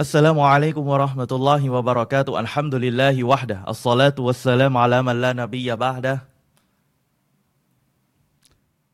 [0.00, 6.24] السلام عليكم ورحمة الله وبركاته الحمد لله وحده الصلاة والسلام على าฮิวะห์ดะอั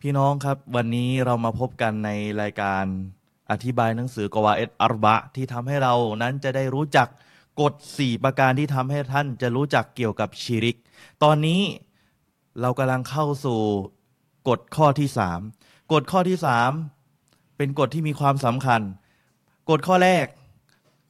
[0.01, 2.11] พี่น้องครับ วันนี้เรามาพบกันใน
[2.43, 2.85] รายการ
[3.51, 7.09] อธิบายหนังสือกวาเอตอารบะ ที่ทำให้เรานั้นจะได้รู้จัก
[7.61, 10.77] กฎ 4 ประการที่ทำให้ท่านจะรู้จักเกี่ยวกับชิริก
[11.23, 11.63] ตอนนี้
[12.61, 13.61] เรากำลังเข้าสู่
[14.49, 15.09] กฎข้อที่
[15.49, 16.39] 3 กฎข้อที่
[16.97, 18.81] 3 เป็นกฎที่มีความสำคัญ
[19.71, 20.27] กฎข้อแรก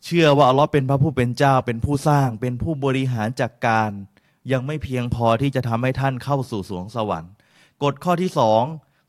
[0.05, 3.91] เชื่อว่าอัลลอฮ์เป็นพระผู้เป็นเจ้าเป็นผู้สร้างเป็นผู้บริหารจัดกการ
[4.53, 7.33] ยังไม่เพียงพอที่จะทำให้ท่านเข้าสู่สวงสวรรค์
[7.83, 8.63] กฎข้อที่สอง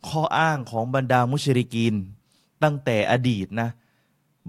[0.07, 1.95] ข้ออ้างของบรรดามุชริกีน
[2.63, 3.69] ตั้งแต่อดีตนะ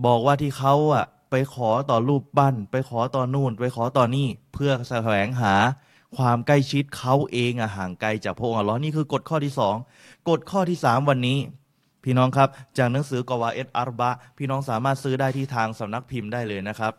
[0.04, 5.54] บอกว่าที่เขาอะไปขอต่อรูปปั้น ไปขอต่อนู่น ไปขอต่อนี่ เพื่อแสวงหา
[6.16, 9.76] ความใกล้ชิดเขาเองอะห่างไกลจากพระองค์อัลลอฮ์นี่คือกฎข้อที่สอง
[10.28, 11.38] กฎข้อที่สามวันนี้
[12.04, 12.48] พี่น้องครับ
[12.78, 16.92] จากหนังสือกวาเอตอัรบะพี่น้องสามารถซื้อได้ที่ทางสำนักพิมพ์ได้เลยนะครับ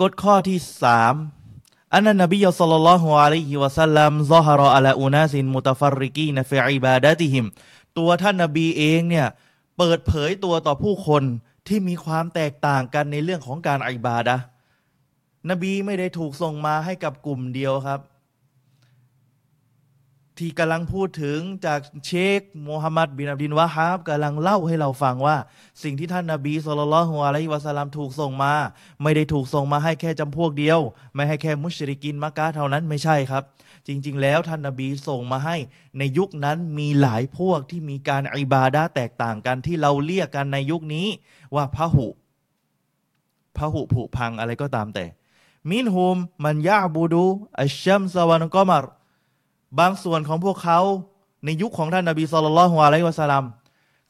[0.00, 1.14] กฎข้อที่สาม
[1.92, 7.44] อันนั้นนบียศ็อลลัลลอฮุอะลัยฮิวะสัลลัมซอฮารออะลาอุนาซินมุตฟัรริกีนฟิอิบาดะติฮิม
[7.98, 9.26] ตัวท่านนบีเองเนี่ย
[9.78, 11.22] เปิดเผยตัวต่อผู้คน
[11.68, 14.36] ที่มีความแตกต่างกันในเรื่องของการอิบาดะ
[15.50, 18.00] นบีไม่ได้ถูกส่งมาให้กับกลุ่มเดียวครับ
[20.38, 25.36] ที่กำลังพูดถึงจากเชคโมฮัมหมัดบินอับดินวะฮาบกำลังเล่าให้เราฟังว่า
[25.82, 28.54] สิ่งที่ท่านนาบีสุลต่านละฮ์อะลัยฮิวะสลลัมถูกส่งมา
[29.02, 30.80] ไม่ได้ถูกส่งมาให้แค่จำพวกเดียว
[31.14, 33.42] ไม่ให้แค่มุชริกินมักกะเท่านั้นไม่ใช่ครับ
[33.86, 35.56] จริง ๆ แล้วท่านนาบีส่งมาให้
[35.98, 41.06] ในยุคนั้นมีหลายพวกที่มีการอิบาดะแตกต่างกันที่เราเรียกกันในยุคนี้
[41.54, 42.06] ว่าพระหุ
[43.56, 45.04] พระหุผุพังอะไรก็ตามแต่
[45.70, 47.26] มินฮุมมันยาบูดู
[47.60, 48.84] อัชชัมสวานกอมาร
[49.78, 50.80] บางส่วนของพวกเขา
[51.44, 53.44] ในยุคของท่านนบีสุลต่านฮ์อะลัยฮิวะสัลลัม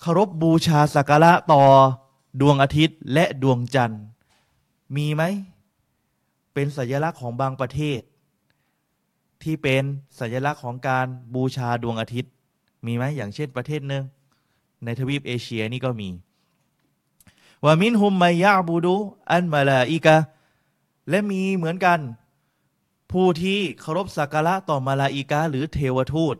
[0.00, 1.62] เคารพบูชาสักการะต่อ
[2.40, 4.02] ดวงอาทิตย์และดวงจันทร์
[4.96, 5.22] มีไหม
[6.54, 8.00] เป็นสัญลักษณ์ของบางประเทศ
[9.42, 9.82] ที่เป็น
[10.20, 12.32] สัญลักษณ์ของการบูชาดวงอาทิตย์
[12.86, 14.04] มีไหมอย่างเช่นประเทศหนึ่ง
[14.84, 16.08] ในทวีปเอเชียนี่ก็มี
[17.64, 18.94] ว่ามินฮุมมายาบูดู
[19.32, 20.16] อันมาลาอิกะ
[21.08, 21.98] และมีเหมือนกัน
[23.18, 26.36] ผู้ที่เคารพสักการะต่อมาลาอิกะหรือเทวทูต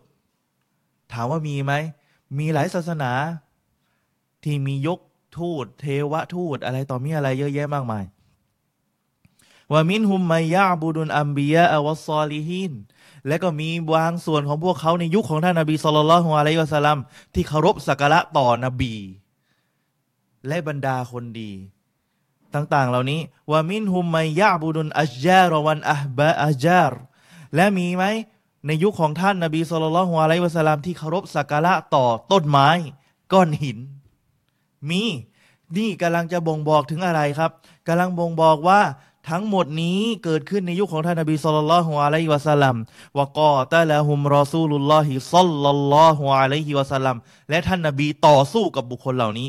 [1.13, 1.73] ถามว่ามีไหม
[2.39, 3.13] มีหลายศาสนา
[4.45, 5.01] ที่มียก
[5.39, 8.05] ทูต เทวทูตอะไรต่อมีอะไรเยอะแยะมากมาย
[9.73, 12.73] ว่ามินฮุมมายาบูดุนอัมบียะอวซอลิฮิน
[13.27, 16.99] และก็มีบางส่วนของพวกเขาในยุคของท่านนบีสุลต่านละฮ์อะลัยฮิวะสัลลัม
[17.35, 18.95] ที่เคารพสักการะต่อนบี
[20.49, 21.51] และบรรดาคนดี
[22.55, 23.21] ต่างๆ เหล่านี้
[23.51, 26.93] ว่ามินฮุมมายาบูดุนอัจจารวันอับะอัจจาร
[27.55, 28.05] และมีไหม
[28.67, 32.69] ในยุคของท่านนบีสุลต่านละฮ์อะลัยฮิวะสลลัมที่เคารพสักการะต่อต้นไม้
[33.33, 33.79] ก้อนหิน
[34.89, 35.03] มี
[35.77, 37.51] นี่กำลังจะบ่งบอกถึงอะไรครับ
[37.87, 38.81] กำลังบ่งบอกว่า
[39.31, 42.77] ทั้งหมดนี้เกิดขึ้นในยุคของท่านนบีสุลต่านละฮ์อะลัยฮิวะสัลลัม
[43.19, 47.17] วะกอตะละฮุมรอซูลุลลอฮิซัลลัลลอฮุอะลัยฮิวะสัลลัม
[47.51, 49.49] และท่านนบีต่อสู้กับบุคคลเหล่านี้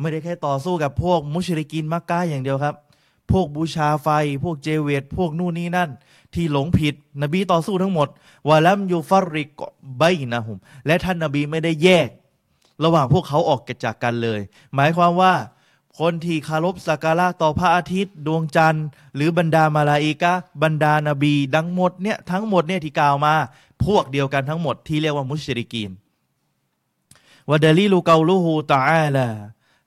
[0.00, 2.74] ไม่ได้แค่ต่อสู้กับพวกมุชริกินมักกะอย่างเดียวครับ
[3.30, 4.08] พวกบูชาไฟ
[4.44, 5.90] พวกเจเวตพวกนู่นนี่นั่น
[6.34, 8.08] ที่หลงผิด นบีต่อสู้ทั้งหมด
[8.48, 9.60] วะลัมยูฟัรริก
[9.98, 10.02] ไบ
[10.32, 12.08] นะฮุมและท่านนบีไม่ได้แยก
[12.84, 14.40] ระหว่างพวกเขาออกจากกันเลย
[14.74, 15.34] หมายความว่า
[16.00, 23.34] คนที่คารพสักการะต่อพระอาทิตย์ ดวงจันทร์ หรือบรรดามาลาอิกะบรรดานาบี ดังหมดเนี่ยทั้งหมดเนี่ยที่กล่าวมา
[23.84, 25.90] พวกเดียวกันทั้งหมดที่เรียกว่ามุชริกีน
[27.50, 29.28] วะดลีลูกาลูฮูตาอาลา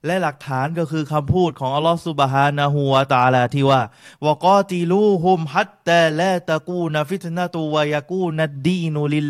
[0.06, 3.82] และหลักฐานก็คือคำพูดของอัลลอฮฺสุบฮานะฮูวาตาลาที่ว่า
[4.26, 9.28] วกอติลูฮุมฮัตตะละตะกูนฟิตนะตูวะยกูนัดดีนุลิล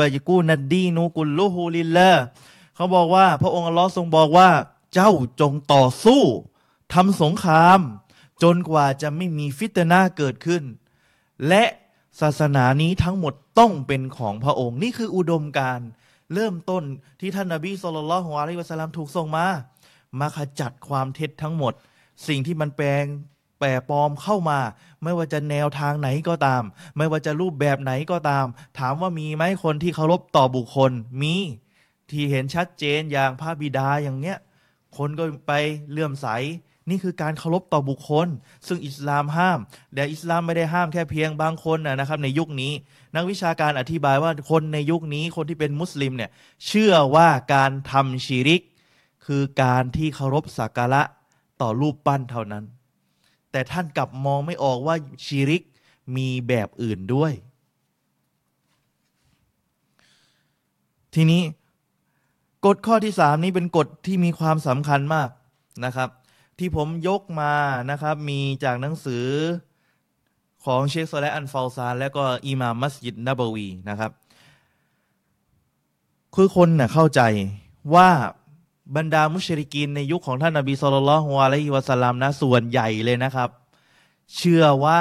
[0.00, 2.10] วะยกูนัดดีนุกุลลูฮูลิลละ
[2.76, 4.50] เขาบอกว่า พระองค์อัลลอฮ์ทรงบอกว่า
[4.94, 6.22] เจ้าจงต่อสู้
[6.94, 7.80] ทำสงคราม
[8.42, 10.62] จนกว่าจะไม่มีฟิตนาเกิดขึ้น
[11.48, 11.64] และ
[12.20, 15.80] ศาสนานี้ทั้งหมดต้องเป็นของพระองค์ นี่คืออุดมการ
[16.34, 16.82] เริ่มต้น
[17.20, 19.46] ที่ท่านนาบีสุลต่านละฮ์อะลัยวะสลลัมถูกส่งมา
[20.20, 21.72] มาขจัดความเท็จทั้งหมด
[22.26, 23.04] สิ่งที่มันแปลง
[23.58, 24.58] แปรปลอมเข้ามา
[25.02, 26.62] ไม่ว่าจะแนวทางไหนก็ตาม
[26.96, 28.46] ไม่ว่าจะรูปแบบไหนก็ตาม
[28.78, 30.90] ถามว่ามีไหมคนที่เคารพต่อบุคคล
[31.22, 31.34] มี
[32.10, 34.38] ที่เห็นชัดเจนอย่างพระบิดาอย่างเนี้ย
[34.96, 35.52] คนก็ไป
[35.90, 36.26] เลื่อมใส
[36.90, 38.28] นี่คือการเคารพต่อบุคคล
[38.66, 39.58] ซึ่งอิสลามห้าม
[39.94, 42.72] แต่อิสลามไม่ได้ห้ามแค่เพียงบางคนนะครับ ในยุคนี้
[43.16, 46.30] นักวิชาการอธิบายว่าคนในยุคนี้คนที่เป็นมุสลิมเนี่ย
[46.66, 48.62] เชื่อว่าการทำชีริก
[49.26, 51.02] คือการที่เคารพสักการะ
[51.60, 52.64] ต่อรูปปั้นเท่านั้น
[53.50, 55.62] แต่ท่านกลับมองไม่ออกว่าชีริก
[56.16, 57.32] มีแบบอื่นด้วย
[61.14, 61.42] ทีนี้
[62.66, 65.28] กฎข้อที่สามนี้เป็นกฎที่มีความสำคัญมาก
[65.84, 66.10] นะครับ
[66.58, 67.54] ที่ผมยกมา
[67.90, 69.26] นะครับมีจากหนังสือ
[70.64, 74.10] ของเชคโซและอันฟาลซาน และก็อิมามัสยิดนบวีนะครับ
[76.34, 77.20] คือคนน่ะเข้าใจ
[77.94, 78.08] ว่า
[78.96, 83.50] บรรดามุชริกีนในยุคของท่านนบีสุลต่านฮวาลัยฮิวะสัลลัมนะส่วนใหญ่เลยนะครับ
[84.36, 85.00] เชื่อว่า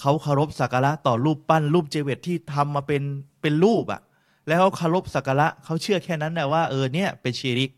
[0.00, 3.02] เขาเคารพสักการะต่อรูปปั้นรูปเจเวตที่ทำมาเป็น
[3.42, 4.00] เป็นรูปอะ
[4.46, 7.70] แล้วเขาเคารพสักการะเขาเชื่อแค่นั้นนะว่าเออเนี่ยเป็นชีริก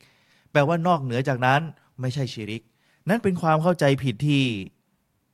[0.52, 1.60] แปลว่านอกเหนือจากนั้น
[2.00, 2.62] ไม่ใช่ชีริก
[3.08, 4.42] นั่นเป็นความเข้าใจผิดที่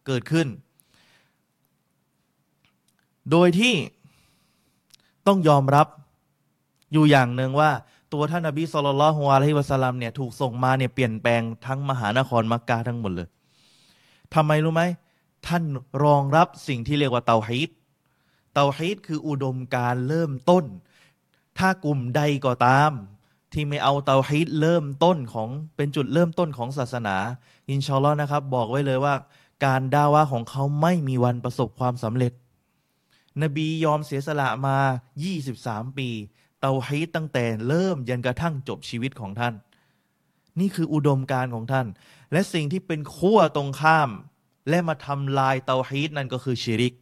[0.07, 0.47] เกิดขึ้น
[3.31, 3.75] โดยที่
[5.27, 5.87] ต้องยอมรับ
[6.93, 7.71] อยู่อย่างหนึ่งว่า
[8.13, 13.29] ตัวท่านนบีสุลต่านละฮ์อะลัยฮิวะสัลลัมเนี่ยถูกส่งมาเนี่ยเปลี่ยนแปลงทั้งมหานครมักกะทั้งหมดเลย
[14.35, 14.83] ทำไมรู้ไหม
[15.47, 15.65] ท่าน
[16.05, 17.71] รองรับสิ่งที่เรียกว่าเตาฮีด
[18.55, 20.65] เตาฮีดคืออุดมการเริ่มต้น
[21.59, 22.93] ถ้ากลุ่มใดก็ตาม
[23.53, 27.17] ที่ไม่เอาเตาฮีดเริ่มต้นของเป็นจุดเริ่มต้นของศาสนา
[27.71, 29.15] อินชาอัลลอฮ์นะครับ บอกไว้เลยว่า
[29.65, 32.33] การด่าวะของเขาไม่มีวันประสบความสำเร็จ
[33.43, 34.77] นบียอมเสียสละมา
[35.37, 36.09] 23 ปี
[36.61, 39.55] เตาฮีตตั้งแต่เริ่มยันกระทั่งจบชีวิตของท่าน
[40.61, 41.87] นี่คืออุดมการของท่าน
[42.33, 44.11] และสิ่งที่เป็นขั้วตรงข้าม
[44.69, 46.95] และมาทำลายเตาฮีตนั่นก็คือชิริก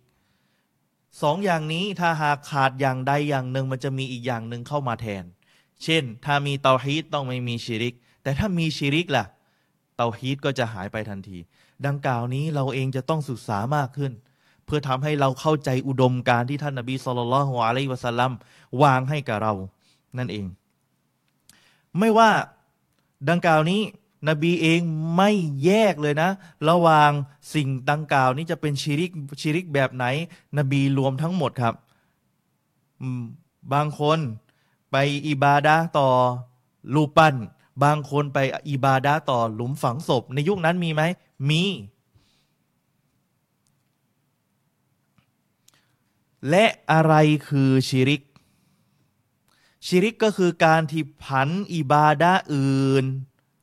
[1.23, 5.25] สองอย่างนี้ถ้าหากขาดอย่างใดอย่างหนึ่งมันจะมีอีกอย่างหนึ่งเข้ามาแทน
[5.85, 9.25] เช่น ถ้ามีเตาฮีตต้องไม่มีชิริก แต่ถ้ามีชิริกล่ะ
[9.97, 11.39] เตาฮีตก็จะหายไปทันที
[11.87, 14.13] ดังกล่าวนี้เราเองจะต้องศึกษามากขึ้น
[14.67, 18.33] เพื่อทำให้เราเข้าใจอุดมการที่ท่านนบีสุลต่านละฮ์อะลัยวะสัลลัม
[18.83, 19.53] วางให้กับเรา
[20.19, 20.47] นั่นเอง
[21.99, 22.31] ไม่ว่า
[23.31, 23.81] ดังกล่าวนี้
[24.29, 24.81] นบีเอง
[25.17, 25.31] ไม่
[25.65, 26.31] แยกเลยนะ
[26.69, 27.11] ระหว่าง
[27.55, 30.05] สิ่งดังกล่าวนี้จะเป็นชิริกชิริกแบบไหน
[30.59, 31.75] นบีรวมทั้งหมดครับ
[33.73, 34.19] บางคน
[34.93, 34.97] ไป
[35.29, 36.09] อิบาดาต่อ
[36.95, 37.35] รูปปั้น
[37.85, 38.39] บางคนไป
[38.71, 41.03] อิบาดาต่อหลุมฝังศพ ในยุคนั้นมีไหม
[41.51, 41.63] มี
[46.51, 47.15] และอะไร
[47.49, 48.23] คือชิริก
[49.87, 53.05] ชิริกก็คือการที่ผันอิบาดาอื่น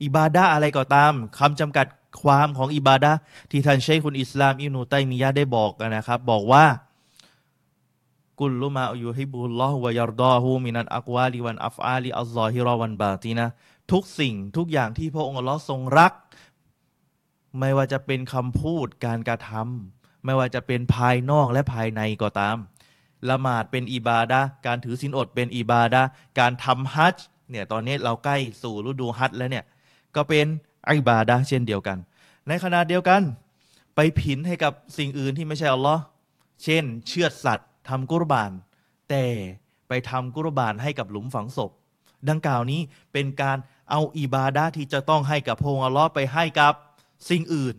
[0.04, 1.88] อิบาดาอะไรก็ตามคำจำกัด
[2.22, 3.12] ความของอิบาดา
[3.52, 6.66] ที่ท่านเชคคุณอิสลามอิบนุตัยมียะได้บอกนะครับ บอกว่า
[8.40, 13.48] กุลลุมาอยู่ฮิบุลลอฮ์วายรดอฮูมินันอักวาลิวันอัฟอาลีอัลลอฮิรอวันบาตีนะ
[13.92, 16.14] ทุกสิ่งทุกอย่างที่พระองค์อัลลอฮ์ทรงรัก
[17.60, 22.58] ไม่ว่าจะเป็นคำพูดการกระทำ ไม่ว่าจะเป็นภายนอกและภายในก็ตาม
[23.30, 26.02] ละหมาดเป็นอิบาดะการถือศีลอดเป็นอิบาดะ
[26.40, 27.18] การทำฮัจ
[27.50, 29.66] เนี่ยตอนนี้เราใกล้สู่ฤดูฮัจแล้วเนี่ย
[30.16, 30.46] ก็เป็น
[30.88, 31.98] อิบาดะเช่นเดียวกัน
[32.48, 33.22] ในขณะเดียวกัน
[33.96, 36.02] ไปผินให้กับสิ่งอื่นที่ไม่ใช่อัลลอฮ์
[36.64, 38.52] เช่น เชือดสัตว์ทำกุรบาน
[39.10, 39.26] แต่
[39.88, 41.72] ไปทำกุรบานให้กับหลุมฝังศพ
[42.30, 42.82] ดังกล่าวนี้
[43.14, 43.58] เป็นการ
[43.92, 46.74] เอาอิบาดะที่จะต้องให้กับพงอัลลอฮ์ไปให้กับ
[47.30, 47.76] สิ่งอื่น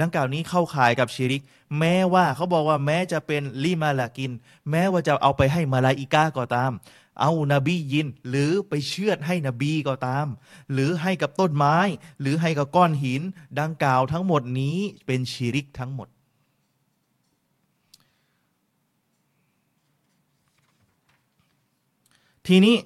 [0.00, 1.42] ดังกล่าวนี้เข้าข่ายกับชิริก
[1.78, 4.32] แม้ว่าเขาบอกว่าแม้จะเป็นลิมาลากิน
[4.70, 6.72] แม้ว่าจะเอาไปให้มาลาอิกาก็ตาม
[7.20, 10.26] เอานาบียิน หรือไปเชือดให้นบีก็ตาม
[10.72, 11.76] หรือให้กับต้นไม้
[12.20, 13.22] หรือให้กับก้อนหิน
[13.60, 16.08] ดังกล่าวทั้งหมดนี้เป็นชิริกทั้งหมด
[22.46, 22.76] ทีนี้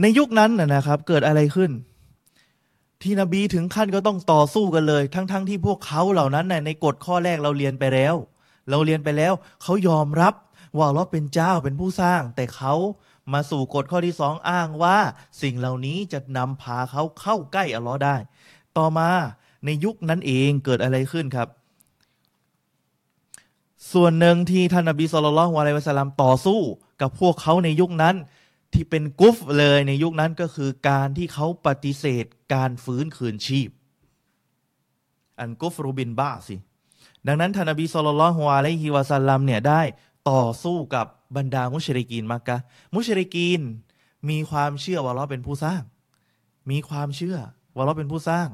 [0.00, 1.70] ในยุคนั้นนะครับ เกิดอะไรขึ้น
[3.02, 8.14] ที่นบีถึงขั้นก็ต้องต่อสู้กันเลย ทั้งๆทที่พวกเขาเหล่านั้นในกฎข้อแรกเราเรียนไปแล้ว
[8.70, 10.34] เราเรียนไปแล้ว เขายอมรับ
[10.78, 12.74] ว่าเราเป็นเจ้าเป็นผู้สร้าง แต่เขา
[13.32, 14.98] มาสู่กฎข้อที่สองอ้างว่า
[15.42, 18.16] สิ่งเหล่านี้จะนำพาเขาเข้าใกล้อัลลอฮ์ได้
[18.78, 19.10] ต่อมา
[19.64, 21.48] ในยุคนั้นเองเกิดอะไรขึ้นครับ
[23.92, 26.60] ส่วนหนึ่งที่ท่านนบีสุลต่านละฮ์วะลัยวะสัลลัมต่อสู้
[27.00, 28.14] กับพวกเขาในยุคนั้น
[28.72, 32.24] ที่เป็นกุฟเลยในยุคนั้นก็คือการที่เขาปฏิเสธ
[32.54, 33.70] การฟื้นคืนชีพ
[35.38, 36.56] อันกุฟรูบินบ้าสิ
[37.26, 39.82] ดังนั้นท่านอบีสุลต่านฮวาไลฮิวาซัลลัมเนี่ยได้
[40.30, 42.56] ต่อสู้กับบรรดามุชริกีนมักกะ
[42.94, 43.60] มุชริกีน
[44.30, 45.82] มีความเชื่อว่าเราเป็นผู้สร้าง
[46.70, 47.38] มีความเชื่อ
[47.74, 48.48] ว่าเราเป็นผู้สร้าง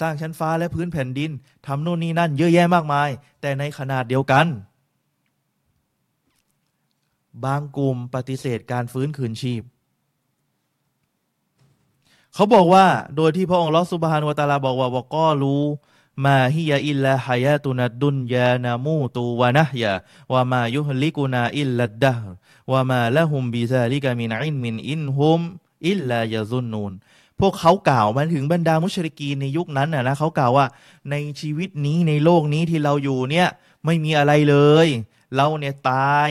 [0.00, 1.30] สร้างชั้นฟ้าและพื้นแผ่นดิน
[1.66, 3.08] ทำนู่นนี่นั่นเยอะแยะมากมาย
[3.40, 4.46] แต่ในขนาดเดียวกัน
[7.44, 9.62] บางกลุ่มปฏิเสธการฟื้นคืนชีพ
[12.34, 22.91] เขาบอกว่าโดยที่พระองค์อัลลอฮ์ سبحانه وتعالىบอกว่าوقالوا ما هي إلا حياتنا الدنيا نموت ونحيا وما يهلكنا إلا الدهر وما
[22.91, 26.92] لهم بذلك من علم إن هم إلا يظنون
[27.40, 30.66] พวกเขากล่าวมาถึงบรรดามุชริกีนในยุคนั้นนะนะเขากล่าวว่า
[31.10, 33.48] ในชีวิตนี้ในโลกนี้ที่เราอยู่เนี่ย
[33.84, 34.56] ไม่มีอะไรเล
[34.86, 34.88] ย
[35.36, 36.30] เราเนี่ยตาย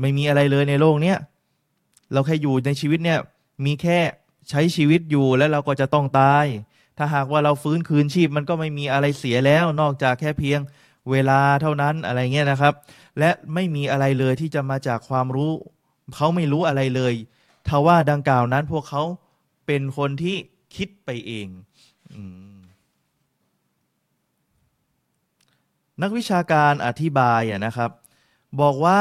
[0.00, 1.18] ไม่มีอะไรเลยในโลกเนี้ย
[2.12, 3.18] เราแค่อยู่ในชีวิตเนี่ย
[3.64, 3.98] มีแค่
[4.50, 6.46] ใช้ชีวิตอยู่แล้วเราก็จะต้องตาย
[6.98, 10.60] ถ้าหากว่าเราฟื้นคืนชีพมันก็ไม่มีอะไรเสียแล้ว นอกจากแค่เพียง
[11.10, 12.74] เวลาเท่านั้นอะไรเงี้ยนะครับ
[13.18, 15.52] และไม่มีอะไรเลยที่จะมาจากความรู้
[16.16, 17.14] เขาไม่รู้อะไรเลย
[17.68, 19.02] ทว่าดังกล่าวนั้นพวกเขา
[19.66, 20.36] เป็นคนที่
[20.76, 21.48] คิดไปเอง
[22.14, 22.16] อ
[26.02, 27.90] นักวิชาการอธิบายอะนะครับ
[28.60, 29.00] บอกว่า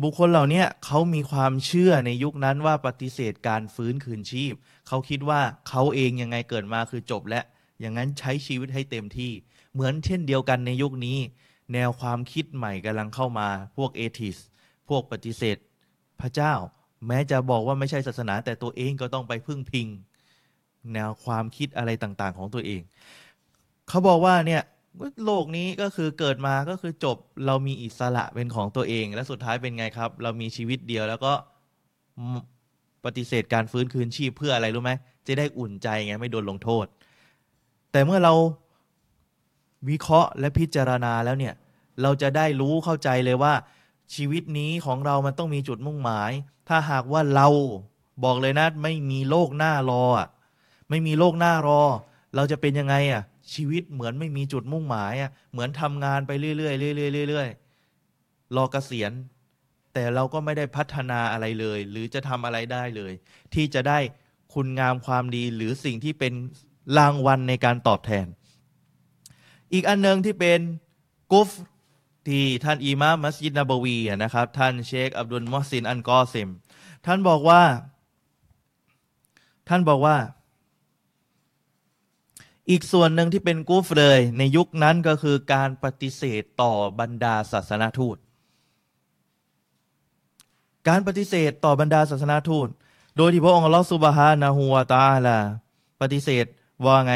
[0.00, 4.54] บุคคลเหล่านี้เขามีความเชื่อในยุคนั้นว่าปฏิเสธการฟื้นคืนชีพ
[4.88, 7.40] เขาคิดว่าเขาเองยังไงเกิดมาคือจบและ
[7.80, 9.32] อย่างนั้นใช้ชีวิตให้เต็มที่
[9.72, 11.18] เหมือนเช่นเดียวกันในยุคนี้
[11.72, 14.36] แนวความคิดใหม่กำลังเข้ามา พวกเอทิส
[14.88, 15.56] พวกปฏิเสธ
[16.20, 16.54] พระเจ้า
[17.06, 19.86] แม้จะบอกว่าไม่ใช่ศาสนา แต่ตัวเองก็ต้องไปพึ่งพิง
[20.92, 22.82] แนวความคิดอะไรต่างๆ ของตัวเอง
[23.88, 24.62] เขาบอกว่าเนี่ย
[25.24, 31.32] โลกนี้ก็คือเกิดมาก็คือจบเรามีอิสระเป็นของตัวเอง และสุดท้ายเป็นไงครับ เรามีชีวิตเดียวแล้วก็
[33.04, 34.92] ปฏิเสธการฟื้นคืนชีพเพื่ออะไรรู้ไหม
[35.26, 36.86] จะได้อุ่นใจไงไม่โดนลงโทษ
[37.92, 38.34] แต่เมื่อเรา
[39.88, 41.54] วิเคราะห์และพิจารณาแล้วเนี่ย
[42.02, 43.54] เราจะได้รู้เข้าใจเลยว่า
[44.14, 46.30] ชีวิตนี้ของเรามันต้องมีจุดมุ่งหมาย
[46.68, 47.48] ถ้าหากว่าเรา
[48.24, 50.04] บอกเลยนะ ไม่มีโลกหน้ารอ
[50.88, 51.80] ไม่มีโลกหน้ารอ
[52.34, 53.22] เราจะเป็นยังไงอะ
[53.54, 59.12] ชีวิตเหมือนไม่มีจุดมุ่งหมายอะเหมือนทำงานไปเรื่อยๆเรื่อยๆเรื่อยๆรอเกษียณ
[59.94, 63.12] แต่เราก็ไม่ได้พัฒนาอะไรเลย หรือจะทำอะไรได้เลย
[63.54, 63.98] ที่จะได้
[64.54, 66.32] คุณงามความดีหรือสิ่งที่เป็น
[66.98, 68.26] รางวัลในการตอบแทน
[69.72, 70.60] อีกอันหนึ่งที่เป็น
[71.32, 71.50] กุฟ
[72.28, 76.48] ที่ท่านอิมามมัสยิดนบวีนะครับ ท่านเชคอับดุลมอสินอันกอเซม
[77.06, 77.62] ท่านบอกว่า
[79.68, 80.16] ท่านบอกว่า
[82.70, 88.16] อีกส่วนหนึ่งที่เป็นกูฟเลย ในยุคนั้นก็คือการปฏิเสธต่อบรรดาศาสนาทูต
[90.88, 92.68] การปฏิเสธต่อบรรดาศาสนาทูต
[93.16, 95.38] โดยที่พระองค์ลอสุบฮานะฮูวาตาลา
[96.00, 96.46] ปฏิเสธ
[96.84, 97.12] ว่าไง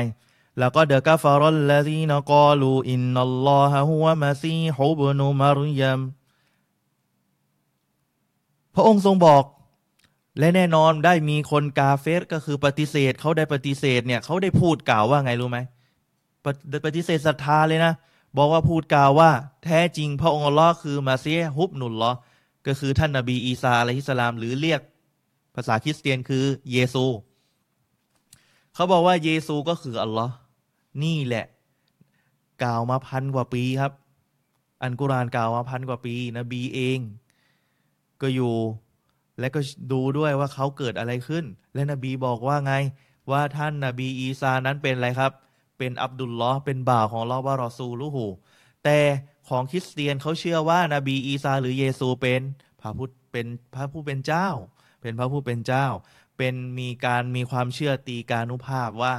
[0.58, 6.00] แล้วก็เดกาฟารอลลาซีนกอลูอินนัลลอฮะฮุวะมาซีฮุบนุมารยม
[8.74, 9.44] พระองค์ทรงบอก
[10.38, 15.58] และแน่นอนได้มีคนกาเฟสก็คือปฏิเสธเขาได้ปฏิเสธเนี่ยเขาได้พูดกล่าวว่าไงรู้ไหม
[16.44, 16.46] ป
[16.86, 17.92] ปฏิเสธศรัทธาเลยนะ
[18.36, 19.30] บอกว่าพูดกล่าวว่า
[19.64, 22.12] แท้จริงพระองค์ลอคือมาเซียฮุบนุลลอ
[22.66, 24.80] ก็คือท่านนบีอีสาอะลัยฮิสลาม หรือเรียก
[25.54, 27.04] ภาษาคริสเตียนคือเยซู
[28.74, 30.34] เขาบอกว่าเยซูก็คืออัลลอฮ์
[31.02, 31.46] นี่แหละ
[32.62, 33.92] กล่าวมาพันกว่าปีครับ
[34.82, 36.98] อันกุรานกล่าวมาพันกว่าปี นบีเอง
[38.22, 38.54] ก็อยู่
[39.40, 39.60] และก็
[39.92, 42.74] ดูด้วยว่าเขาเกิดอะไรขึ้น และนบีบอกว่าไง
[43.30, 45.32] ว่าท่านนาบีอีซานั้นเป็นอะไรครับ
[45.78, 48.26] เป็นอับดุลลอฮ์เป็นบ่าวของลอวารอซูลูหู
[48.84, 48.98] แต่
[49.48, 52.40] ของคริสเตียนเขาเชื่อว่านาบีอีซาหรือเยซูเป็น
[52.80, 54.48] พระผู้เป็นพระผู้เป็นเจ้า
[55.00, 55.86] เป็นพระผู้เป็นเจ้า
[56.38, 59.14] เป็นมีการมีความเชื่อตีการุภาพว่า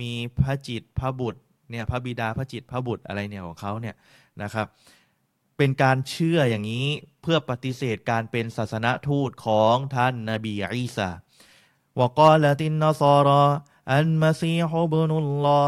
[0.00, 3.94] มีพระจิตพระบุตรเนี่ยพระบิดาพระจิตพระบุตรอะไรเนี่ยของเขาเนี่ย
[4.42, 4.66] นะครับ
[5.56, 6.86] เป็นการเชื่ออย่างนี้
[7.30, 11.08] พื่อปฏิเสธการเป็นศาสนทูตของท่านนาบีอีสา
[11.98, 13.42] วกอละตินนซอรอ
[13.92, 15.62] อันมาซีฮุบนุลลอ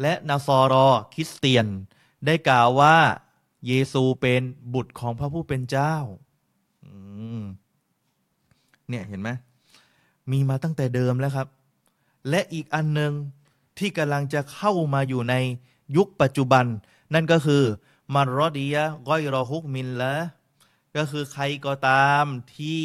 [0.00, 1.66] และนาซอรอคริสเตียน
[2.26, 2.96] ได้กล่าวว่า
[3.66, 4.42] เยซูเป็น
[4.74, 5.94] บุตรของพระผู้เป็นเจ้า
[8.88, 9.30] เนี่ยเห็นไหม
[10.30, 11.48] มีมาตั้งแต่เดิมแล้วครับ
[12.28, 13.12] และอีกอันหนึ่ง
[13.78, 15.34] ที่กำลังจะเข้ามาอยู่ใน
[15.96, 16.64] ยุคปัจจุบัน
[17.14, 17.62] นั่นก็คือ
[18.14, 20.14] มันรอดียะก้อยรอฮุกมินละ
[20.96, 22.24] ก็คือใครก็ตาม
[22.56, 22.84] ที่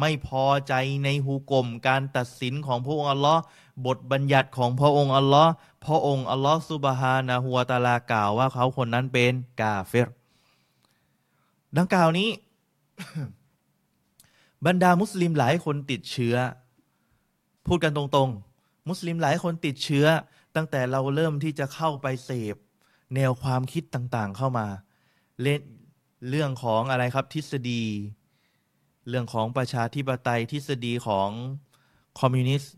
[0.00, 3.42] ไม่พอใจในหูกลมการตัดสินของพระองค์อัลลอฮ์
[3.86, 5.52] บทบัญญัติของพระองค์อัลลอฮ์
[5.86, 10.08] พระองค์อัลลอฮ์ซุบฮานะฮัวตาลากล่าวว่าเขาคนนั้นเป็นกาเฟร
[11.78, 12.28] ดังกล่าวนี้
[14.66, 16.36] บรรดามุสลิมหลายคนติดเชื้อ
[17.66, 20.06] พูดกันตรงๆ มุสลิมหลายคนติดเชื้อ
[20.56, 22.56] ตั้งแต่เราเริ่มที่จะเข้าไปเสพ
[23.14, 24.66] แนวความคิดต่างๆเข้ามา
[25.42, 25.60] เล่น
[26.28, 27.84] เรื่องของอะไรครับทฤษฎี
[29.08, 31.28] เรื่องของประชาธิปไตยทฤษฎีของ
[32.20, 32.74] คอมมิวนิสต์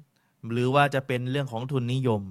[0.53, 2.23] หรือว่าจะเป็นเรื่องของทุนนิยม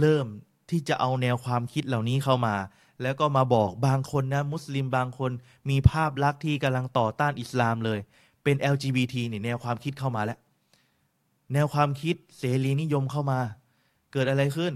[0.00, 0.26] เริ่ม
[0.70, 2.56] ที่จะเอาแนวความคิดเหล่านี้เข้ามา
[3.02, 5.32] แล้วก็มาบอกบางคนนะ มุสลิมบางคน
[5.70, 7.98] มีภาพลักษณ์ที่กำลังต่อต้านอิสลามเลย
[8.44, 10.38] เป็น LGBT นี่แนวความคิดเข้ามาแล้ว
[11.52, 13.40] แนวความคิดเสรีนิยมเข้ามา
[14.12, 14.72] เกิดอะไรขึ้น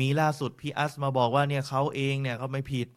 [0.00, 2.88] มีล่าสุดพี่อัสมาบอกว่าเนี่ยเขาเองเนี่ยเขาไม่ผิด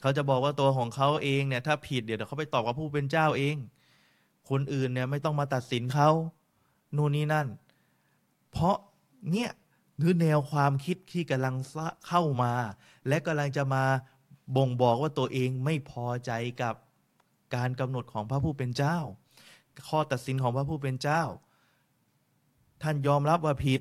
[0.00, 3.56] เขาจะบอกว่าตัวของเขาเองเนี่ยถ้าผิดเดี๋ยวเขาไปตอบกับผู้เป็นเจ้าเอง
[4.50, 6.10] คนอื่นเนี่ยไม่ต้องมาตัดสินเขา
[6.96, 7.46] นู่นนี่นั่น
[8.50, 8.76] เพราะ
[9.32, 9.50] เนี่ย
[10.02, 11.54] คือแนวความคิดที่กำลัง
[12.08, 12.52] เข้ามา
[13.08, 13.84] และกำลังจะมา
[14.56, 16.30] บ่งบอกว่าตัวเองไม่พอใจ
[16.62, 16.74] กับ
[17.54, 18.96] การกำหนดของพระผู้เป็นเจ้า
[19.88, 21.22] ข้อตัดสินของพระผู้เป็นเจ้า
[22.82, 23.80] ท่านยอมรับว่าผิด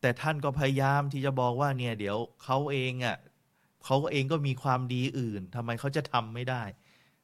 [0.00, 3.16] แต่ท่านก็พยายามที่จะบอกว่าเนี่ยเดี๋ยวเขาเองอะ่ะ
[3.86, 6.62] เขาเองก็มีความดีอื่นทำไมเขาจะทำไม่ได้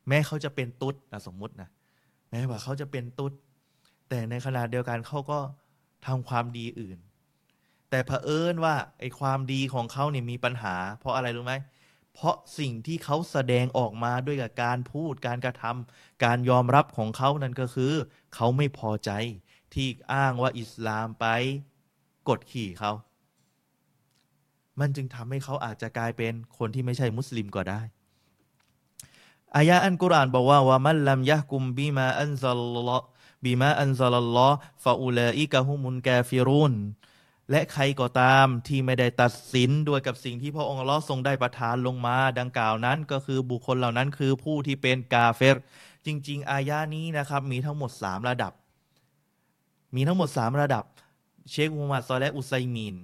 [0.09, 1.69] แม้เขาจะเป็นตุ๊ดนะสมมุตินะ
[2.31, 3.33] แม้ว่าเขาจะเป็นตุ๊ด
[4.09, 5.39] แต่ในขณะเดียวกันเขาก็
[6.07, 6.99] ทำความดีอื่น
[7.91, 11.55] แต่เผอิญว่าไอ้ความดีของเขาเนี่ยมีปัญหา เพราะอะไรรู้ไหม
[12.15, 17.93] เพราะสิ่งที่เขาแสดงออกมาด้วยกับการพูดการกระทำการยอมรับของเขานั่นก็คือ
[18.35, 19.11] เขาไม่พอใจ
[19.75, 21.27] ที่อ้างว่าอิสลามไป
[22.29, 22.93] กดขี่เขา
[24.81, 27.81] มันจึงทำให้เขาอาจจะกลายเป็นคนที่ไม่ใช่มุสลิมก็ได้
[29.57, 36.75] อายะอัลกุรอานบอกว่าومن لم يحكم بما أنزل الله بما أنزل الله فأولئك هم الكافرون
[37.51, 45.57] และใครก็ตามที่ไม่ได้ตัดสินด้วยกับสิ่งที่พระองค์อัลลอฮ์ทรงได้ประทานลงมาดังกล่าวนั้น ก็คือบุคคลเหล่านั้นคือผู้ที่เป็นกาเฟร
[46.07, 48.53] จริง ๆ อายานี้นะครับ มีทั้งหมดสามระดับ
[49.95, 50.85] มีทั้งหมดสามระดับ
[51.51, 52.97] เชคมูฮัมหมัดซอและอุไซมีน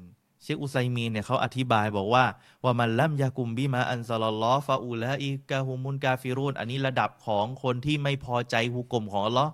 [0.49, 2.25] เชคอุไซมีนเนี่ยเขาอธิบายบอกว่า
[2.65, 9.53] ومن لم يحكم بما أنزل الله فأولئك هم الكافرونอันนี้ระดับของคนที่ไม่พอใจฮุกุ่มของอัลลอฮ์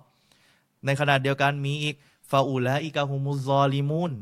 [0.85, 1.95] ในขณะเดียวกันมีอีก
[2.31, 4.13] فأولئك هم الظالمون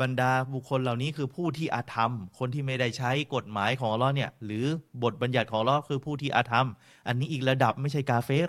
[0.00, 4.66] บรรดาบุคคลเหล่านี้คือผู้ที่อาธรรม คนที่ไม่ได้ใช้กฎหมายของอัลลอฮ์เนี่ยหรือ
[5.02, 6.66] บทบัญญัติของอัลลอฮ์คือผู้ที่อาธรรม
[7.06, 8.48] อันนี้อีกระดับไม่ใช่กาเฟร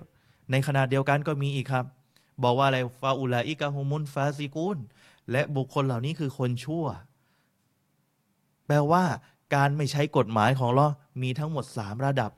[0.51, 1.85] ในขณะเดียวกันก็มีอีกครับ
[2.43, 4.77] บอกว่าอะไรฟาอุลาอิกะฮุมุนฟาซิกุน
[5.31, 6.85] และบุคคลเหล่านี้คือคนชั่ว
[8.69, 9.03] แปลว่า
[9.55, 10.87] การไม่ใช้กฎหมายของเรา
[11.21, 12.31] มีทั้งหมดสามระดับ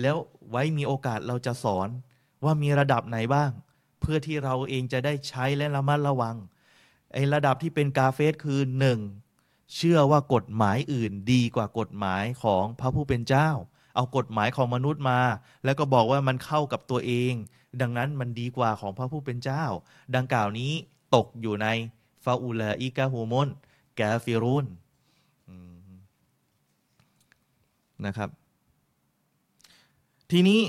[0.00, 0.16] แล้ว
[0.50, 1.88] ไว้มีโอกาสเราจะสอน
[2.44, 3.50] ว่ามีระดับไหนบ้าง
[4.00, 6.36] เพื่อที่เราเองจะได้ใช้และระมัดระวัง
[7.12, 8.98] ไอ้ระดับที่เป็นกาเฟสคือหนึ่ง
[9.74, 13.48] เชื่อว่ากฎหมายอื่นดีกว่ากฎหมายของพระผู้เป็นเจ้า
[13.94, 15.20] เอากฎหมายของมนุษย์มา
[15.64, 17.32] แล้วก็บอกว่ามันเข้ากับตัวเอง
[17.80, 19.64] ดังนั้นมันดีกว่าของพระผู้เป็นเจ้า
[20.14, 20.72] ดังกล่าวนี้
[21.14, 21.66] ตกอยู่ใน
[22.24, 23.48] ฟาอูลาอิกาฮูมน
[23.96, 24.66] แกฟิรุน
[28.06, 28.28] นะครับ
[30.30, 30.60] ทีนี้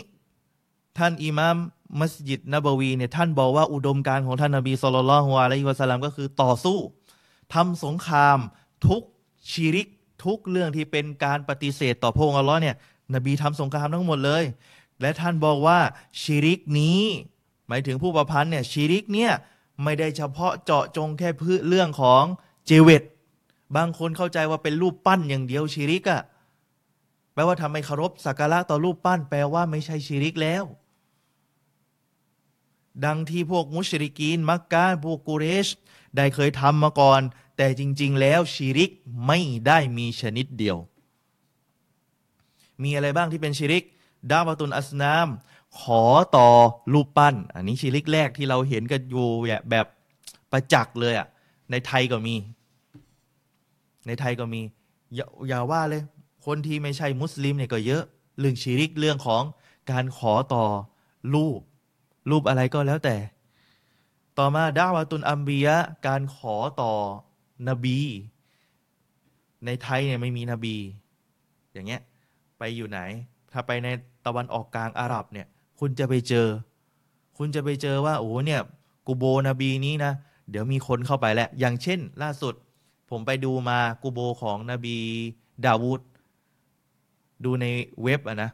[0.98, 1.58] ท่านอิมาม
[2.00, 6.78] มัสยิดนบวีเนี่ยท่านบอกว่าอุดมการของท่านนบีสุลต่านฮ์อะลัยฮิวะสัลลัมก็คือต่อสู้
[7.54, 8.38] ทำสงคราม
[8.88, 9.02] ทุก
[9.52, 9.88] ชีริก
[10.26, 12.76] ทุกเรื่องที่เป็นการปฏิเสธต่อพระองค์อัลลอฮ์เนี่ย
[13.16, 14.44] นบีทำสงครามทั้งหมดเลย
[15.02, 15.80] และท่านบอกว่า
[16.22, 17.02] ชีริกนี้
[17.68, 19.32] หมายถึงผู้ประพันธ์เนี่ยชีริกเนี่ย
[19.84, 22.24] ไม่ได้เฉพาะเจาะจงแค่เพื้เรื่องของ
[22.68, 23.04] เจเวต
[23.76, 26.22] บางคนเข้าใจว่าเป็นรูปปั้นอย่างเดียวชีริกอะ
[27.34, 30.64] แปลว่าทำไมเคารพสักการะต่อรูปปั้น แปลว่าไม่ใช่ชีริกแล้ว
[33.06, 35.68] ดังที่พวกมุชริกีน มักกะพวกกุเรช
[36.16, 37.22] ได้เคยทำมาก่อน
[37.58, 38.92] แต่จริง ๆ แล้วชีริก
[39.28, 40.78] ไม่ได้มีชนิดเดียว
[42.84, 43.84] มีอะไรบ้างที่เป็นชีริก
[44.32, 45.28] ดาวตุนอัสนาม
[45.80, 46.04] ขอ
[46.38, 46.50] ต่อ
[46.94, 49.28] รูปปั้น อันนี้ชีริกแรกที่เราเห็นกันอยู่
[49.70, 49.86] แบบ
[50.52, 51.28] ประจักษ์เลยอะ
[51.72, 52.36] ในไทยก็มี
[54.08, 54.62] ในไทยก็มี
[55.16, 56.04] อย่าอย่าว่าเลย
[56.46, 58.04] คนที่ไม่ใช่มุสลิมเนี่ยก็เยอะ
[58.40, 59.44] เรื่องชีริกเรื่องของ
[59.92, 60.66] การขอต่อ
[61.34, 61.60] รูป
[62.30, 63.18] รูปอะไรก็แล้วแต่
[64.38, 65.78] ต่อมาดาวาตุนอัมบียะ
[66.08, 66.94] การขอต่อ
[67.68, 68.00] นบี
[69.66, 70.76] ในไทยเนี่ยไม่มีนบี
[71.74, 72.02] อย่างเงี้ย
[72.60, 73.00] ไปอยู่ไหน
[73.52, 73.88] ถ้าไปใน
[74.26, 75.48] ตะวันออกกลางอาหรับเนี่ย
[75.80, 76.48] คุณจะไปเจอ
[77.38, 78.62] คุณจะไปเจอว่าโอ้เนี่ย
[79.08, 80.14] กูโบนบีนี้นะ
[80.50, 82.54] เดี๋ยวมีคนเข้าไปแหล้วอย่างเช่น ล่าสุด
[83.10, 84.98] ผมไปดูมากูโบของนบี
[85.66, 86.02] ดาวูด
[87.46, 87.66] ดูใน
[88.04, 88.52] เว็บอะนะ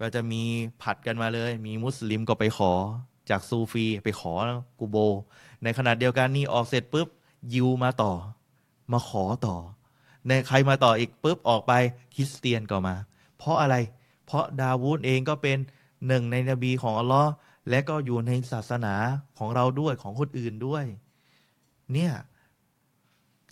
[0.00, 0.42] ก็จะมี
[0.82, 2.72] ผัดกันมาเลย มีมุสลิมก็ไปขอ
[3.30, 4.32] จากซูฟีไปขอ
[4.78, 4.96] กูโบ
[5.62, 7.08] ในขณะเดียวกันนี่ออกเสร็จปุ๊บ
[7.54, 8.12] ยิวมาต่อ
[8.92, 9.56] มาขอต่อ
[10.28, 11.72] ในใครมาต่ออีกปุ๊บออกไป
[12.14, 12.94] คริสเตียนก็มา
[13.38, 13.76] เพราะอะไร
[14.26, 15.58] เพราะดาวูดเองก็เป็น
[16.06, 17.30] หนึ่งในนบีของอัลลอฮ์
[17.70, 18.94] และก็อยู่ในศาสนา
[19.38, 20.84] ของเราด้วยของคนอื่นด้วย
[21.92, 22.12] เนี่ย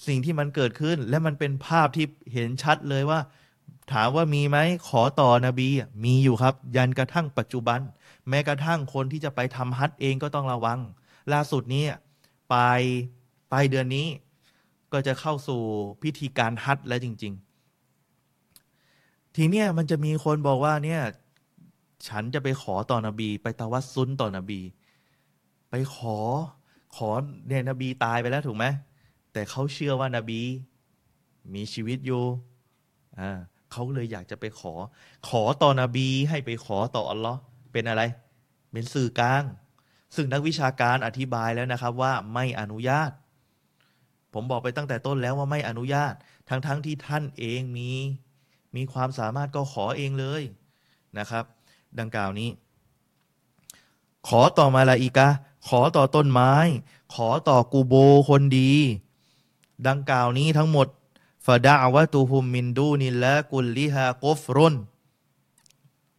[0.07, 3.20] สิ่งที่มันเกิดขึ้นและมันเป็นภาพที่เห็นชัดเลยว่า
[3.90, 5.68] ถามว่ามีไหมขอต่อนบี
[6.04, 7.80] มีอยู่ครับ ยันกระทั่งปัจจุบัน
[8.28, 10.78] แม้กระทั่งคนที่จะไปทำฮัทเองก็ต้องระวัง
[11.32, 11.84] ล่าสุดนี้
[12.52, 12.80] ปลาย
[13.52, 14.06] ปลายเดือนนี้
[14.92, 15.60] ก็จะเข้าสู่
[16.02, 17.32] พิธีการฮัทแล้วจริง
[18.54, 21.02] ๆ ทีเนี้ยมันจะมีคนบอกว่าเนี่ย
[22.08, 24.60] ฉันจะไปขอต่อนบี ไปตะวัดซุนต่อนบี
[25.70, 26.16] ไปขอ
[26.96, 27.08] ขอ
[27.48, 28.64] เนี่ยนบีตายไปแล้วถูกไหม
[29.32, 30.40] แต่เขาเชื่อว่านาบี
[31.54, 32.22] มีชีวิตอยู่
[33.18, 33.38] อ่า
[33.72, 34.74] เขาเลยอยากจะไปขอ
[35.28, 37.38] ขอต่อนบีให้ไปขอต่ออัลลอฮ์
[37.72, 38.02] เป็นอะไร
[38.72, 39.42] เป็นสื่อกลาง
[40.14, 43.11] ซึ่งนักวิชาการอธิบายแล้วนะครับว่าไม่อนุญาต
[44.35, 46.14] ผมบอกไปตั้งแต่ต้นแล้วว่าไม่อนุญาต
[46.48, 47.90] ทั้งๆทที่ท่านเองมี
[48.76, 50.42] มีความสามารถก็ขอเองเลย
[51.18, 51.44] นะครับ
[51.98, 52.50] ดังกล่าวนี้
[54.28, 55.28] ขอต่อมาลาอีกะ
[55.68, 56.54] ขอต่อต้นไม้
[57.14, 57.94] ขอต่อกูโบ
[58.28, 58.72] คนดี
[59.88, 60.87] ดังกล่าวนี้ทั้งหมด
[61.46, 64.74] ฟาดาวะตูฮุมมินดูนิละกุลลิฮากุฟรุน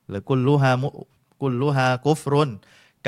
[0.10, 0.90] หรือกุลลูฮามุ
[1.42, 2.50] กุลลูฮากุฟรุน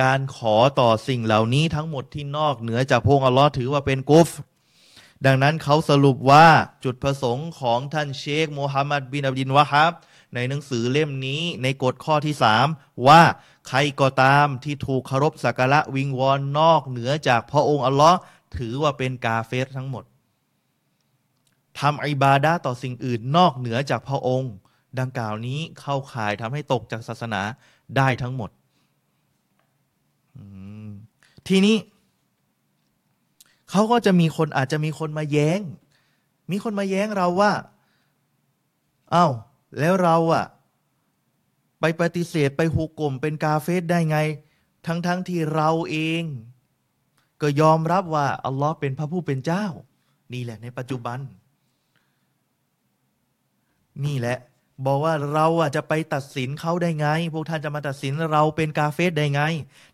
[0.02, 4.30] การขอต่อสิ่งเหล่านี้ทั้งหมดที่นอกเหนือจากพระองค์อัลลอฮ์ถือว่าเป็นกุฟ
[5.26, 6.48] ดังนั้นเขาสรุปว่า
[6.84, 9.92] จุดประสงค์ของท่านเชคโมฮัมหมัดบินอับดินวะฮับ
[10.34, 12.68] ในหนังสือเล่มนี้ในกฎข้อที่สาม
[13.08, 13.22] ว่า
[13.68, 18.18] ใครก็ตามที่ถูกเคารพสักการะวิงวอนนอกเหนือจากพระองค์อัลลอฮ์
[18.58, 20.04] ถือว่าเป็นกาเฟสทั้งหมด
[21.80, 24.54] ทำอิบาดาต่อสิ่งอื่นนอกเหนือจากพระองค์
[25.00, 27.42] ดังกล่าวนี้เข้าข่ายทำให้ตกจากศาสนา
[27.98, 28.50] ได้ทั้งหมด
[31.48, 31.78] ทีนี้
[33.70, 35.60] เขาก็จะมีคนอาจจะมีคนมาแย้ง
[36.52, 37.52] มีคนมาแย้งเราว่า
[39.12, 39.28] เอา้า
[39.80, 40.46] แล้วเราอะ
[41.80, 44.18] ไปปฏิเสธไปหุกกลมเป็นกาเฟสได้ไง
[44.88, 46.24] ทั้งๆทที่เราเอง
[47.42, 49.66] ก็ยอมรับว่า อัลลอฮ์เป็นพระผู้เป็นเจ้า
[50.34, 51.20] นี่แหละในปัจจุบัน
[54.06, 54.38] นี่แหละ
[54.86, 59.42] บอกว่าเราอะจะไปตัดสินเขาได้ไง พวกท่านจะมาตัดสินเราเป็นกาเฟสได้ไง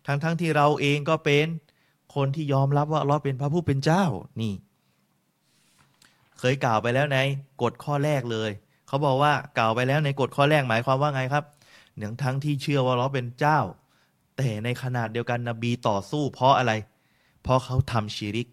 [0.06, 1.46] ทั้งๆทที่เราเองก็เป็น
[2.14, 4.04] คนที่ยอมรับว่าเราเป็นพระผู้เป็นเจ้า
[4.40, 4.54] นี่
[6.38, 7.18] เคยกล่าวไปแล้วใน
[7.62, 8.50] กฎข้อแรกเลย
[8.88, 11.44] เขาบอกว่ากล่าวไปแล้วในกฎข้อแรกหมายความว่าไงครับ
[11.98, 13.60] หนึ่งทั้งที่เชื่อว่าเราเป็นเจ้า
[14.36, 16.72] แต่ในขนาดเดียวกันนบีต่อสู้เพราะอะไร
[17.42, 18.48] เพราะเขาทำชีริก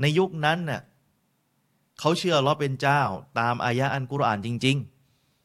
[0.00, 0.80] ในยุคนั้นน่ะ
[1.98, 3.02] เขาเชื่อลอเป็นเจ้า
[3.38, 4.76] ตามอายะอันกุรอานจริง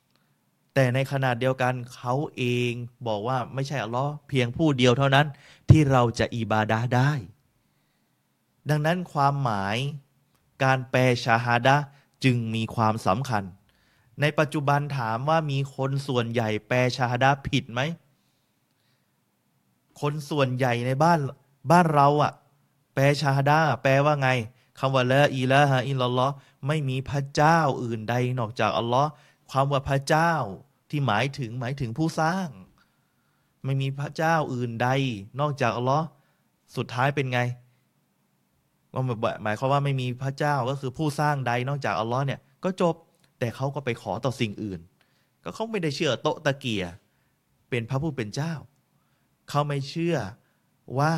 [0.04, 2.72] ๆ แต่ในขนาดเดียวกันเขาเอง
[3.08, 5.28] บอกว่าไม่ใช่อัลลอฮ์เพียงผู้เดียวเท่านั้น
[5.70, 7.12] ที่เราจะอิบาดาได้
[8.70, 9.78] ดังนั้นความหมาย
[10.64, 11.78] การแปลชาฮาดะ
[12.24, 13.44] จึงมีความสำคัญ
[14.22, 17.82] ในปัจจุบันถามว่ามีคนส่วนใหญ่แปลชาฮาดะผิดไหม
[20.02, 21.20] คนส่วนใหญ่ในบ้าน
[21.72, 22.32] บ้านเราอะ
[22.94, 24.30] แปลชาฮาดะแปลว่าไง
[24.84, 26.34] คำว่าละอีละฮะอิลลอฮ์
[26.68, 29.10] ไม่มีพระเจ้าอื่นใดนอกจากอัลลอฮ์
[29.52, 30.34] ความว่าพระเจ้า
[30.90, 32.48] ที่หมายถึงหมายถึงผู้สร้าง
[33.66, 34.90] ไม่มีพระเจ้าอื่นใด
[35.40, 36.06] นอกจากอัลลอฮ์
[36.76, 37.40] สุดท้ายเป็นไง
[38.94, 39.00] ก็
[39.44, 42.96] หมายความว่าไม่มีพระเจ้าก็คือผู้สร้างใดนอกจากอัลลอฮ์เนี่ยก็จบ
[43.40, 44.80] แต่เขาก็ไปขอต่อสิ่งอื่น
[45.44, 46.84] ก็เขาไม่ได้เชื่อโตตะเกีย
[47.70, 48.54] เป็นพระผู้เป็นเจ้า
[49.50, 50.18] เขาไม่เชื่อ
[51.00, 51.14] ว่า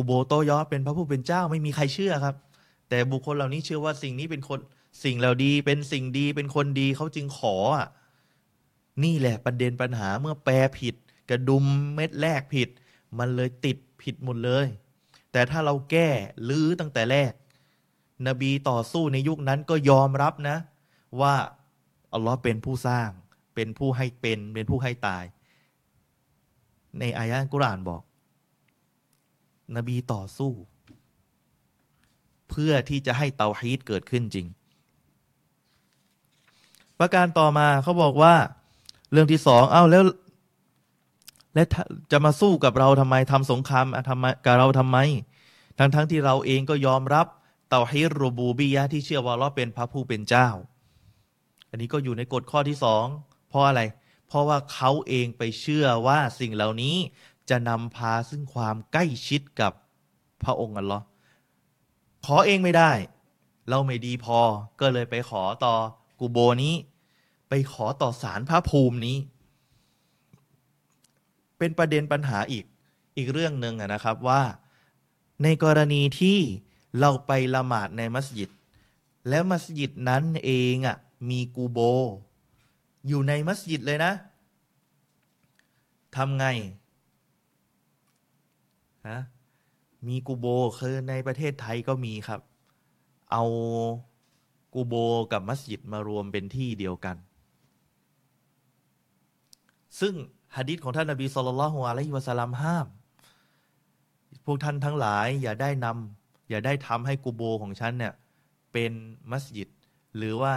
[0.00, 2.36] กูโบโตยอเป็นพระผู้เป็นเจ้าไม่มีใครเชื่อครับ
[2.88, 4.58] แต่บุคคลเหล่านี้เชื่อว่าสิ่งนี้เป็นคน
[5.04, 7.88] สิ่งเหล่าดีเป็นสิ่งดีเป็นคนดีเขาจึงขออะ
[9.04, 10.94] นี่แหละประเด็นปัญหาเมื่อแปลผิด
[11.30, 12.68] กระดุมเม็ดแรกผิด
[13.18, 14.66] มันเลยติดผิดหมดเลย
[15.32, 16.08] แต่ถ้าเราแก้
[16.48, 17.32] ลื้อตั้งแต่แรก
[18.26, 20.56] นบีต่อสู้ในยุคนั้นก็ยอมรับนะ
[21.20, 21.34] ว่า
[22.12, 23.08] อัลลอฮ์เป็นผู้สร้าง
[23.54, 25.24] เป็นผู้ให้เป็น เป็นผู้ให้ตาย
[26.98, 28.02] ในอายะกุรอานบอก
[29.76, 30.52] นบีต่อสู้
[32.50, 34.46] เพื่อที่จะให้เตาฮีดเกิดขึ้นจริง
[36.98, 38.34] ประการต่อมาเขาบอกว่า
[39.12, 40.04] เรื่องที่สองเอา้าแล้ว
[41.54, 41.62] และ
[42.12, 44.98] จะมาสู้กับเราทำไมทำสงครามทำไมกับเราทำไม
[45.78, 47.26] ทั้งๆทที่เราเองก็ยอมรับ
[47.68, 50.48] เตาฮีดรูบูบียะที่เชื่อว่าเราเป็นพระผู้เป็นเจ้า
[51.70, 53.04] อันนี้ก็อยู่ในกฎข้อที่สอง
[53.48, 53.82] เพราะอะไร
[54.28, 56.96] เพราะว่าเขาเองไปเชื่อว่าสิ่งเหล่านี้
[57.50, 59.72] จะนำพาซึ่งความใกล้ชิดกับ
[60.42, 61.04] พระองค์อัลลอฮ์
[62.26, 62.92] ขอเองไม่ได้
[63.68, 64.38] เราไม่ดีพอ
[64.80, 65.74] ก็เลยไปขอต่อ
[66.20, 66.74] กูโบนี้
[67.48, 69.16] ไปขอต่อสารพระภูมินี้
[71.58, 72.64] เป็นประเด็นปัญหาอีก
[73.16, 74.42] อีกเรื่องหนึ่งนะครับว่า
[75.42, 76.38] ในกรณีที่
[77.00, 78.50] เราไปละหมาดในมัสยิด
[79.28, 80.96] แล้วมัสยิดนั้นเองอะ
[81.28, 81.78] มีกูโบ
[83.06, 84.12] อยู่ในมัสยิดเลยนะ
[86.16, 86.46] ทำไง
[89.06, 89.18] ฮะ
[90.06, 90.46] มีกูโบ
[90.78, 92.40] คือในประเทศไทยก็มีครับ
[93.32, 93.44] เอา
[94.74, 94.94] กูโบ
[95.32, 97.16] กับมัสยิดมารวมเป็นที่เดียวกัน
[100.00, 100.14] ซึ่ง
[100.56, 102.86] ฮะดิษของท่านนบีสุลต่านละฮ์อะลัยฮิวะสัลลัมห้าม
[104.44, 108.12] พวกท่านทั้งหลายอย่าได้นำอย่าได้ทำให้กูโบของฉันเนี่ย
[108.72, 108.92] เป็น
[109.30, 109.68] มัสยิด
[110.16, 110.54] หรือว่า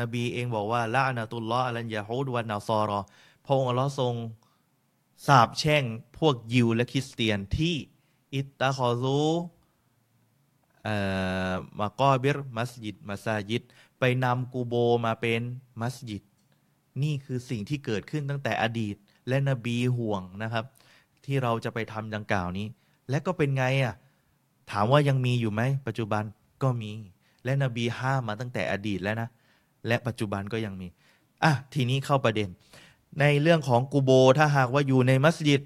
[0.00, 3.00] นบีเองบอกว่าละอนาตุลลอฮ์อัลันยาฮูดวันนาซอรอ
[3.44, 4.14] พระองค์อัลลอฮ์ทรง
[5.26, 5.84] สาบแช่ง
[6.18, 7.74] พวกยิวและคริสเตียนที่
[8.34, 9.20] อิตตาคอซู
[11.78, 13.62] มากอบิรมัสยิดมัสยิด
[13.98, 14.74] ไปนำกูโบ
[15.06, 15.40] มาเป็น
[15.80, 16.22] มัสยิด
[17.02, 18.96] นี่คือสิ่งที่เกิดขึ้นตั้งแต่อดีต
[19.28, 20.64] และนบีห่วงนะครับ
[21.24, 22.66] ที่เราจะไปทำดังกล่าวนี้
[23.10, 23.94] และก็เป็นไงอะ
[24.70, 26.24] ถามว่ายังมีอยู่ไหม ปัจจุบัน
[26.62, 26.90] ก็มี
[27.44, 29.28] และนบีห้ามมาตั้งแต่อดีตแล้วนะ
[29.86, 30.88] และปัจจุบันก็ยังมี
[31.44, 32.48] อะ ทีนี้เข้าประเด็น
[33.20, 35.62] ในเรื่องของกูโบ ถ้าหากว่าอยู่ในมัสยิด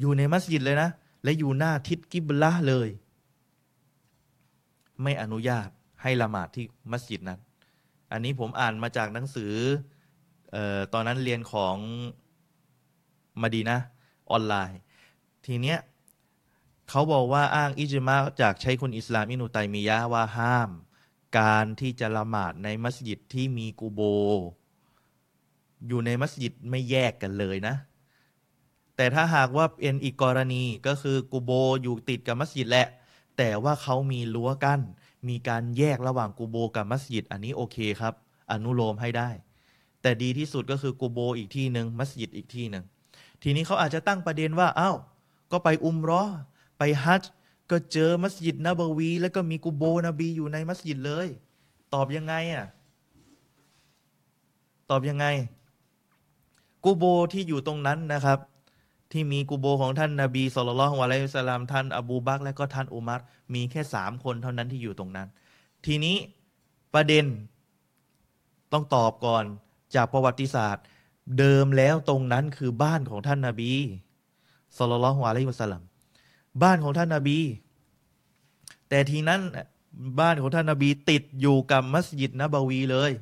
[0.00, 0.90] อยู่ในมัสยิดเลยนะ
[1.22, 2.88] และอยู่หน้าทิศกิบละเลย
[5.02, 5.68] ไม่อนุญาต
[6.02, 7.40] ให้ละหมาดที่มัสยิดนั้น
[8.12, 9.52] อันนี้ผมอ่านมาจากหนังสือ
[10.54, 11.76] ออตอนนั้นเรียนของ
[13.40, 13.78] มาดีนะ
[14.30, 14.80] ออนไลน์
[15.46, 15.78] ทีเนี้ย
[16.90, 20.70] เขาบอกว่าอ้างอิจมาจากใช้คนอิสลามอินุตัยมียะว่าห้าม
[21.38, 24.00] การที่จะละหมาดในมัสยิดที่มีกูโบ
[25.88, 27.74] อยู่ในมัสยิดไม่แยกกันเลยนะ
[28.96, 31.50] แต่ถ้าหากว่าเป็นอีกกรณีก็คือกูโบ
[31.82, 32.86] อยู่ติดกับมัสยิดแหละ
[33.38, 34.80] แต่ว่าเขามีรั้วกัน้น
[35.28, 38.14] มีการแยกระหว่างกูโบกับมัสยิด อันนี้โอเคครับ
[38.50, 39.30] อนุโลมให้ได้
[40.02, 42.84] แต่ดีที่สุดก็คือกูโบอีกที่หนึ่งมัสยิดอีกที่หนึ่ง
[43.42, 44.96] ทีนี้เขาอาจจะตั้งประเด็นว่าอา้าว
[45.52, 46.22] ก็ไปอุมรอ
[46.78, 47.24] ไปฮัจ
[47.70, 51.28] ก็เจอมัสยิดนบวี แล้วก็มีกูโบนบีอยู่ในมัสยิดเลย
[51.94, 52.66] ตอบยังไงอะ
[54.90, 55.26] ตอบยังไง
[56.88, 58.38] กูโบที่อยู่ตรงนั้นนะครับ
[59.12, 63.20] ที่มีกูโบของท่านนาบีสุลต่านวะลัยสลามท่านอบูบักและก็ท่านอุมัร
[63.54, 65.28] มีแค่สามคนเท่านั้นที่อยู่ตรงนั้น
[65.86, 66.16] ทีนี้
[66.94, 67.24] ประเด็น
[68.72, 69.44] ต้องตอบก่อน
[69.94, 70.84] จากประวัติศาสตร์
[71.38, 73.72] เดิมแล้วตรงนั้นคือบ้านของท่านนาบี
[74.76, 75.82] สุลต่านวะลัยวะสลาม
[76.62, 77.38] บ้านของท่านนาบี
[78.88, 79.40] แต่ทีนั้น
[80.20, 83.12] บ้านของท่านนาบีติดอยู่กับมัสยิดนบวีเลย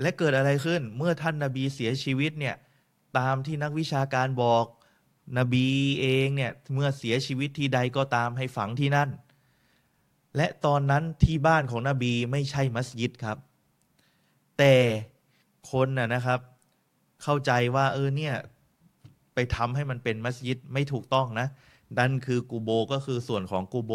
[0.00, 2.56] และเกิดอะไรขึ้นเมื่อท่านนาบีเสียชีวิตเนี่ย
[3.18, 4.64] ตามที่นักวิชาการบอก
[5.38, 5.66] นบี
[6.00, 9.10] เองเนี่ยเมื่อเสียชีวิตที่ใดก็ตามให้ฝังที่นั่น
[10.36, 13.38] และตอนนั้นที่บ้านของนบีไม่ใช่มัสยิดครับ
[14.58, 14.74] แต่
[15.70, 16.40] คนน่ะนะครับ
[17.22, 18.34] เข้าใจว่าเออเนี่ย
[19.34, 21.46] ไปทำให้มันเป็นมัสยิดไม่ถูกต้องนะ
[21.98, 23.92] นั่นคือกูโบก็คือส่วนของกูโบ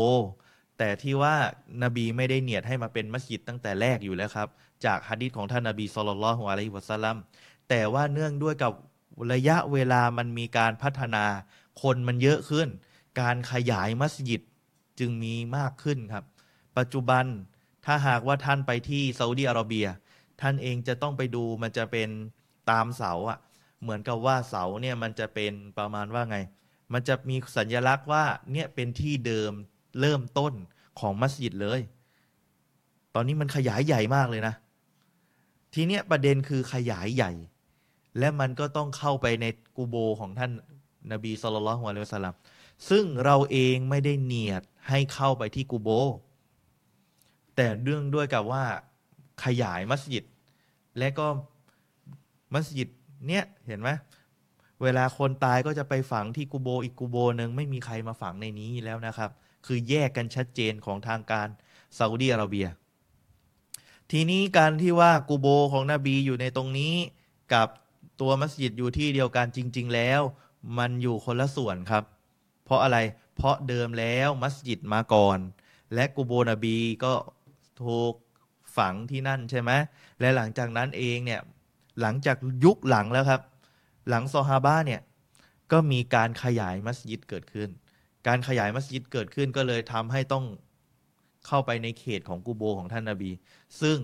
[0.78, 1.36] แต่ที่ว่า
[1.84, 4.48] นาบีไม่ได้เนียดให้มาเป็นมัสยิดตั้งแต่แรกอยู่แล้วครับ
[4.86, 7.18] จากฮะดิษของท่านนบีสุลต่านละฮ์อะลัยฮิวะสัลลัม
[7.70, 8.74] แต่ว่าเนื่องด้วยกับ
[9.34, 11.26] ระยะเวลามันมีการพัฒนา
[11.82, 12.68] คนมันเยอะขึ้น
[13.22, 14.42] การขยายมัสยิด
[15.00, 16.26] จึงมีมากขึ้นครับ
[16.78, 17.26] ปัจจุบัน
[17.86, 19.88] ถ้าหากว่าท่านไปที่ซาอุดีอาระเบีย
[20.42, 22.10] ท่านเองจะต้องไปดูมันจะเป็น
[22.70, 23.38] ตามเสาอะ
[23.82, 26.38] เหมือนกับว่าเสาเนี่ยมันจะเป็นประมาณว่าไง
[26.94, 29.52] มันจะมีสัญลักษณ์ว่าเนี่ยเป็นที่เดิม
[30.00, 30.54] เริ่มต้น
[31.00, 31.82] ของมัสยิดเลย
[33.16, 34.54] ตอนนี้มันขยายใหญ่มากเลยนะ
[35.74, 37.32] ทีเนี้ยประเด็นคือขยายใหญ่
[38.20, 39.46] และมันก็ต้องเข้าไปใน
[39.78, 40.52] กูโบของท่าน
[41.12, 42.36] นบีสุลต่านฮวาเลวสลัม
[42.90, 45.90] ซึ่งเราเองไม่ได้เนียดให้เข้าไปที่กูโบ
[47.56, 48.64] แต่เรื่องด้วยกับว่า
[49.44, 50.26] ขยายมัสยิด
[50.98, 51.28] และก็
[52.54, 52.90] มัสยิด
[53.28, 53.90] เนี่ยเห็นไหม
[54.84, 59.30] เวลาคนตายก็จะไปฝังที่กูโบอีกกูโบหนึ่งไม่มีใครมาฝังในนี้แล้วนะครับ
[59.66, 61.48] คือแยกกันชัดเจนของทางการ
[61.98, 62.68] ซาอุดีอาระเบีย
[64.12, 66.94] ทีนี้การที่ว่ากูโบของนบีอยู่ในตรงนี้
[67.54, 67.68] กับ
[68.22, 70.22] ตัวมัสยิดอยู่ที่เดียวกันจริง ๆ แล้ว
[70.78, 72.04] มันอยู่คนละส่วนครับ
[72.66, 72.98] เพราะอะไร
[73.36, 75.40] เพราะเดิมแล้วมัสยิดมาก่อน
[75.94, 77.14] และกูโบนบีก็
[77.84, 78.14] ถูก
[78.78, 79.72] ฝังที่นั่นใช่ไหม
[80.20, 81.42] และหลังจากนั้นเองเนี่ย
[82.02, 83.42] หลังจากยุคหลังแล้วครับ
[84.10, 85.02] หลังซอฮาบะเนี่ย
[85.72, 87.70] ก็มีการขยายมัสยิดเกิดขึ้น
[88.28, 90.46] การขยายมัสยิดเกิดขึ้นก็เลยทำให้ต้อง
[91.50, 93.32] เข้าไปในเขตของกูโบของท่านนาบี
[93.82, 93.98] ซึ่ง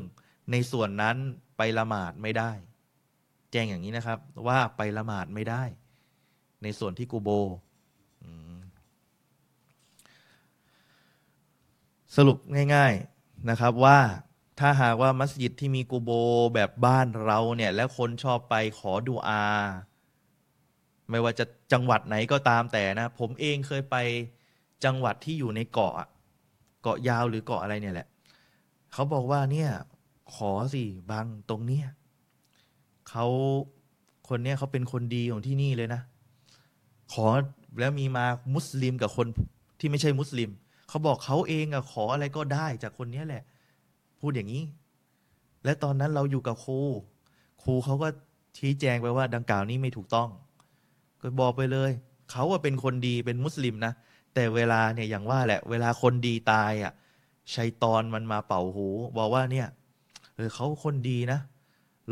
[0.51, 1.17] ในส่วนนั้น
[1.57, 2.51] ไปละหมาดไม่ได้
[3.51, 5.63] แจ้งอย่างนี้นะครับ ว่าไปละหมาดไม่ได้
[6.63, 7.29] ในส่วนที่กูโบ
[12.15, 12.37] สรุป
[12.75, 13.99] ง่าย ๆนะครับว่า
[14.59, 16.11] ถ้าหากว่ามัสยิดที่มีกูโบ
[16.55, 19.43] แบบบ้านเราเนี่ย แล้วคนชอบไปขอดูอา
[21.09, 23.95] ไม่ว่าจะจังหวัดไหนก็ตามแต่นะ ผมเองเคยไป
[24.85, 25.93] จังหวัดที่อยู่ในเกาะ
[26.85, 28.07] เกาะยาวหรือเกาะอะไรเนี่ยแหละ
[28.93, 29.69] เขาบอกว่าเนี่ย
[30.35, 31.87] ขอสิบางตรงเนี้ย
[33.09, 33.25] เขา
[34.29, 36.01] คนเนี้ยเขาเป็นคนดีของที่นี่เลยนะ
[37.13, 37.27] ขอ
[37.79, 39.27] แล้วมีมามุสลิมกับคน
[39.79, 40.49] ที่ไม่ใช่มุสลิม
[40.89, 43.43] เขาบอกเขาเองอะขออะไรก็ได้จากคนนี้แหละ
[44.19, 44.63] พูดอย่างนี้
[45.63, 46.79] และตอนนั้นเราอยู่กับครู
[47.63, 48.07] ครูเขาก็
[48.57, 50.29] ชี้แจงไปว่าดังกล่าวนี้ไม่ถูกต้อง
[51.21, 51.91] ก็บอกไปเลย
[52.31, 53.93] เขาว่าเป็นคนดีเป็นมุสลิมนะ
[54.35, 56.93] แต่เวลาเนี่ยอย่างว่าแหละ เวลาคนดีตายอะ
[57.55, 59.67] ชัยตอนมันมาเป่าหู บอกว่าเนี่ย
[60.35, 61.39] เออเขาคนดีนะ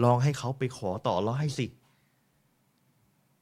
[0.04, 1.68] ลองให้เขาไปขอต่อร้อให้สิ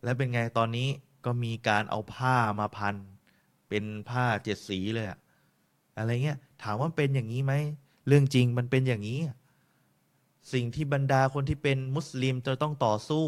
[0.04, 0.88] และเป็นไงตอนนี้
[1.26, 2.96] ก็มีการเอาผ้ามาพัน
[3.70, 5.20] เป็นผ้าเจ็ดสีเลยอะ
[5.98, 7.54] อะไรเงี้ย ถามว่าเป็นอย่างนี้ไหม
[8.08, 9.20] เรื่องจริงมันเป็นอย่างนี้
[10.54, 13.26] สิ่งที่บรรดาคนที่เป็นมุสลิมจะต้องต่อสู้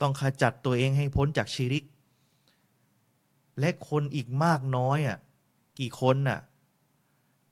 [0.00, 1.84] ต้องขจัดตัวเองให้พ้นจากชิริก
[3.60, 5.18] และคนอีกมากน้อยอะ
[5.78, 6.40] กี่คนน่ะ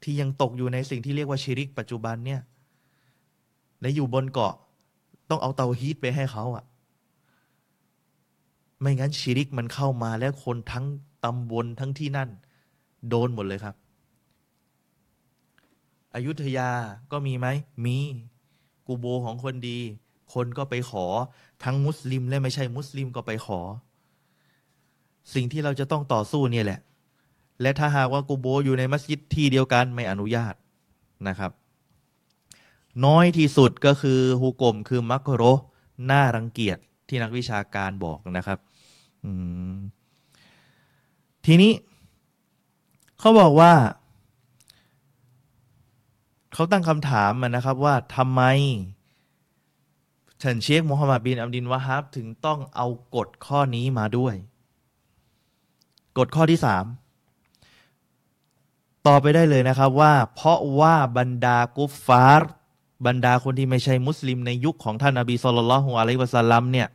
[0.03, 2.41] ที่ยังตกอยู่ในสิ่งที่เรียกว่าชิริกปัจจุบันเนี่ย
[3.81, 4.55] และอยู่บนเกาะ
[5.31, 6.65] ต้องเอาเตาฮีตไปให้เขาอะ
[8.81, 10.87] ไม่งั้นชิริกมันเข้ามาแล้วคนทั้ง
[11.25, 12.29] ตำบลทั้งที่นั่น
[13.09, 13.75] โดนหมดเลยครับ
[16.15, 16.71] อยุธยา
[17.13, 17.47] ก็มีไหม
[17.85, 17.97] มี
[18.87, 19.79] กูโบของคนดี
[20.35, 21.07] คนก็ไปขอ
[21.65, 23.61] ทั้งมุสลิมและไม่ใช่มุสลิมก็ไปขอ
[25.35, 26.80] สิ่งที่เราจะต้องต่อสู้เนี่ยแหละ
[27.62, 30.54] และถ้าหากว่ากูโบอยู่ในมัสยิดที่เดียวกันไม่อนุญาต
[31.28, 31.52] นะครับ
[33.04, 35.42] น้อยที่สุดก็คือฮุกมคือมักโร
[36.11, 36.78] น่ารังเกียจ
[37.09, 38.59] ที่นักวิชาการบอกนะครับ
[41.46, 41.72] ทีนี้
[43.18, 43.72] เขาบอกว่า
[46.54, 48.42] เขาตั้งคำถามมันนะครับว่าทำไม
[50.42, 54.35] ฉันเชคมูฮัมหมัดบินอัมดินวะฮับถึงต้องเอากฎข้อนี้มาด้วย
[56.18, 56.85] กฎข้อที่สาม
[59.07, 62.53] ต่อไปได้เลยนะครับว่า เพราะว่าบรรดากุฟฟาร์
[63.07, 66.88] บรรดาคนที่ไม่ใช่มุสลิมในยุคของท่านอบีสุลต่านละฮ์อะลัยวะสัลลัมเนี่ย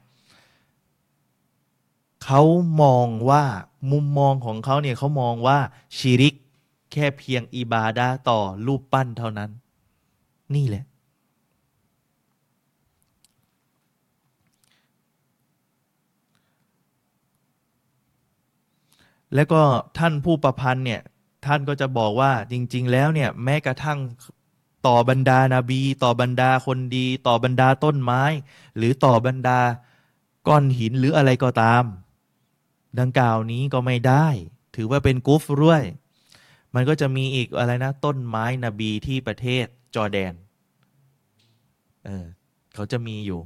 [2.23, 2.41] เขา
[2.82, 3.43] มองว่า
[3.91, 5.58] มุมมองของเขาเนี่ยเขามองว่า
[5.97, 6.36] ชิริก
[6.91, 9.49] แค่เพียงอิบาดาต่อรูปปั้นเท่านั้น
[10.56, 10.84] นี่แหละ
[19.36, 19.62] แล้วก็
[19.98, 21.02] ท่านผู้ประพันธ์เนี่ย
[21.45, 24.00] ท่านก็จะบอกว่าจริง ๆ แล้วเนี่ย แม้กระทั่ง
[24.88, 28.24] ต่อบรรดานาบี ต่อบรรดาคนดี ต่อบรรดาต้นไม้
[28.78, 29.60] หรือต่อบรรดา
[30.48, 31.84] ก้อนหินหรืออะไรก็ตาม
[33.00, 34.28] ดังกล่าวนี้ก็ไม่ได้
[34.76, 35.84] ถือว่าเป็นกุฟด้วย
[36.76, 40.34] มันก็จะมีอีกอะไรนะ ต้นไม้นบีที่ประเทศจอร์แดน
[42.06, 42.26] เออ
[42.76, 43.39] เขาจะมีอยู่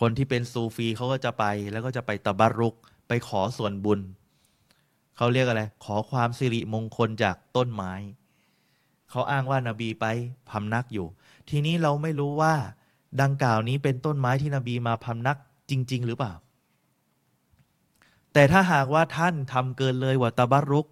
[0.00, 2.74] คนที่เป็นซูฟีเขาก็จะไปแล้วก็จะไปตะบารุก
[3.08, 4.00] ไปขอส่วนบุญ
[5.20, 7.92] เขาเรียกอะไร ขอความสิริมงคลจากต้นไม้
[9.10, 10.06] เขาอ้างว่านาบีไป
[10.50, 11.06] พำนักอยู่
[11.48, 12.54] ทีนี้เราไม่รู้ว่า
[13.22, 15.38] ดังกล่าวนี้เป็นต้นไม้ที่นบีมาพำนัก
[15.70, 16.32] จริง ๆ หรือเปล่า
[18.32, 20.86] แต่ถ้าหากว่าท่านทำเกินเลยกว่าตาบารุก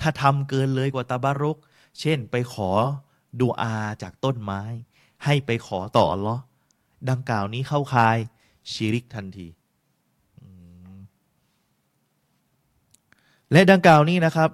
[0.00, 1.58] ถ้าทำเกินเลยกว่าตาบารุก
[2.00, 2.70] เช่นไปขอ
[3.40, 4.62] ดูอาจากต้นไม้
[5.24, 6.42] ให้ไปขอต่ออัลลอฮ์
[7.10, 8.18] ดังกล่าวนี้เข้าคาย
[8.72, 9.48] ชิริกทันที
[13.52, 14.50] และดังกล่าวนี้นะครับ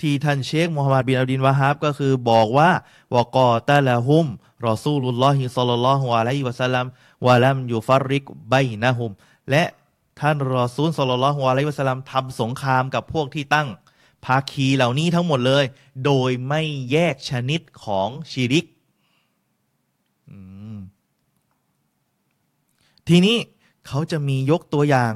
[0.00, 2.70] ที่ท่านเชคมูฮัมหมัดบินอับดินวาฮับก็คือบอกว่า
[3.14, 4.26] วกอตะละฮุม
[4.66, 6.86] รอซูลุลลอฮิซัลลัลลอฮุอะลัยฮิวะสัลลัม
[7.26, 9.10] วะลัมยูฟัริกไบนะฮุม
[9.50, 9.64] และ
[10.20, 13.68] ท่านรอซูลสลลลฮวาลัยวะสลามทำสงครามกับพวกที่ตั้ง
[14.24, 15.64] ภาคีเหล่านี้ทั้งหมดเลย
[16.04, 18.64] โดยไม่แยกชนิดของชีริก
[23.08, 23.36] ทีนี้
[23.86, 25.12] เขาจะมียกตัวอย่าง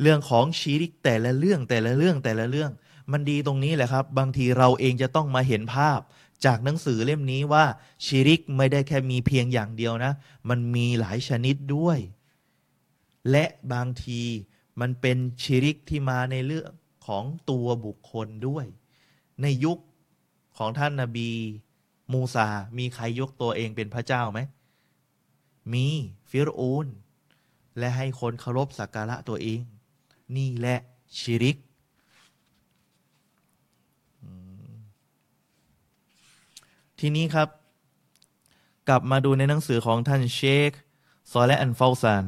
[0.00, 2.70] เรื่องของชีริกแต่ละเรื่องแต่ละเรื่องแต่ละเรื่อง
[3.12, 6.00] มันดีตรงนี้แหละครับ บางทีเราเองจะต้องมาเห็นภาพ
[6.44, 7.64] จากหนังสือเล่มนี้ว่า
[8.06, 10.12] ชีริกไม่ได้แค่มีเพียงอย่างเดียวนะ
[10.48, 11.98] มันมีหลายชนิดด้วย
[13.30, 14.22] และบางที
[14.80, 16.70] มันเป็นชิริกที่มาในเรื่อง
[17.06, 18.66] ของตัวบุคคลด้วย
[19.42, 19.78] ในยุค
[20.58, 21.30] ของท่านนาบี
[22.12, 24.40] มูซา มีใครยกตัวเองเป็นพระเจ้าไหม
[25.72, 25.86] มี
[26.30, 26.86] ฟิรูน
[27.78, 29.62] และให้คนเคารพสักการะตัวเอง
[30.36, 30.78] นี่แหละ
[31.18, 31.56] ชิริก
[36.98, 37.48] ทีนี้ครับ
[38.88, 40.70] กลับมาดูในหนังสือของท่านเชค
[41.32, 42.24] ซอและอันฟาซาน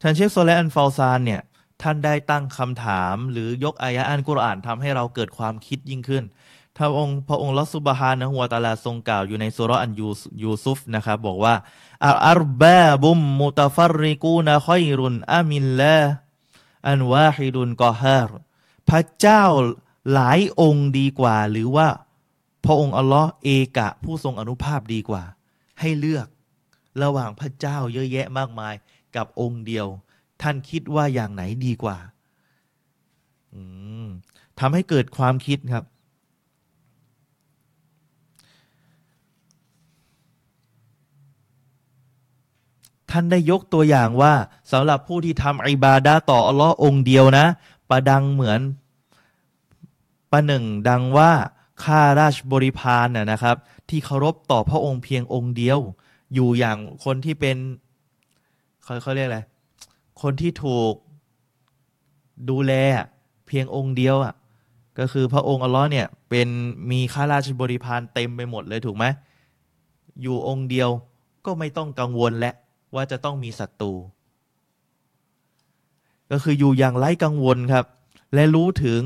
[0.00, 1.40] ท่านเชคโซเละอันฟาซานเนี่ย
[1.82, 6.24] ท่านได้ตั้งคำถามหรือยกอายะอันกุรอานทำให้เราเกิดความคิดยิ่งขึ้น
[6.78, 10.08] พระองค์พระองค์ลอสุบฮานะฮัวตาลาทรงกล่าวอยู่ในสุรอันยู
[10.42, 11.54] ยูซุฟนะครับบอกว่า
[12.28, 15.98] อัลบาบุมมุตฟัริกูนะคอยรุนอามินละ
[16.88, 18.30] อันวาฮิดุนกอฮาร
[18.90, 19.44] พระเจ้า
[20.12, 21.88] หลายองค์ดีกว่า หรือว่า
[22.64, 25.22] พระองค์อัลลอฮ์เอกะ ผู้ทรงอนุภาพดีกว่า
[25.80, 26.26] ให้เลือก
[27.02, 28.74] ระหว่างพระเจ้าเยอะแยะมากมาย
[29.16, 29.86] กับองค์เดียว
[30.42, 31.96] ท่านคิดว่าอย่างไหนดีกว่า
[34.58, 35.84] ทำให้เกิดความคิดครับ
[43.16, 44.32] ท่านได้ยกตัวอย่างว่า
[44.72, 47.46] สำหรับผู้ที่ทำอิบาดาต่ออัลลอฮ์องเดียวนะ
[47.90, 48.60] ประดังเหมือน
[50.32, 51.30] ประหนึ่งดังว่า
[51.84, 53.56] ข้าราชบริพารน่ะนะครับ
[53.88, 55.78] ที่เคารพต่อพระองค์เพียงองค์เดียว
[56.34, 57.56] อยู่อย่างคนที่เป็น
[58.84, 59.40] เขาเขาเรียกอะไร
[60.22, 60.92] คนที่ถูก
[62.50, 62.72] ดูแล
[63.46, 64.34] เพียงองค์เดียวอะ
[64.98, 66.48] ก็คือพระองค์อัลลอฮ์เนี่ยเป็น
[66.90, 69.04] มีข้าราชบริพารเต็มไปหมดเลยถูกไหม
[70.22, 70.90] อยู่องค์เดียว
[71.46, 72.52] ก็ไม่ต้องกังวลและ
[72.94, 73.92] ว่าจะต้องมีศัตรู
[76.30, 77.86] ก็คืออยู่อย่างไร้กังวลครับ
[78.34, 79.02] และรู้ถึง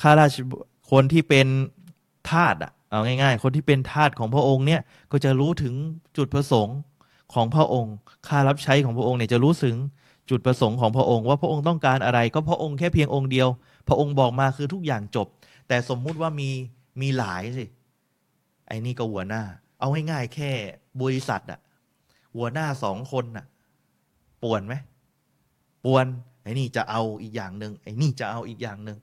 [0.00, 0.36] ข้าราช
[0.90, 1.46] คนที่เป็น
[2.30, 4.80] ทาสอะเอาง่าย ๆ คนที่เป็นทาสของพระองค์เนี่ย
[5.12, 5.74] ก็จะรู้ถึง
[6.16, 6.76] จุดประสงค์
[7.34, 7.94] ของพระองค์
[8.28, 9.74] ข้ารับใช้ของพระองค์เนี่ยจะรู้สึง
[10.30, 13.48] จุดประสงค์ของพระองค์ ว่าพระองค์ต้องการอะไร ก็พระองค์แค่เพียงองค์เดียว
[13.88, 15.26] พระองค์บอกมาคือทุกอย่างจบ
[15.68, 16.50] แต่สมมุติว่ามี
[17.00, 17.64] มีหลายสิ
[18.66, 19.42] ไอ้นี่ก็หัวหน้า
[19.80, 20.50] เอาง่ายๆแค่
[21.02, 21.60] บริษัทอะ
[22.38, 23.46] หัวหน้าสองคนน่ะ
[24.42, 24.74] ป่วนไหม
[25.84, 26.06] ป่วน
[26.42, 28.98] ไอ้นี่จะเอาอีกอย่างหนึ่งไอ้นี่จะเอาอีกอย่างหนึ่ง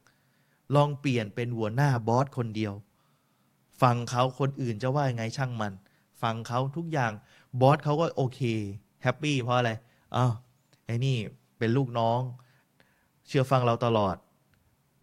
[0.75, 2.73] ลองเปลี่ยนเป็นหัวหน้า boss คนเดียว
[3.81, 5.73] ฟังเขาคนอื่นจะว่ายังไงช่างมัน
[6.21, 7.11] ฟังเขาทุกอย่าง
[7.61, 8.41] boss เขาก็โอเค
[9.03, 9.71] happy เพราะอะไร
[10.15, 10.33] อ้าว
[10.85, 11.17] ไอ้นี่
[11.57, 12.19] เป็นลูกน้อง
[13.27, 14.15] เชื่อฟังเราตลอด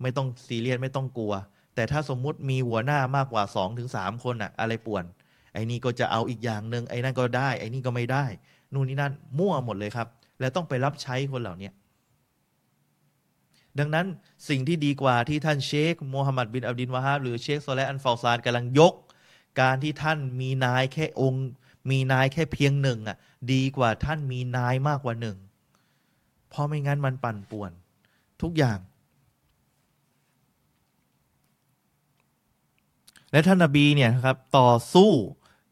[0.02, 1.34] ไม่ต้องซีเรียสไม่ต้องกลัว
[1.74, 5.04] แต่ถ้าสมมุติมีหัวหน้ามากกว่าสองถึงสามคนอะอะไรป่วน
[5.52, 8.24] ไอ้นี่ก็จะเอาอีกอย่างหนึ่งไอ้นั่นก็ได้ ไอ้นี่ก็ไม่ได้
[8.72, 10.08] นู่นนี่นั่นมั่วหมดเลยครับ
[10.40, 11.70] แล้วต้องไปรับใช้คนเหล่านี้
[13.78, 14.06] ดังนั้น
[14.48, 18.94] สิ่งที่ดีกว่าที่ท่านเชคโมฮัมหมัดบินอับดินวาฮาบหรือเชคโซเลอันฟาซานกำลังยก
[19.60, 21.46] การที่ท่านมีนายแค่องค์
[21.90, 23.16] มีนายแค่เพียงหนึ่งอะ
[23.52, 25.36] ดีกว่าท่านมีนายมากกว่าหนึ่ง
[26.50, 27.72] เพราะไม่งั้นมันปั่นป่วน
[28.42, 28.78] ทุกอย่าง
[33.32, 35.10] และท่านนบีเนี่ยครับต่อสู้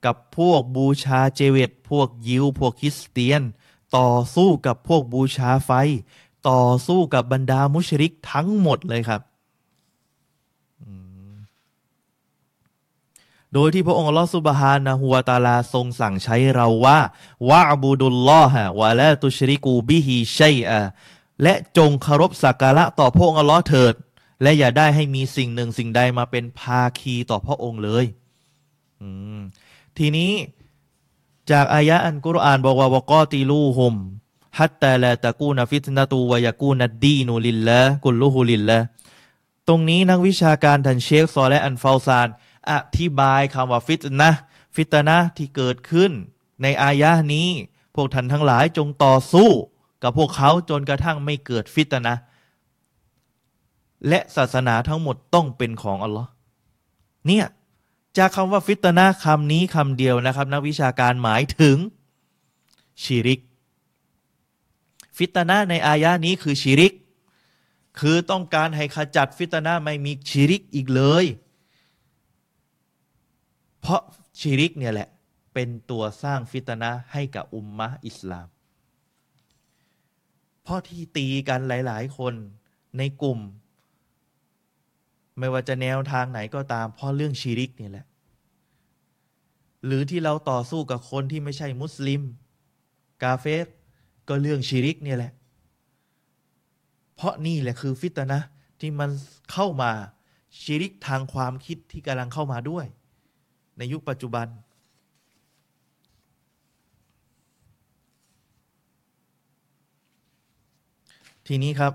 [0.04, 3.42] กับพวกบูชาเจเวตพวกยิว พวกคริสเตียน
[3.96, 5.70] ต่อสู้กับพวกบูชาไฟ
[6.48, 9.20] ต่อสู้กับบรรดามุชริกทั้งหมดเลยครับ
[13.54, 16.98] โดยที่พระองค์ลอสุบฮานะฮัวตาลาทรงสั่งใช้เราว่า
[17.50, 20.80] วะบูดุลลอฮะวะละตุชริกูบิฮิชัยอะ
[21.42, 23.94] และจงเคารพสักการะต่อพระองค์อัลลอฮ์เถิด
[24.42, 28.04] และอย่าได้ให้มีสิ่งหนึ่งสิ่งใดมาเป็นภาคีต่อพระองค์เลย
[29.98, 30.32] ทีนี้
[31.50, 33.94] จากอายะอันกุรอานบอกว่าوقاتلوهم
[34.58, 38.78] حتى لا تكون فتنة ويكون الدين لله كله لله
[39.68, 42.28] ตรงนี้นักวิชาการทันเชคซอและอันฟาซาน
[42.72, 44.30] อธิบายคำว่าฟิตนะ
[44.76, 46.12] ฟิตนะที่เกิดขึ้น
[46.62, 47.48] ในอายะนี้
[47.94, 49.50] พวกท่านทั้งหลายจงต่อสู้
[50.02, 52.14] กับพวกเขาจนกระทั่งไม่เกิดฟิตนะ
[54.08, 56.28] และศาสนาทั้งหมดต้องเป็นของอัลลอฮ์
[57.26, 57.44] เนี่ย
[58.18, 61.76] จากคำว่าฟิตนะคำนี้คำเดียวนะครับ นักวิชาการหมายถึง
[63.02, 63.40] ชิริก
[65.16, 66.94] ฟิตนะในอายะนี้คือชิริก
[68.00, 71.24] คือต้องการให้ขจัดฟิตนะไม่มีชิริกอีกเลย
[73.80, 74.02] เพราะ
[74.40, 75.08] ชิริกเนี่ยแหละ
[75.54, 78.48] เป็นตัวสร้างฟิตนะให้กับอุมมะอิสลาม
[80.62, 82.34] เพราะที่ตีกันหลาย ๆ คน
[82.98, 83.38] ในกลุ่ม
[85.40, 88.06] ไม่ว่าจะแนวทางไหนก็ตามเพราะเรื่องชีริกนี่แหละ
[89.86, 92.22] หรือที่เราต่อสู้กับคนที่ไม่ใช่มุสลิม
[93.22, 93.66] กาเฟส
[94.28, 95.32] ก็เรื่องชีริกนี่แหละ
[97.14, 98.40] เพราะนี่แหละคือฟิตนะ
[98.80, 99.10] ที่มัน
[99.52, 99.90] เข้ามา
[100.62, 102.86] ชีริกทางความคิดที่กำลังเข้ามาด้วย
[103.78, 104.46] ในยุคปัจจุบัน
[111.46, 111.92] ทีนี้ครับ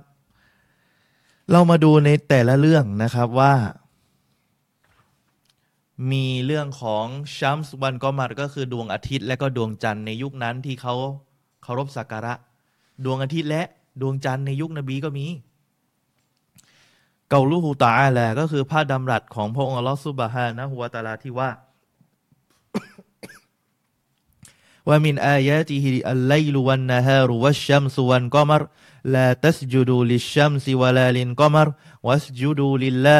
[1.52, 3.54] เรามาดูในแต่ละเรื่องนะครับว่า
[6.12, 7.06] มีเรื่องของ
[7.38, 10.96] ชัมส์วันกอมัดก็คือดวงอาทิตย์และก็ดวงจันทร์ในยุคนั้นที่เขา
[11.64, 12.34] เคารพสักการะ
[13.06, 13.64] ดวงอาทิตย์และ
[14.02, 15.26] ดวงจันทร์ในยุคนบีก็มี
[17.30, 21.50] เกาลูฮูตาแหละก็คือพระดำรัสของพระองค์อัลลอฮฺซุบฮานะฮุวาตาลาที่ว่า
[24.88, 28.62] ว่ามินอายะติฮิอัลไลลุวันนะฮารุวัชชัมสุวันกอมร
[29.14, 31.68] ลาตัสจุดูลิชัมซิวะลาลินกอมาร
[32.08, 33.20] วัสจุดูลิลลา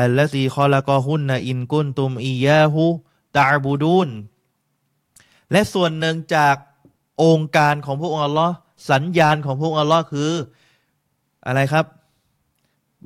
[0.00, 2.84] อัลลซีคอลกอฮุนนอินกุนตุมอียาหู
[3.36, 4.08] ตาบูดูน
[5.50, 6.56] และส่วนหนึ่งจาก
[7.22, 8.54] องค์การของพวกองอัลลอฮ์
[8.90, 10.32] สัญญาณของพวกองอัลลอฮ์คือ
[11.46, 11.86] อะไรครับ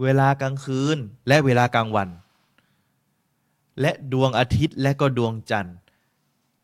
[0.02, 0.96] เวลากลางคืน
[1.28, 2.08] และเวลากลางวัน
[3.80, 5.76] และดวงอาทิตย์และก็ดวงจันทร์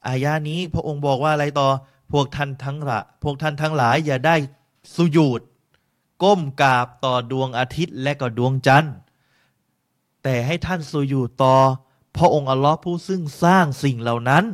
[0.06, 1.68] อายานี้พระองค์บอกว่าอะไรต่อ
[2.12, 4.36] พวกท่านทั้งหลาพวกท่านทั้งหลายอย่าได้
[4.94, 5.40] สุญูด
[6.22, 8.94] ก้มกราบต่อดวงอาทิตย์และก็ดวงจันทร์
[10.22, 11.54] แต่ให้ท่านสุญูดต่อ
[12.16, 14.44] พระองค์อัลลอฮ์ผู้ซึ่งสร้างสิ่งเหล่านั้น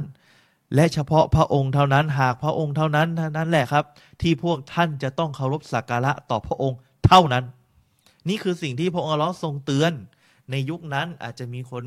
[0.74, 3.84] และเฉพาะพระองค์เท่านั้นหากพระองค์เท่านั้นนั้นแหละครับ
[4.20, 7.44] ที่พวกท่านจะต้องเคารพสักการะต่อพระองค์เท่านั้น
[8.28, 9.92] นี่คือสิ่งที่พระองค์อัลลอฮ์ทรงเตือน
[10.50, 11.84] ในยุคนั้นอาจจะมีคน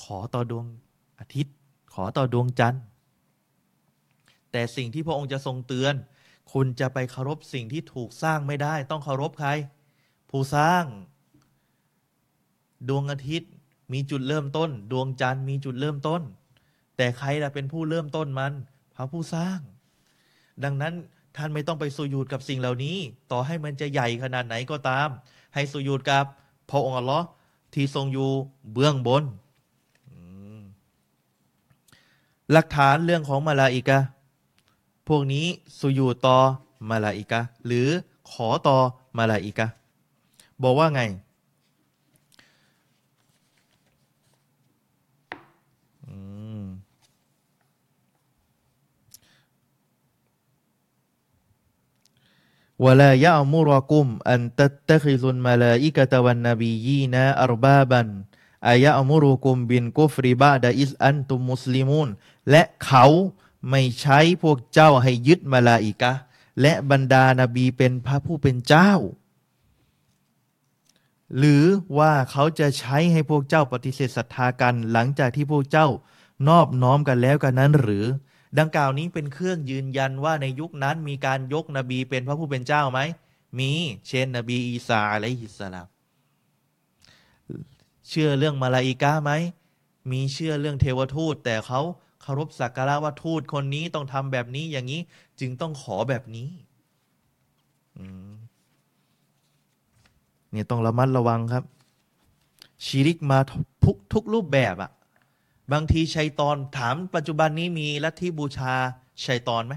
[0.00, 0.64] ขอต่อดวง
[1.18, 1.54] อาทิตย์
[1.94, 2.82] ขอต่อดวงจันทร์
[4.52, 5.94] แต่สิ่งที่พระองค์จะทรงเตือน
[6.52, 9.50] คุณจะไปเคารพสิ่งที่ถูกสร้างไม่ได้ ต้องเคารพใคร
[10.30, 10.84] ผู้สร้าง
[12.88, 13.50] ดวงอาทิตย์
[13.92, 16.22] มีจุดเริ่มต้น ดวงจันทร์มีจุดเริ่มต้น
[16.96, 18.52] แต่ใครล่ะเป็นผู้เริ่มต้นมัน
[18.94, 19.58] พระผู้สร้าง
[20.64, 20.94] ดังนั้น
[21.36, 22.96] ท่านไม่ต้องไปสุยูดกับสิ่งเหล่านี้
[23.30, 25.08] ต่อให้มันจะใหญ่ขนาดไหนก็ตาม
[25.54, 26.24] ให้สุยูดกับ
[26.70, 27.26] พระองค์อัลลอฮ์
[27.74, 28.30] ที่ทรงอยู่
[28.72, 29.24] เบื้องบน
[32.52, 33.98] หลักฐานเรื่องของมาลาอิกะ
[35.08, 35.46] พวกนี้
[35.78, 36.40] สุยูตอ
[36.88, 37.88] มาลาอิกะหรือ
[38.30, 38.78] ขอตอ
[39.18, 39.66] มาลาอิกะ
[40.62, 41.02] บอกว่าไง
[52.84, 58.08] วลายะมุรกุมอันตัตตะคิซุนมาลาอิกะตะวันนบียีนะอัรบาบัน
[58.68, 62.08] อายะมุรุกุมบินกุฟริบาดาอิสอันตุมมุสลิมูน
[62.50, 63.04] และเขา
[63.70, 66.12] ไม่ใช้พวกเจ้าให้ยึดมาลาอิกะ
[66.60, 68.92] และบรรดานาบีเป็นพระผู้เป็นเจ้า
[71.36, 71.64] หรือ
[71.98, 75.88] ว่าเขาจะใช้ให้พวกเจ้าปฏิเสธศรัทธากันหลังจากที่พวกเจ้า
[76.48, 78.06] นอบน้อมกันแล้วกันนั้นหรือ
[78.58, 83.00] ดังกล่าวนี้เป็นเครื่องยืนยันว่าในยุคนั้นมีการยกนบีเป็นพระผู้เป็นเจ้าไหม
[83.58, 83.70] มี
[84.06, 85.86] เช่นนบีอีสาอะลัยฮิสลาม
[88.08, 89.30] เชื่อเรื่องมาลาอิกะไหม
[90.10, 91.80] มีเชื่อเรื่องเทวทูตแต่เขา
[92.22, 95.00] เคารพสักการะว่าทูตคนนี้ต้องทำแบบนี้อย่างนี้
[95.40, 96.48] จึงต้องขอแบบนี้
[100.50, 101.64] เนี่ยต้องระมัดระวังครับ
[102.84, 103.38] ชีริกมา
[103.84, 104.90] ทุกทุกรูปแบบอะ
[105.72, 108.72] บางทีชัยตอนถามปัจจุบันนี้มีลัทธิบูชา
[109.26, 109.74] ชัยตอนไหม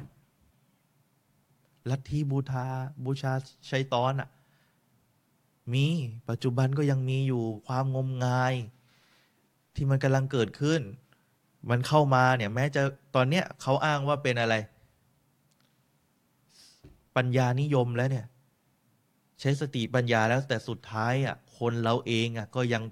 [1.89, 2.65] ลัทธิบูชา
[3.05, 3.31] บูชา
[3.69, 4.29] ชัยตอนอะ
[5.73, 5.85] มี
[6.29, 8.53] ปัจจุบันก็ยังมีอยู่ความงมงาย
[9.75, 10.81] ที่มันกำลังเกิดขึ้น
[11.69, 12.81] มันเข้ามาเนี่ย แม้จะ
[13.15, 14.55] ตอนเนี้ยเขาอ้างว่าเป็นอะไร
[17.15, 18.25] ปัญญานิยมแล้วเนี่ย
[19.39, 22.83] ใช้สติปัญญาแล้วแต่สุดท้ายอะ คนเราเองอะ ก็ยัง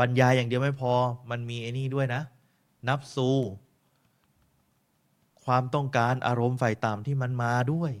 [0.00, 0.92] ปัญญาอย่างเดียวไม่พอ
[1.30, 2.22] มันมีไอ้นี่ด้วยนะ
[2.88, 3.30] นับซู
[5.44, 7.92] ความต้องการอารมณ์ฝ่ายต่ำที่มันมาด้วย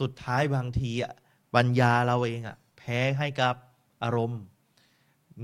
[0.00, 1.12] สุดท้ายบางทีอะ
[1.54, 3.54] ปัญญาเราเองอะ แพ้ให้กับ
[4.02, 4.40] อารมณ์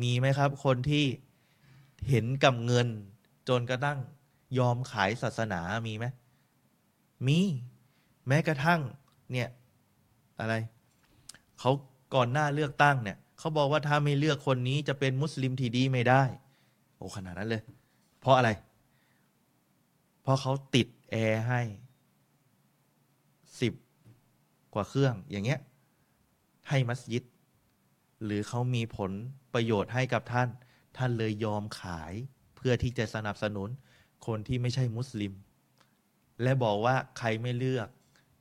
[0.02, 1.04] มีไหมครับ คนที่
[2.08, 2.88] เห็นกับเงิน
[3.48, 3.98] จนกระทั่ง
[4.58, 6.06] ยอมขายศาสนามีไหม
[7.26, 7.40] มี
[8.26, 8.80] แม้กระทั่ง
[9.32, 9.48] เนี่ย
[10.40, 10.54] อะไร
[11.58, 11.70] เขา
[12.14, 16.22] ก่อนหน้าเลือกตั้งเนี่ยเขาบอกว่าถ้าไม่เลือกคนนี้จะเป็นมุสลิมที่ดีไม่ได้
[16.96, 17.62] โอ้ขนาดนั้นเลย
[18.20, 18.50] เพราะอะไร
[20.22, 21.60] เพราะเขาติดแอร์ให้
[23.60, 23.74] สิบ
[24.74, 25.60] กว่าเครื่องอย่างเงี้ย
[26.68, 27.24] ให้มัสยิด
[28.24, 29.10] หรือเขามีผล
[29.54, 30.48] ประโยชน์ให้กับท่าน
[30.96, 32.12] ท่านเลยยอมขาย
[32.68, 33.68] พื่อที่จะสนับสนุน
[34.26, 35.32] คนที่ไม่ใช่มุสลิม
[36.42, 37.88] และบอกว่าใครไม่เลือก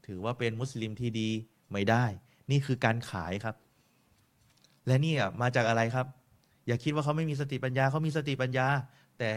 [0.05, 1.30] ถือว่าเป็นมุสลิมที่ดี
[1.71, 2.05] ไม่ได้
[2.51, 3.55] นี่คือการขายครับ
[4.88, 6.07] และนี่มาจากอะไรครับ
[6.67, 8.67] อย่าคิดว่าเขาไม่มีสติปัญญาเขามีสติปัญญา
[9.19, 9.32] แต่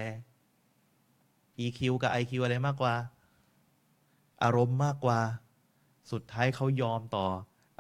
[1.65, 2.95] EQ กับ IQ อะไรมากกว่า
[4.43, 5.21] อารมณ์มากกว่า
[6.13, 7.27] สุดท้ายเขายอมต่อ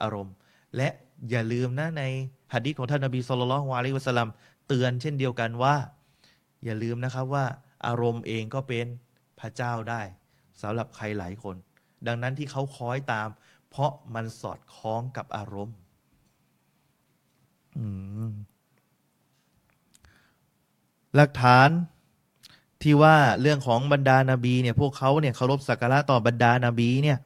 [0.02, 0.34] อารมณ์
[0.76, 0.88] และ
[1.30, 2.02] อย่าลืมนะใน
[2.52, 4.30] หัดดิษของท่านนบีสุลต่านวะลิวะสลัม
[4.68, 5.74] เตือนเช่นเดียวกันว่า
[6.64, 7.44] อย่าลืมนะครับว่า
[7.86, 8.86] อารมณ์เองก็เป็น
[9.40, 10.02] พระเจ้าได้
[10.61, 11.56] สำหรับใครหลายคน
[12.06, 13.28] ดังนั้นที่เขาคอยตาม
[13.70, 15.76] เพราะมันสอดคล้องกับอารมณ์
[21.14, 21.68] หลักฐาน
[22.82, 27.18] ที่ว่าเรื่องของบรรดานาบีเนี่ย พวกเขาเนี่ยเคารพสักการะต่อบรรดานาบีเนี่ย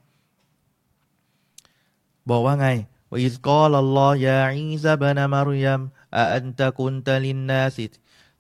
[2.31, 2.69] บอกว่าไง
[3.09, 5.81] ว่าอิสกอลลอยาอิซาบนามารยม
[6.17, 7.93] อะอันตะกุนตะลินนาสิต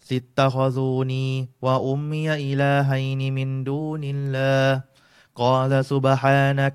[0.08, 1.26] สิตตะคอซูนี
[1.64, 4.54] วะอุมมียอิลาฮัยนิมินดูนิลลา
[5.40, 6.74] กาลซุบฮานัก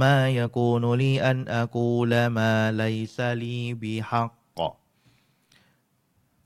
[0.00, 2.84] มายะกูนุลีอันอะกูลมาไล
[3.16, 4.60] ซาลีบิฮักก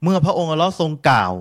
[0.02, 1.32] เมื่อพระองค์อัลลอฮ์ทรงกล่าว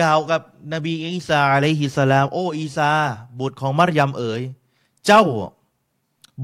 [0.00, 0.42] กล่าวกับ
[0.72, 2.90] นบีอีสาอะลัยฮิสลาม โอ้อีสา
[3.38, 4.42] บุตรของมารยมเอ๋ย
[5.06, 5.24] เจ้า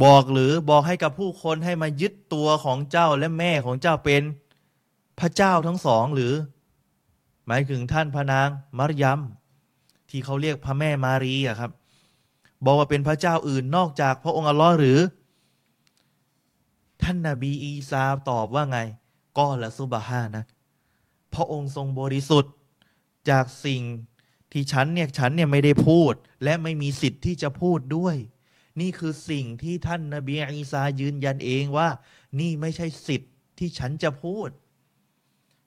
[0.02, 4.22] บอกหรือบอกให้กับผู้คนให้มายึดตัวของเจ้าและแม่ของเจ้าเป็น
[5.20, 6.32] พระเจ้าทั้งสองหรือ
[7.46, 9.20] หมายถึงท่านพระนางมารยม
[10.08, 11.70] ที่เขาเรียกพระแม่มารีอะครับ
[12.64, 14.98] บอกว่าเป็นพระเจ้าอื่นนอกจากพระองค์อัลลอฮ์หรือ
[17.02, 18.78] ท่านนาบีอีสาตอบว่าไง
[19.38, 20.44] ก็ละซุบฮานะ
[21.34, 22.52] พระองค์ทรงบริสุทธิ์
[23.30, 23.82] จากสิ่ง
[24.52, 26.14] ที่ฉันเนี่ยฉันเนี่ยไม่ได้พูด
[26.44, 28.16] และไม่มีสิทธิ์ที่จะพูดด้วย
[28.80, 31.88] นี่คือสิ่งที่ท่านนาบีอีสายืนยันเองว่า
[32.40, 34.48] นี่ไม่ใช่สิทธิ์ที่ฉันจะพูด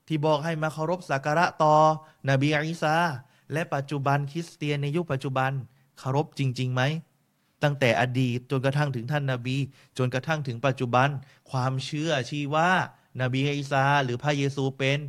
[0.08, 1.76] ที่บอกให้มาเคารพสักการะต่อ
[2.30, 2.96] นบีอีสา
[3.54, 5.52] และปัจจุบันคริสเตียนในยุคปัจจุบัน
[6.00, 6.82] เคารพจริง ๆ ไหม
[7.64, 9.58] ตั้งแต่อดีตจนกระทั่งถึงท่านนาบี
[9.98, 11.10] จนกระทั่งถึงปัจจุบัน
[11.52, 12.70] ความเชื่อชี้ว่า
[13.22, 15.00] นบีอีสาหรือพระเยซูเป็น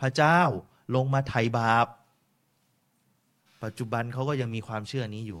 [0.00, 0.40] พระเจ้า
[0.94, 1.86] ลงมาไถ่บาป
[3.62, 5.40] ปัจจุบันเขาก็ยังมีความเชื่อนี้อยู่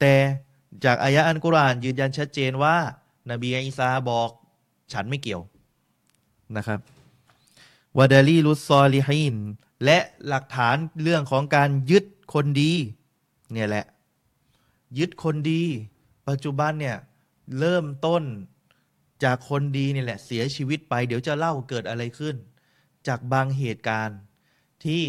[0.00, 0.14] แต่
[0.84, 2.76] จากอายะอันกุรอานยืนยันชัดเจนว่า
[3.30, 4.30] นบีอีสาบอก
[4.94, 5.42] ฉันไม่เกี่ยว
[6.56, 6.80] นะครับ
[7.98, 9.36] วาดาลีลุซอลิฮิน
[9.84, 12.72] และหลักฐานเรื่องของการยึดคนดี
[13.52, 13.86] เนี่ยแหละ
[14.98, 15.62] ยึดคนดี
[16.28, 16.96] ปัจจุบันเนี่ย
[17.58, 18.22] เริ่มต้น
[19.24, 22.36] จากคนดีเนี่ยแหละ เสียชีวิตไป เดี๋ยวจะเล่าเกิดอะไรขึ้น
[23.06, 24.18] จากบางเหตุการณ์
[24.84, 25.02] ที่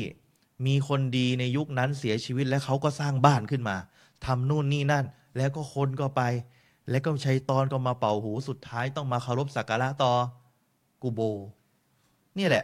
[0.66, 3.78] มีคนดีในยุคนั้นเสียชีวิตแล้วเขาก็สร้างบ้านขึ้นมา
[4.26, 5.06] ทำนู่นนี่นั่น
[5.38, 6.22] แล้วก็คนก็ไป
[6.90, 10.12] แล้วก็ชัยตอนก็มาเป่าหูสุดท้ายต้องมาเคารพสักการะต่อ
[11.02, 11.20] กูโบ
[12.38, 12.64] นี่แหละ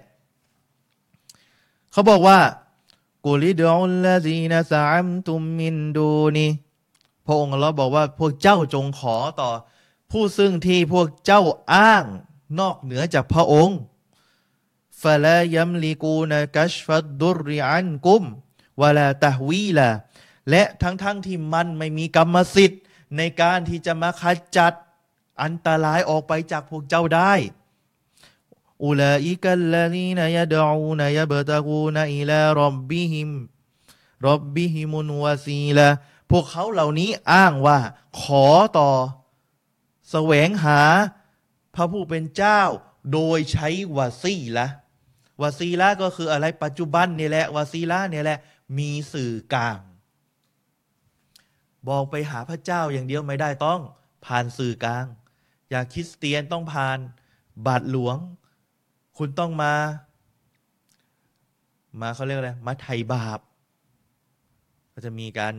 [1.92, 2.40] เขาบอกว่า
[3.26, 6.48] กุลิดอุลลาซีนาซามตุมมินดูนี
[7.26, 9.50] พระองค์เราบอกว่าพวกเจ้าจงขอต่อ
[10.12, 11.42] ผู้ซึ่งที่พวกเจ้า
[11.74, 12.06] อ้าง
[12.60, 13.78] นอกเหนือจากพระองค์
[15.02, 18.24] ฟะลายัมลิกูนกัชฟัดดุริอันกุม
[18.82, 19.90] วะลาตะวีลา
[20.50, 22.82] และทั้งๆทที่มันไม่มีกรรมสิทธิ์
[23.18, 24.24] ในการที่จะมาข
[24.58, 24.74] จัด
[25.44, 27.34] อันตรายออกไปจากพวกเจ้าได้
[28.84, 33.30] อุลาอิกัลลดีนยะดูนยะบตะกูนอิลารบบิฮิม
[34.28, 35.88] รบบิฮิมุนวาซีละ
[36.32, 37.80] พวกเขาเหล่านี้อ้างว่า
[38.22, 38.46] ขอ
[38.78, 38.92] ต่อ
[40.12, 40.82] แสวงหา
[41.76, 42.62] พระผู้เป็นเจ้า
[43.14, 44.68] โดยใช้วาซีละ
[45.42, 48.40] วาซีละก็คืออะไรปัจจุบันนี่แหละวาซีละเนี่ยแหละ
[48.78, 49.78] มีสื่อกลาง
[51.88, 53.82] บอกไปหาพระเจ้าอย่างเดียวไม่ได้ต้อง
[54.26, 55.06] ผ่านสื่อกลาง
[55.70, 56.98] อยากคริสเตียนต้องผ่าน
[57.68, 58.18] บาทหลวง
[59.18, 59.74] คุณต้องมา
[62.02, 63.40] มาเขาเรียกอะไรมาไถ่บาป
[64.94, 65.54] ก็จะมีการ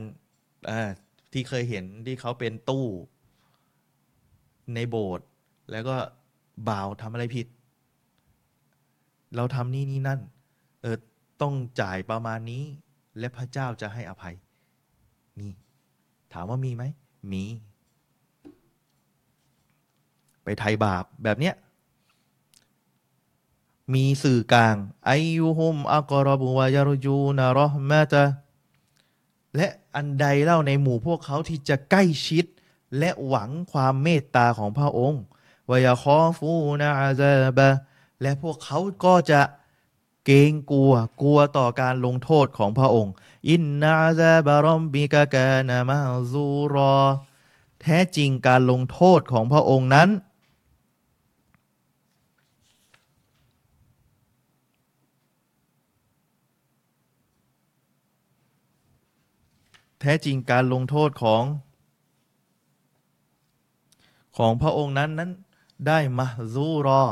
[1.33, 2.87] ที่เคยเห็นที่เขาเป็นตู้
[4.75, 5.27] ในโบสถ์
[5.71, 5.97] แล้วก็
[6.69, 7.47] บ่าวทำอะไรผิด
[9.37, 10.21] เราทำนี่นี่นั่น
[10.83, 10.97] เออ
[11.43, 12.65] ต้องจ่ายประมาณนี้
[13.19, 14.35] และพระเจ้าจะให้อภัย
[15.39, 15.47] มี
[16.33, 16.83] ถามว่ามีไหม
[17.33, 17.45] มี
[20.43, 21.55] ไปไถ่บาปแบบเนี้ย
[23.95, 24.77] มีสื่อกลาง
[25.09, 28.25] อายุฮุมอักรบุวายรจูนารอมะตะ
[29.57, 32.45] และอันใดเล่าในหมู่พวกเขาที่จะใกล้ชิด
[32.99, 35.23] และหวังความเมตตาของพระองค์
[35.71, 37.69] วายคอฟูนาอาซาบะ
[38.23, 39.41] และพวกเขาก็จะ
[40.27, 40.93] เกรงกลัว
[41.23, 43.15] กลัวต่อการลงโทษของพระองค์
[43.49, 45.99] อินนาซาบารอมบิกากานามา
[46.31, 46.95] ซูรอ
[47.81, 50.09] แท้จริงการลงโทษของพระองค์นั้น
[60.01, 61.45] แท้จริงการลงโทษของ
[64.37, 65.31] ของพระองค์นั้นนั้น
[65.87, 67.03] ได้มาซูรอ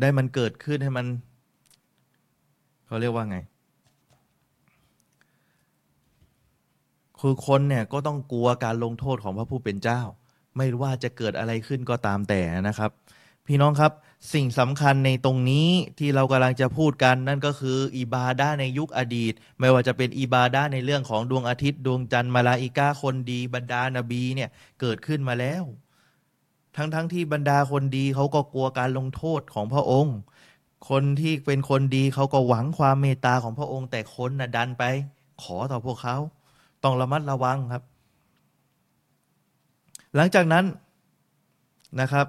[0.00, 1.06] ได้มันเกิดขึ้นให้มัน
[2.86, 3.38] เขาเรียกว่าไง
[7.20, 10.00] คือคนเนี่ยก็ต้องกลัวการลงโทษของพระผู้เป็นเจ้า
[10.56, 12.90] ไม่ว่าจะเกิดอะไรขึ้นก็ตามแต่นะครับ
[13.46, 13.92] พี่น้องครับ
[14.34, 15.68] สิ่งสำคัญในตรงนี้
[15.98, 25.62] ที่เรากำลังจะพูดกันนั่นก็คืออิบาดาในยุคอดีต ไม่ว่าจะเป็นอิบาดาในเรื่องของดวงอาทิตย์ ดวงจันทร์มาลาอิกาคนดีบรรดานบีเนี่ยเกิดขึ้นมาแล้ว
[26.78, 30.16] ทั้งๆทที่บรรดาคนดีเขาก็กลัวการลงโทษของพระองค์
[30.88, 34.84] คนที่เป็นคนดีเขาก็หวังความเมตตาของพระองค์ แต่คนน่ะดันไป
[35.42, 36.16] ขอต่อพวกเขา
[36.82, 37.82] ต้องระมัดระวังครับ
[40.14, 40.64] หลังจากนั้น
[42.00, 42.26] นะครับ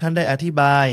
[0.00, 0.86] ท่านได้อธิบาย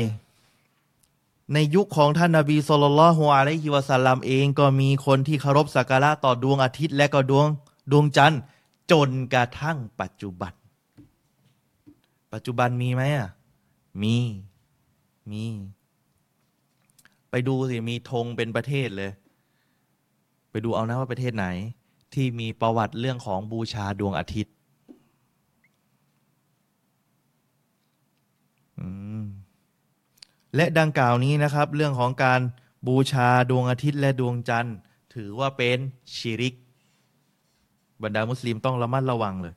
[1.54, 7.46] ในยุคของท่านนาบีสุลต่านฮุอะลัยฮิวะสัลลัมเองก็มีคนที่เคารพสักการะต่อดวงอาทิตย์และก็ดวง
[7.90, 8.40] ดวงจันทร์
[8.92, 10.52] จนกระทั่งปัจจุบัน
[12.32, 13.30] ปัจจุบันมีไหมอะ
[14.02, 14.16] มี
[15.30, 15.44] มี
[17.30, 19.12] ไปดูสิ มีธงเป็นประเทศเลย
[20.50, 21.46] ไปดูเอานะว่าประเทศไหน
[22.14, 24.54] ที่มีประวัติเรื่องของบูชาดวงอาทิตย์
[30.56, 32.40] และดังกล่าวนี้นะครับ เรื่องของการ
[32.86, 34.76] บูชาดวงอาทิตย์และดวงจันทร์
[35.14, 35.78] ถือว่าเป็น
[36.16, 36.54] ชิริก
[38.02, 39.54] บรรดามุสลิมต้องระมัดระวังเลย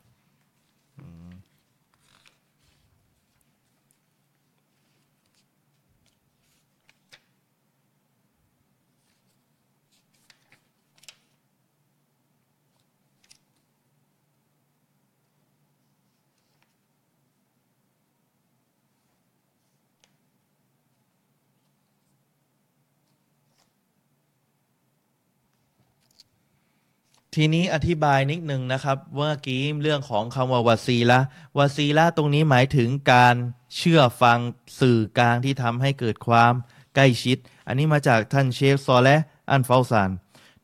[27.36, 31.20] ทีนี้อธิบายนิดหนึ่งนะครับว่ากี้เรื่องของคำว่าวาซีละ
[31.58, 33.36] วาซีละตรงนี้หมายถึงการ
[33.78, 34.40] เชื่อฟัง
[34.80, 36.54] สื่อกลางที่ทำให้เกิดความ
[36.96, 39.18] ใกล้ชิด อันนี้มาจากท่านเชฟซอและ
[39.52, 40.12] อันเฟาซาน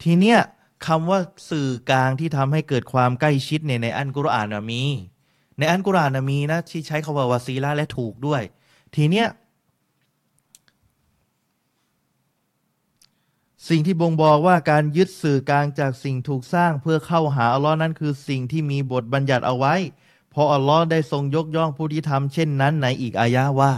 [0.03, 0.39] ทีเนี้ย
[0.87, 1.19] คำว่า
[1.49, 4.83] สื่อกลางที่ทำให้เกิดความใกล้ชิดเนี่ยในอันกุรอานมี
[5.59, 8.41] ในอันกุรอานมีนะที่ใช้คำว่าวาซีละและถูกด้วย
[8.95, 9.27] ทีเนี้ย
[13.69, 19.75] สิ่งที่บ่งบอกว่าการยึดสื่อกลางจากสิ่งถูกสร้างเพื่อเข้าหาอัลลอฮ์นั้นคือสิ่งที่มีบทบัญญัติเอาไว้
[20.31, 23.73] เพราะอัลลอฮ์ได้ทรงยกย่องผู้ที่ทำเช่นนั้นในอีกอายะว่า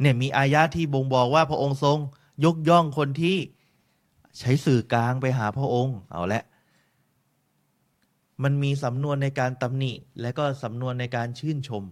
[0.00, 1.98] เนี่ยมีอายะที่บ่งบอกว่าพระองค์ทรง
[2.44, 3.36] ยกย่องคนที่
[4.38, 6.42] ใช้สื่อกลางไปหาพระองค์ เอาละ
[8.42, 11.82] มันมีสำนวนในการตำหนิ และก็สำนวนในการชื่นชม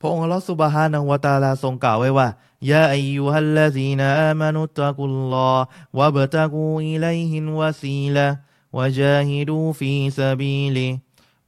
[0.00, 2.28] พระองค์อัลลอฮฺสุบฮานะฮูวตาลาทรงกล่าวไว้ว่า
[2.70, 5.54] ยาอายุฮัลลซีนาอามานุตะกุลลอ
[5.98, 8.26] วะบตะกูอิลัยฮินวะซีละ
[8.76, 10.88] วะจาฮิดูฟีซาบีลิ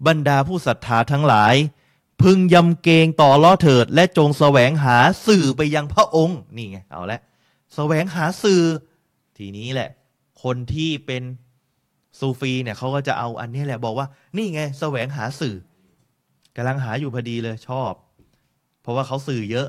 [0.06, 1.54] บรรดาผู้ศรัทธาทั้งหลาย
[2.22, 4.96] พึงยำเกรงต่อล้อเถิด และจงแสวงหา
[5.26, 7.20] สื่อไปยังพระองค์นี่ไงเอาละ
[7.74, 8.62] แสวงหาสื่อ
[9.36, 9.90] ทีนี้แหละ
[10.42, 11.22] คนที่เป็น
[12.18, 14.06] ซูฟีเนี่ยเขาก็จะเอาอันนี้แหละบอกว่า
[14.36, 15.56] นี่ไงแสวงหาสื่อ
[16.56, 17.92] กำลังหาอยู่พอดีเลยชอบ
[18.82, 19.68] เพราะว่าเขาสื่อเยอะ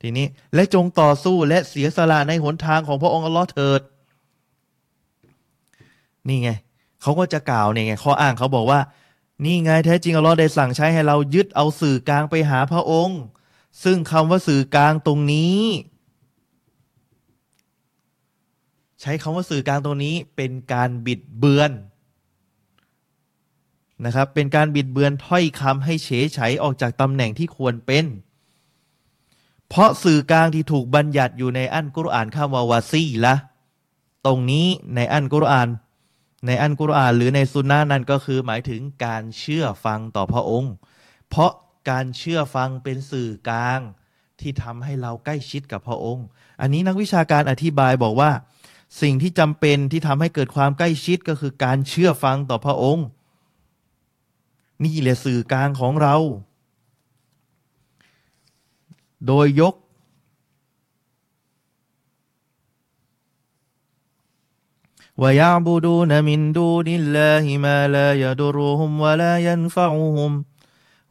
[0.00, 3.80] ทีนี้และจงต่อสู้และเสียสละในหนทางของพระองค์อัลลอฮ์เถิด
[6.28, 6.50] นี่ไง
[7.02, 8.80] เขาก็จะกล่าวเนี่ยไงข้ออ้างเขาบอกว่า
[9.44, 13.20] นี่ไงแท้จริงอัลลอฮ์ได้สั่งใช้ให้เรายึดเอาสื่อกลางไปหาพระองค์
[13.84, 15.60] ซึ่งคำว่าสื่อกลางตรงนี้
[19.00, 21.70] ใช้คำว่าสื่อกลางตรงนี้เป็นการบิดเบือน
[24.04, 28.04] นะครับ เป็นการบิดเบือนถ้อยคำให้เฉยไฉออกจากตำแหน่งที่ควรเป็น
[29.70, 33.34] เพราะสื่อกลางที่ถูกบัญญัติอยู่ในอันกุรอานคำว่าวาซีละ
[34.26, 35.68] ตรงนี้ในอันกุรอาน
[36.46, 40.72] ในอันกุรอาน หรือในสุนนะนั้นก็คือหมายถึงการเชื่อฟังต่อพระองค์
[41.28, 41.52] เพราะ
[41.90, 43.80] การเชื่อฟังเป็นสื่อกลาง
[44.40, 46.26] ที่ทำให้เราใกล้ชิดกับพระองค์
[46.60, 48.30] อันนี้นักวิชาการอธิบายบอกว่า
[49.02, 53.06] สิ่งที่จำเป็นที่ทำให้เกิดความใกล้ชิดก็คือการเชื่อฟังต่อพระองค์
[54.84, 56.16] นี่แหละสื่อกลางของเรา
[59.27, 59.75] โดยยก
[65.21, 70.31] ويعبدون من دون الله ما لا يضرهم ولا ينفعهم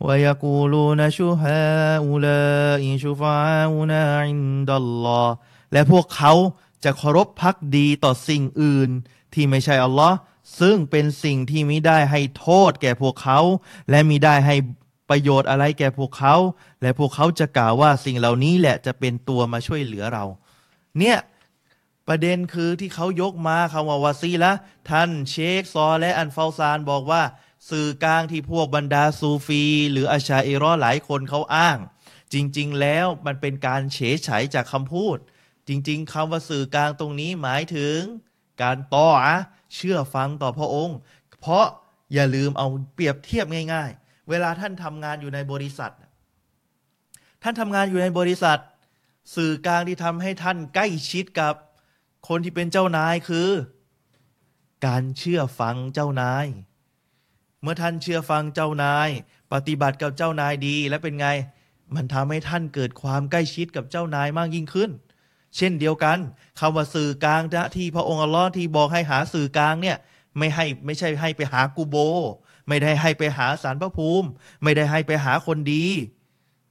[0.01, 5.29] ويقولون شهاؤلاء شفعاؤنا عند الله
[5.73, 6.33] และพวกเขา
[6.85, 8.91] จะเคารพพักดีต่อสิ่งอื่น
[9.33, 10.17] ที่ไม่ใช่อัลลอฮ์
[10.61, 13.41] ซึ่งเป็นสิ่งที่มิได้ให้โทษแก่พวกเขา
[13.91, 14.57] และมิได้ให้
[15.10, 16.36] ประโยชน์อะไรแก่พวกเขา
[16.82, 20.26] และพวกเขาจะกล่าวว่าสิ่งเหล่านี้แหละจะเป็นตัวมาช่วยเหลือเรา
[21.00, 21.18] เนี่ย
[22.08, 24.54] ประเด็นคือที่เขายกมาคำว่าวาซีละ
[24.90, 27.24] ท่านเชคซอและอันฟาซานบอกว่า
[27.70, 31.78] สื่อกลางที่พวกบรรดาซูฟี หรืออาชาอิรอหลายคนเขาอ้าง
[32.34, 35.18] จริง ๆ แล้วมันเป็นการเฉยฉจากคำพูด
[35.68, 38.00] จริง ๆคำว่าสื่อกลางตรงนี้หมายถึง
[38.62, 39.08] การต่อ
[39.76, 40.98] เชื่อฟังต่อพระองค์
[41.42, 41.66] เพราะ
[42.14, 45.94] อย่าลืมเอาเปรียบเทียบง่าย ๆ เวลาท่านทำงานอยู่ในบริษัท
[47.44, 48.60] ท่านทำงานอยู่ในบริษัท
[49.36, 51.54] สื่อกลางที่ทำให้ท่านใกล้ชิดกับ
[52.28, 53.50] คนที่เป็นเจ้านายคือ
[54.86, 56.46] การเชื่อฟังเจ้านาย
[57.62, 59.10] เมื่อท่านเชื่อฟังเจ้านาย
[59.54, 61.28] ปฏิบัติกับเจ้านายดีและเป็นไง
[61.96, 64.92] มันทำให้ท่านเกิดความใกล้ชิดกับเจ้านายมากยิ่งขึ้น
[65.58, 66.18] เช่นเดียวกัน
[66.60, 67.42] คำว่าสื่อกลาง
[67.76, 69.98] ที่พระองค์อัลลอฮ์ที่บอกให้หาสื่อกลางเนี่ย
[70.38, 71.96] ไม่ให้ไม่ใช่ให้ไปหากูโบ
[72.70, 74.28] ไม่ได้ให้ไปหาสารพระภูมิ
[74.64, 75.86] ไม่ได้ให้ไปหาคนดี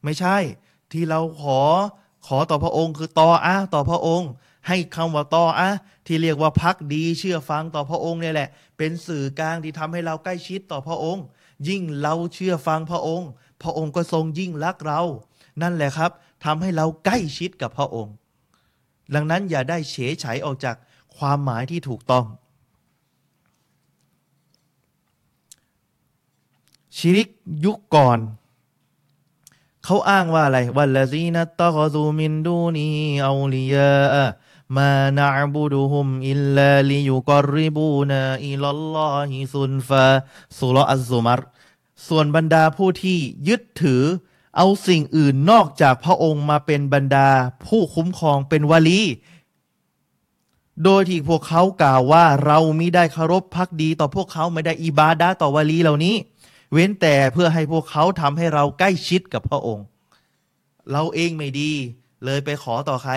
[0.05, 0.37] ไม่ใช่
[0.93, 1.61] ที่เราขอ
[2.27, 4.31] ขอต่อพระองค์คือต่ออะต่อพระองค์
[4.69, 5.71] ให้คำว่าต่ออะ
[6.07, 11.25] ที่เรียกว่าพักดีเชื่อฟังต่อพระองค์เนี่ยแหละ เป็นสื่อกลางที่ทำให้เราใกล้ชิดต่อพระองค์
[11.69, 13.29] ยิ่งเราเชื่อฟังพระองค์
[13.63, 15.01] พระองค์ก็ทรงยิ่งรักเรา
[15.63, 16.11] นั่นแหละครับ
[16.45, 18.15] ทำให้เราใกล้ชิดกับพระองค์
[19.15, 20.77] ดังนั้นอย่าได้เฉยไฉออกจาก
[21.17, 22.25] ความหมายที่ถูกต้อง
[26.99, 27.29] ชิริก
[27.65, 28.19] ยุคก่อน
[29.85, 32.89] เขาอ้างว่าอะไรวัลลซีนัตตะกซูมินดูนี
[33.27, 34.25] อาลียา
[34.77, 40.05] มานาบุดุฮุมอิลลาลิยุกริบูนาอิลลอฮิซุนฟา
[40.59, 41.41] สุลอัซซุมัร
[42.09, 43.19] ส่วนบรรดาผู้ที่
[43.49, 44.03] ยึดถือ
[44.57, 47.29] เอาสิ่งอื่นนอกจากพระองค์มาเป็นบรรดา
[47.67, 49.03] ผู้คุ้มครองเป็นวลี
[50.85, 56.17] โดยที่พวกเขากล่าวว่าเรามิได้เคารพพักดีต่อพวกเขาไม่ได้อิบาดาต่อวลีเหล่านี้
[56.73, 59.87] เว้นแต่เพื่อให้พวกเขาทำให้เราใกล้ชิดกับพระองค์
[60.93, 61.73] เราเองไม่ดี
[62.25, 63.13] เลยไปขอต่อใคร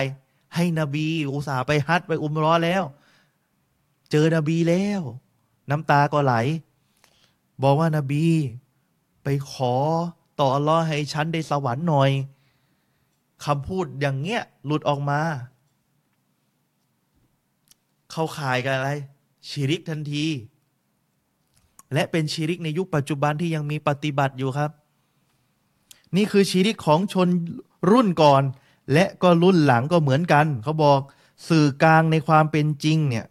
[0.54, 2.82] ให้นบีอุตส่าห์ไปฮัดไปอุมร้อแล้ว
[4.10, 5.02] เจอนบีแล้ว
[5.70, 6.34] น้ำตาก็ไหล
[7.62, 8.24] บอกว่านบี
[9.24, 9.74] ไปขอ
[10.40, 12.10] ต่ออัลลอฮ์ให้ฉันได้สวรรค์หน่อย
[13.44, 15.20] คำพูดอย่างเงี้ยหลุดออกมา
[18.10, 18.90] เข้าข่ายกันอะไร
[19.48, 20.26] ชีริกทันที
[21.94, 24.70] และเป็นชีริกในยุคปัจจุบันที่ยังมีปฏิบัติอยู่ครับ
[26.16, 27.28] นี่คือชีริกของชน
[27.90, 28.42] รุ่นก่อน
[28.92, 31.00] และก็รุ่นหลังก็เหมือนกัน เขาบอก
[31.48, 33.26] สื่อกลางในความเป็นจริงเนี่ย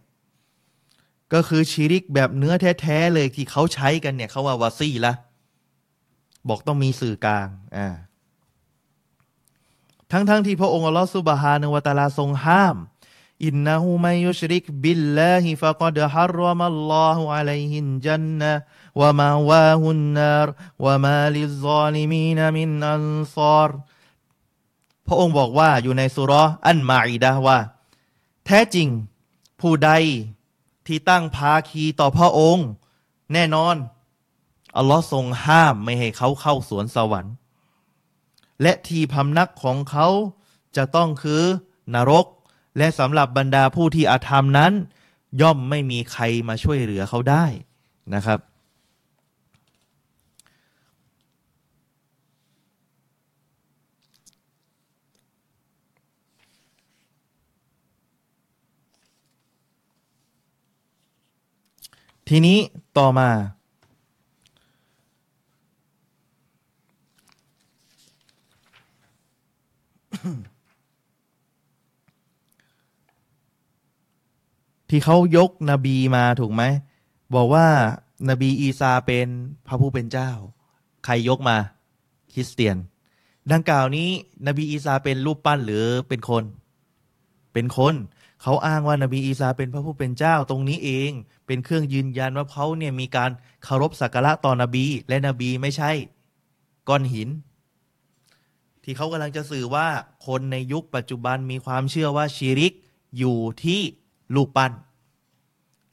[1.32, 5.12] ก็คือชีริกแบบเนื้อแท้ๆเลยที่เขาใช้กันเนี่ยเขาว่าวาซี่ละ
[6.48, 7.88] บอกต้องมีสื่อกลางอ่า
[10.10, 12.76] ทั้งๆทที่พระองค์อัลลอฮฺสุบฮานะวตาลาทรงห้าม
[13.46, 18.52] อินนะฮูมัยุชริกบิลลาฮิฟะกอดฮารรมัลลอฮุอะลัยฮินจันนะ
[19.00, 20.48] วะมาวาฮุนนาร
[20.84, 23.70] วะมาลิซซาลิมีนมินอันซาร
[25.06, 26.32] พระองค์บอกว่าอยู่ในสุร
[26.66, 27.58] อันมาอิดะว่า
[28.46, 28.88] แท้จริง
[29.60, 29.90] ผู้ใด
[30.86, 32.66] ที่ตั้งภาคีต่อพระองค์
[33.32, 33.76] แน่นอน
[34.76, 37.34] อัลลอฮ์ทรงห้ามไม่ให้เขาเข้าสวนสวรรค์
[38.62, 40.08] และที่พำนักของเขา
[40.76, 41.42] จะต้องคือ
[41.94, 42.26] นรก
[42.78, 44.72] และสำหรับบรรดาผู้ที่อาธรรมนั้น
[45.40, 47.44] ย่อมไม่มีใครมาช่วยเหลือเขาได้
[48.14, 48.40] นะครับ
[62.28, 62.58] ทีนี้
[62.98, 63.28] ต่อมา
[74.94, 76.62] ที่เขายกนบีมาถูกไหม
[77.34, 77.66] บอกว่า
[78.30, 79.28] นบีอีซาเป็น
[79.66, 80.30] พระผู้เป็นเจ้า
[81.04, 81.56] ใครยกมา
[82.32, 82.76] คริสเตียน
[83.52, 84.08] ดังกล่าวนี้
[84.46, 86.44] นบีอีซาเป็นรูปปั้นหรือเป็นคน
[87.52, 87.94] เป็นคน
[88.42, 91.10] เขาอ้างว่านบีอีซาเป็นพระผู้เป็นเจ้าตรงนี้เอง
[91.46, 93.30] เป็นเครื่องยืนยันว่าเขาเนี่ยมีการ
[93.64, 95.90] เคารพสักการะต่อนบี และนบีไม่ใช่
[96.88, 97.28] ก้อนหิน
[98.82, 99.86] ที่เขากำลังจะสื่อว่า
[100.26, 102.72] คนในยุคปัจจุบันมีความเชื่อว่าชีริก
[103.18, 103.82] อยู่ที่
[104.34, 104.72] ลูกปั้น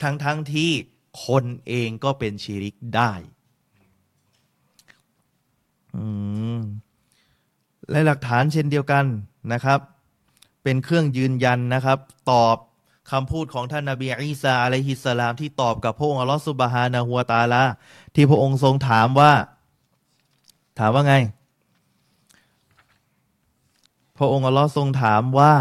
[0.02, 0.72] ทั้งทั้งที่
[1.26, 3.12] คนเองก็เป็นชีริกได้
[5.96, 5.98] อ
[7.90, 9.06] และหลักฐานเช่นเดียวกัน
[9.54, 9.80] นะครับ
[10.64, 11.98] เป็นเครื่องยืนยันนะครับ
[12.32, 12.58] ตอบ
[13.12, 17.64] คำพูดของท่านนาบีอีสาอะลัยฮิสสลามที่ตอบกับพระองค์อัลลอฮฺสุบฮานะฮัวตาลา
[18.16, 19.34] ที่พระองค์ทรงถามว่า
[20.80, 21.16] ถามว่าไง
[24.18, 25.54] พระองค์อัลลอฮ์ทรงถามว่า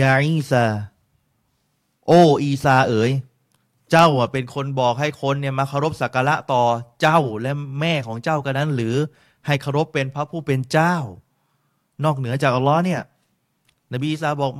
[0.00, 0.64] ยาอีซา
[2.06, 3.10] โอ้อีซาเอ๋ย
[3.90, 6.62] เจ้าเป็นคนบอกให้คนเนี่ยมาเคารพสักการะต่อ
[7.00, 8.94] เจ้าและแม่ของเจ้ากันนั้นหรือ
[9.46, 10.96] ให้เคารพเป็นพระผู้เป็นเจ้า
[12.04, 13.00] นอกเหนือจากอัลลอฮ์เนี่ย
[13.92, 14.52] นบีอีสาบอก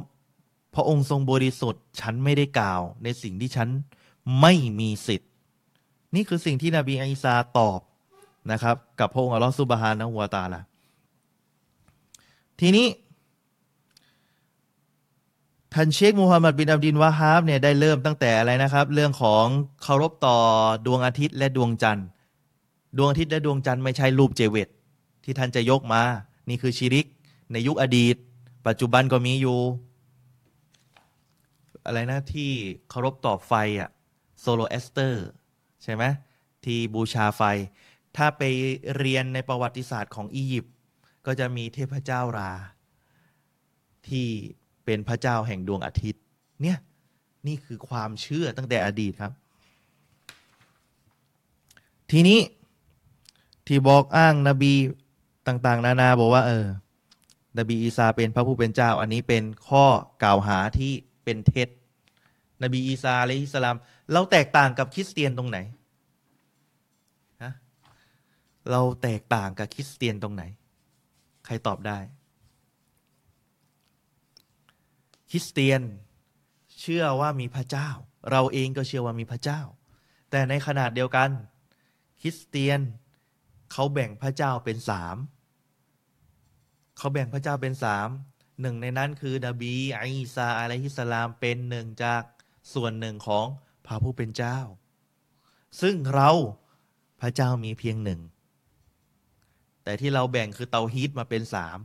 [0.74, 3.68] พระองค์ทรงบริสุทธิ์ฉันไม่ได้กล่าว ในสิ่งที่ฉัน
[4.40, 5.28] ไม่มีสิทธิ์
[6.14, 7.80] นี่คือสิ่งที่นบีอีสาตอบ
[8.52, 10.60] นะครับ กับพระองค์อัลลอฮ์ซุบฮานะฮูวาตาลา
[12.60, 12.86] ทีนี้
[15.74, 19.44] ท่านเชคมูฮัมหมัดบินอับดินวาฮาบเนี่ยได้เริ่มตั้งแต่อะไรนะครับ เรื่องของ
[19.82, 20.38] เคารพต่อ
[20.86, 22.06] ดวงอาทิตย์และดวงจันทร์
[22.96, 24.68] ดวงอาทิตย์และดวงจันทร์ไม่ใช่รูปเจเวต
[25.24, 26.02] ที่ท่านจะยกมา
[26.48, 27.06] นี่คือชิริก
[27.52, 28.16] ในยุคอดีต
[28.66, 29.58] ปัจจุบันก็มีอยู่
[31.86, 32.50] อะไรนะที่
[32.90, 33.90] เคารพต่อไฟอะ
[34.40, 35.24] โซโรแอสเตอร์
[35.82, 36.04] ใช่ไหม
[36.64, 37.42] ที่บูชาไฟ
[38.16, 38.42] ถ้าไป
[38.96, 40.74] เรียนในประวัติศาสตร์ของอียิปต์
[41.26, 42.52] ก็จะมีเทพเจ้ารา
[44.08, 44.28] ที่
[44.90, 46.22] เป็นพระเจ้าแห่งดวงอาทิตย์
[46.62, 46.78] เนี่ย
[47.46, 49.32] นี่คือความเชื่อตั้งแต่อดีตครับ
[52.10, 52.40] ทีนี้
[53.66, 54.72] ที่บอกอ้างนบี
[55.46, 56.66] ต่างๆ นานาบอกว่า เออ
[57.58, 59.84] นบีอีสาเป็นพระผู้เป็นเจ้า อันนี้เป็นข้อ
[60.22, 60.92] กล่าวหาที่
[61.24, 61.68] เป็นเท็จ
[62.62, 63.76] นบีอีสาอะลัยฮิสสลาม
[64.12, 65.58] เราแตกต่างกับคริสเตียนตรงไหน
[67.42, 67.52] ฮะ
[68.70, 70.42] เราแตกต่างกับคริสเตียนตรงไหน
[71.46, 71.98] ใครตอบได้
[75.30, 75.82] คริสเตียน
[76.80, 77.88] เชื่อว่ามีพระเจ้า
[78.30, 79.60] เราเองก็เชื่อว่ามีพระเจ้า
[80.30, 81.30] แต่ในขนาดเดียวกัน
[82.20, 82.80] คริสเตียน
[83.72, 85.16] เขาแบ่งพระเจ้าเป็นสาม
[86.96, 88.08] เขาแบ่งพระเจ้าเป็นสาม
[88.60, 92.22] หนึ่งในนั้นคือนบีอีสาอะลัยฮิสสลามเป็นหนึ่งจาก
[92.74, 93.46] ส่วนหนึ่งของ
[93.86, 94.58] พระผู้เป็นเจ้า
[95.80, 96.30] ซึ่งเรา
[97.20, 98.20] พระเจ้ามีเพียงหนึ่ง
[99.84, 101.78] แต่ที่เราแบ่งคือเตาฮีตมาเป็นสาม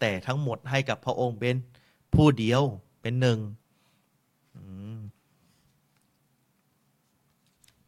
[0.00, 1.56] แต่ทั้งหมดให้กับพระองค์เป็น
[2.14, 2.62] ผู้เดียว
[3.00, 3.38] เป็นหนึ่ง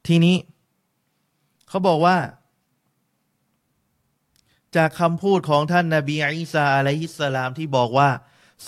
[0.06, 0.36] ทีนี้
[1.68, 2.16] เขาบอกว่า
[4.76, 8.10] จากคำพูดของท่านนาบีอีสาอะลัยฮิสสลามที่บอกว่า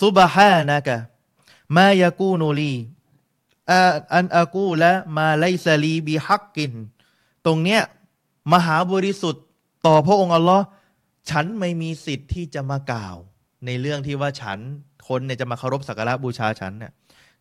[0.01, 0.97] ซุบฮานะกะ
[1.77, 2.75] มายากูนูลี
[4.15, 6.73] อันอากูและมาไลซาลีบีฮักกิน
[7.47, 7.83] ตรงเนี้ย
[8.53, 9.45] มหาบริสุทธิ์
[9.87, 10.65] ต่อพระองค์อัลลอฮ์
[11.31, 13.17] ฉันไม่มีสิทธิ์ที่จะมากล่าว
[13.65, 14.59] ในเรื่องที่ว่าฉัน
[15.09, 16.93] คนเนี่ยจะมาเคารพสักการะบูชาฉันเนี่ย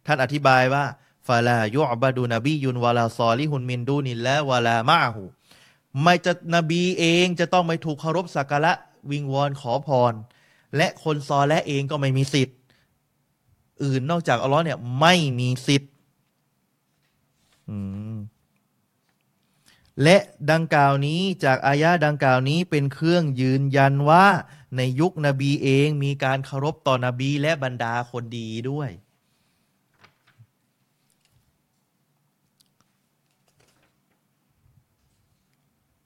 [0.06, 0.84] ท่านอธิบายว่า
[1.28, 5.24] ฟาลายุอบดูนบียุนวาลาซอลิฮุนมินดูนินและวาลามาหู
[6.02, 8.74] ไม่จะนบีเองจะต้องไม่ถูกเคารพสักการะ
[9.12, 10.14] วิงวอนขอพร
[10.76, 12.58] และคนซอและเองก็ไม่มีสิทธิ์
[13.84, 15.92] อื่นนอกจากอัลลอฮ์เนี่ยไม่มีสิทธิ์
[20.04, 20.18] และ
[20.52, 24.26] ดังกล่าวนี้จากอายะดังกล่าวนี้เป็นเครื่องยืนยันว่า
[24.78, 28.90] ในยุคนบีเองมีการเคารพต่อนบีและบรรดาคนดีด้วย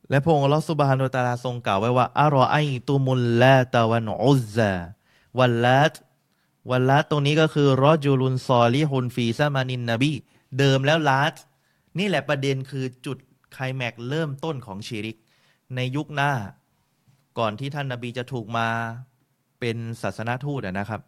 [0.10, 2.58] และพระองค์อัลอสุบฮานุตาลาทรงกล่าวไว้ว่าอารอไอ
[2.88, 4.74] ตุมุลลาตะวันอุซา
[5.38, 5.96] วันลัต
[6.70, 10.14] วันลัตตรงนี้ก็คือรอจูลุนซอลิฮุนฟีซามานินนบี
[10.58, 11.36] เดิมแล้วลัต
[11.98, 13.18] นี่แหละประเด็นคือจุด
[13.54, 15.18] ไคลแม็กเริ่มต้นของชีริก
[15.76, 16.32] ในยุคหน้า
[17.40, 18.68] ก่อนที่ท่านนาบีจะถูกมา
[19.60, 21.02] เป็นศาสนาทูตนะครับ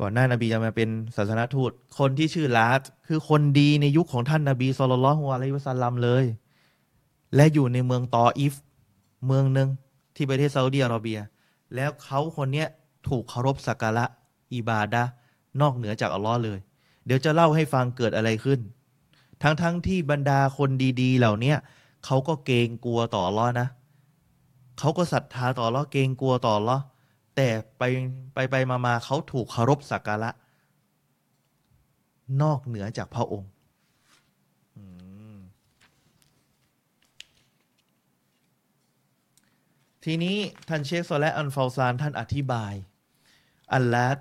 [0.00, 6.24] ก่อนหน้านาบีจะมาเป็นศาสนาทูต คนที่ชื่อลาตคือคนดีในยุคของท่านนาบีสุลต่านละฮ์อะลัยวะสัลลัมเลย
[7.34, 8.54] และอยู่ในเมืองตออิฟ
[9.26, 9.68] เมืองหนึ่ง
[10.16, 11.18] ที่ประเทศซาอุดิอาระเบีย
[11.74, 12.68] แล้วเขาคนเนี้ย
[13.08, 14.04] ถูกเคารพสักการะ
[14.54, 15.02] อิบาดะ
[15.60, 16.58] นอกเหนือจากอัลลอฮ์เลย
[17.06, 18.60] เดี๋ยวจะเล่าให้ฟังเกิดอะไรขึ้น
[19.42, 21.56] ทั้งๆทที่บรรดาคนดี ๆ เหล่าเนี้ย
[22.04, 26.82] เขาก็เกรงกลัวต่ออัลลอฮ์นะเขาก็ศรัทธาต่อลลอฮ์เกรงกลัวต่อลลอฮ์
[27.36, 27.82] แต่ไป
[28.34, 30.30] ไปไปมามาเขาถูกเคารพสักการะ
[32.42, 33.50] นอกเหนือจากพระองค์
[40.04, 40.36] ทีนี้
[40.68, 42.72] ท่านเชคโซและอันฟาซานท่านอธิบาย
[43.72, 44.20] อัลลัด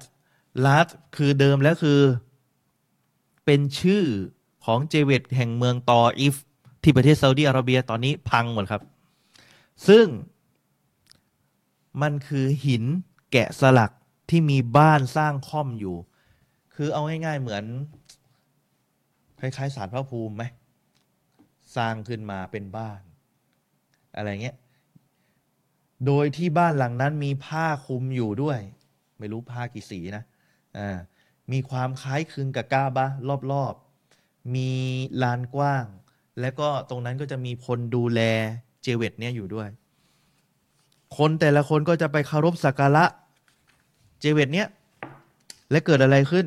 [0.65, 1.99] ลัดคือเดิมแล้วคือ
[3.45, 4.03] เป็นชื่อ
[4.65, 6.35] ของเจเวตแห่งเมืองตออิฟ
[6.83, 8.81] ที่ประเทศซาอุดีอาระเบียตอนนี้พังหมดครับ
[9.87, 10.05] ซึ่ง
[12.01, 12.83] มันคือหิน
[13.31, 13.91] แกะสลัก
[14.29, 15.95] ที่มีบ้านสร้างค่อมอยู่
[16.75, 17.63] คือเอาง่าย ๆ เหมือน
[19.39, 20.43] คล้ายๆสารพระภูมิไหม
[21.75, 22.99] สร้างขึ้นมาเป็นบ้าน
[24.15, 24.55] อะไรเงี้ย
[26.05, 28.59] โดยที่บ้านหลังนั้นมีผ้าคลุมอยู่ด้วย
[29.17, 30.23] ไม่รู้ผ้ากี่สีนะ
[30.77, 30.97] อ่า
[31.51, 33.07] มีความคล้ายคลึงกับกาบะ
[33.51, 34.71] รอบๆ มี
[35.23, 35.85] ลานกว้าง
[36.39, 38.21] และก็ตรงนั้นก็จะมีคนดูแล
[38.83, 39.69] เจเวตเนี่ยอยู่ด้วย
[41.17, 43.05] คนแต่ละคนก็จะไปเคารพสักการะ
[44.19, 44.67] เจเวตเนี่ย
[45.71, 46.45] และเกิดอะไรขึ้น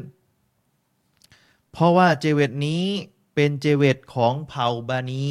[1.73, 2.83] เพราะว่าเจเวตนี้
[3.35, 5.25] เป็นเจเวตของเผ่าบานี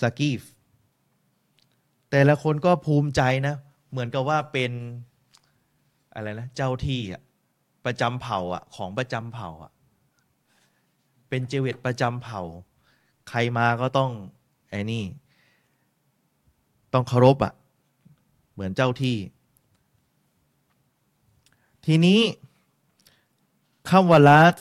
[0.00, 0.40] สกีฟ
[2.10, 3.54] แต่ละคนก็ภูมิใจนะ
[3.90, 4.72] เหมือนกับว่าเป็น
[6.14, 7.22] อะไรนะเจ้าที่อะ
[7.84, 9.72] ประจำเผ่าอะของประจำเผ่าอะ
[11.28, 12.42] เป็นเจเวตประจำเผ่า
[13.28, 14.10] ใครมาก็ต้อง
[14.70, 15.04] ไอ้นี่
[16.92, 17.52] ต้องเคารพอะ
[18.58, 19.18] เหมือนเจ้าที่
[21.86, 22.20] ทีนี้
[23.90, 24.54] คำว่าลัด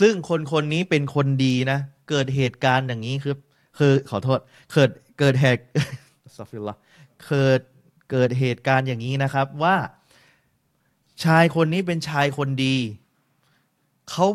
[0.00, 1.78] ซึ่งคนคนนี้เป็นคนดีนะ
[2.08, 3.36] เกิดเหตุการณ์อย่างนี้คือ
[3.78, 4.38] คือขอโทษ
[4.72, 5.62] เกิดเกิดเหตุ
[6.36, 6.76] สัฟิลละ
[7.26, 7.60] เกิด
[8.10, 9.76] เกิดเหตุการณ์อย่างนี้นะครับว่า
[11.24, 12.76] ชายคนนี้เป็นชายคนดี
[14.10, 14.26] เขา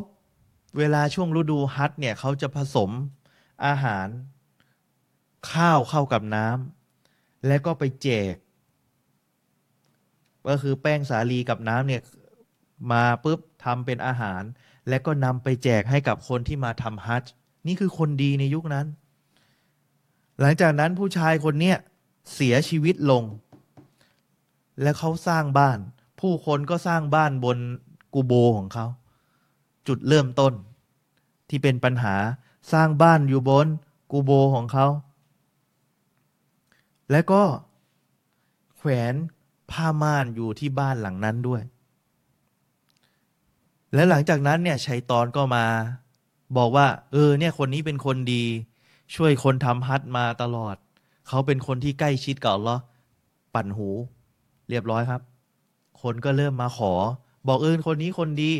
[0.77, 2.89] เวลาช่วงฤดูฮัทเนี่ยเขาจะผสม
[3.65, 4.07] อาหาร
[5.51, 8.35] ข้าวเข้ากับน้ำแล้วก็ไปแจก
[10.47, 12.01] ก็คือแป้งสาลีกับน้ำเนี่ย
[12.91, 14.41] มาปุ๊บทำเป็นอาหาร
[14.89, 17.31] และก็นำไปแจกให้กับคนที่มาทำฮัจญ์
[17.67, 18.87] นี่คือคนดีในยุคนั้น
[20.39, 21.77] หลังจากนั้นผู้ชายคนเนี้ย
[22.33, 23.23] เสียชีวิตลง
[24.81, 25.77] และเขาสร้างบ้าน
[26.21, 27.57] ผู้คนก็สร้างบ้านบน
[28.13, 28.85] กูโบของเขา
[29.87, 30.53] จุดเริ่มต้น
[31.49, 32.15] ที่เป็นปัญหา
[32.73, 33.67] สร้างบ้านอยู่บน
[34.11, 34.87] กูโบของเขา
[37.11, 37.43] และก็
[38.77, 39.13] แขวน
[39.75, 41.61] ผ้าม่านอยู่ที่บ้านหลังนั้นด้วย
[43.93, 45.65] และหลังจากนั้นเนี่ยชัยตอนก็มา
[46.57, 48.43] บอกว่า เออเนี่ยคนนี้เป็นคนดี
[49.15, 50.75] ช่วยคนทำฮัทมาตลอด
[51.27, 52.81] เขาเป็นคนที่ใกล้ชิดกับอัลลอฮ์
[53.53, 53.89] ปั่นหู
[54.69, 55.21] เรียบร้อยครับ
[56.01, 56.93] คนก็เริ่มมาขอ
[57.47, 58.51] บอกเออคนนี้คนดี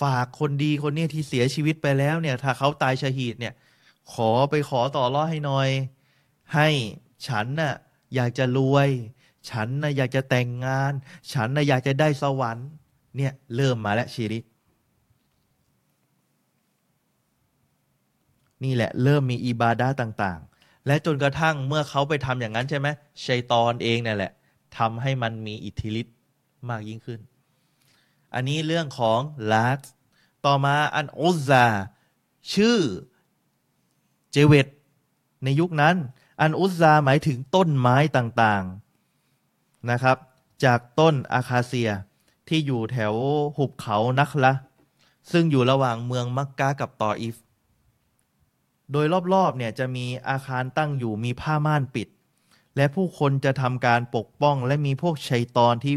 [0.00, 3.54] ฝากคนดีคนนี้ที่เสียชีวิตไปแล้วเนี่ย ถ้าเขาตายชหีดเนี่ย
[4.12, 5.68] ขอไปขอต่อรอดให้หน่อย
[6.54, 6.68] ให้
[7.26, 7.74] ฉันน่ะ
[8.14, 8.88] อยากจะรวย
[9.50, 10.92] ฉันน่ะอยากจะแต่งงาน
[11.32, 12.68] ฉันน่ะอยากจะได้สวรรค์
[13.16, 14.44] เนี่ยเริ่มมาแล้วชีริก
[18.64, 22.88] นี่แหละเริ่มมีอิบาดาต่างๆ และจนกระทั่งเมื่อเขาไปทำอย่างนั้นใช่ไหม
[23.24, 24.32] ชัยตอนเองนี่แหละ
[24.78, 26.16] ทำให้มันมีอิทธิฤทธิ์
[26.68, 27.20] มากยิ่งขึ้น
[28.34, 29.20] อันนี้เรื่องของ
[29.52, 29.80] ลาต
[30.46, 31.66] ต่อมาอันอุซา
[32.54, 32.78] ชื่อ
[34.32, 34.68] เจเวต
[35.44, 35.96] ในยุคนั้น
[36.40, 38.91] อันอุซาหมายถึงต้นไม้ต่างๆ
[39.90, 40.16] นะครับ
[40.64, 41.90] จากต้นอาคาเซีย
[42.48, 43.14] ที่อยู่แถว
[43.56, 44.52] หุบเขานักละ
[45.32, 47.36] ซึ่งอยู่ระหว่างเมืองมักกะกับตออิฟ
[48.92, 52.08] โดยรอบๆเนี่ยจะมีอาคารตั้งอยู่มีผ้าม่านปิด
[52.76, 55.94] และผู้คนจะทำการปกป้องและมีพวกชัยตอนที่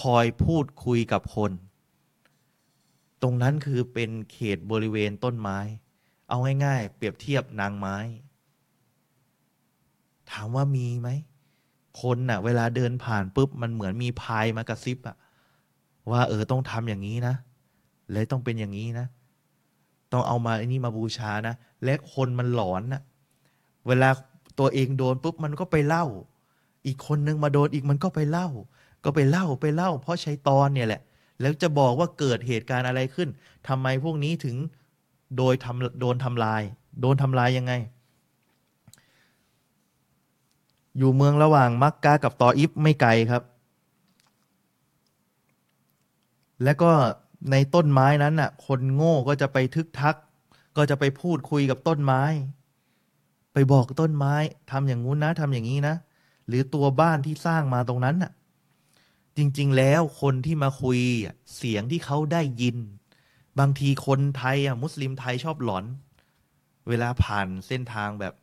[0.00, 1.52] คอยพูดคุยกับคน
[3.22, 5.58] ตรงนั้นคือเป็นเขตบริเวณต้นไม้
[6.28, 7.96] เอาง่ายๆ เปรียบเทียบนางไม้
[10.30, 11.08] ถามว่ามีไหม
[12.00, 15.16] คนน่ะ เวลาเดินผ่านปุ๊บมันเหมือนมีพายมากระซิบอะ
[16.10, 17.34] ว่า เออต้องทำอย่างนี้นะ
[18.12, 19.06] เลยต้องเป็นอย่างนี้นะ
[20.12, 23.02] ต้องเอามาไอ้นี่มาบูชานะ และคนมันหลอนนะ
[23.86, 24.08] เวลา
[24.58, 26.06] ตัวเองโดนปุ๊บมันก็ไปเล่า
[26.86, 28.48] อีกคนนึงมาโดนอีกมันก็ไปเล่า
[29.04, 31.02] ก็ไปเล่าไปเล่า เพราะใช้ตอนเนี่ยแหละ
[31.40, 33.28] แล้วจะบอกว่าเกิดเหตุการณ์อะไรขึ้น
[33.68, 34.56] ทำไมพวกนี้ถึง
[35.38, 36.62] โดยทำโดนทำลาย
[37.00, 37.72] โดนทำลายยังไง
[40.98, 43.42] อยู่เมืองระหว่างมักกะกับตออิฟไม่ไกลครับ
[46.64, 46.90] แล้วก็
[47.50, 50.16] ในต้นไม้นั้นน่ะ คนโง่ก็จะไปทึกทัก
[50.76, 52.22] ก็จะไปพูดคุยกับต้นไม้
[53.52, 54.34] ไปบอกต้นไม้
[54.70, 55.94] ทำอย่างงู้นนะทำอย่างนี้นะ
[56.48, 58.32] หรือตัวบ้านที่สร้างมาตรงนั้นน่ะ
[59.36, 60.98] จริง ๆ แล้วคนที่มาคุย
[61.56, 62.76] เสียงที่เขาได้ยิน
[63.58, 65.84] บางทีคนไทยอะมุสลิมไทยชอบหลอน
[66.88, 68.34] เวลาผ่านเส้นทางแบบ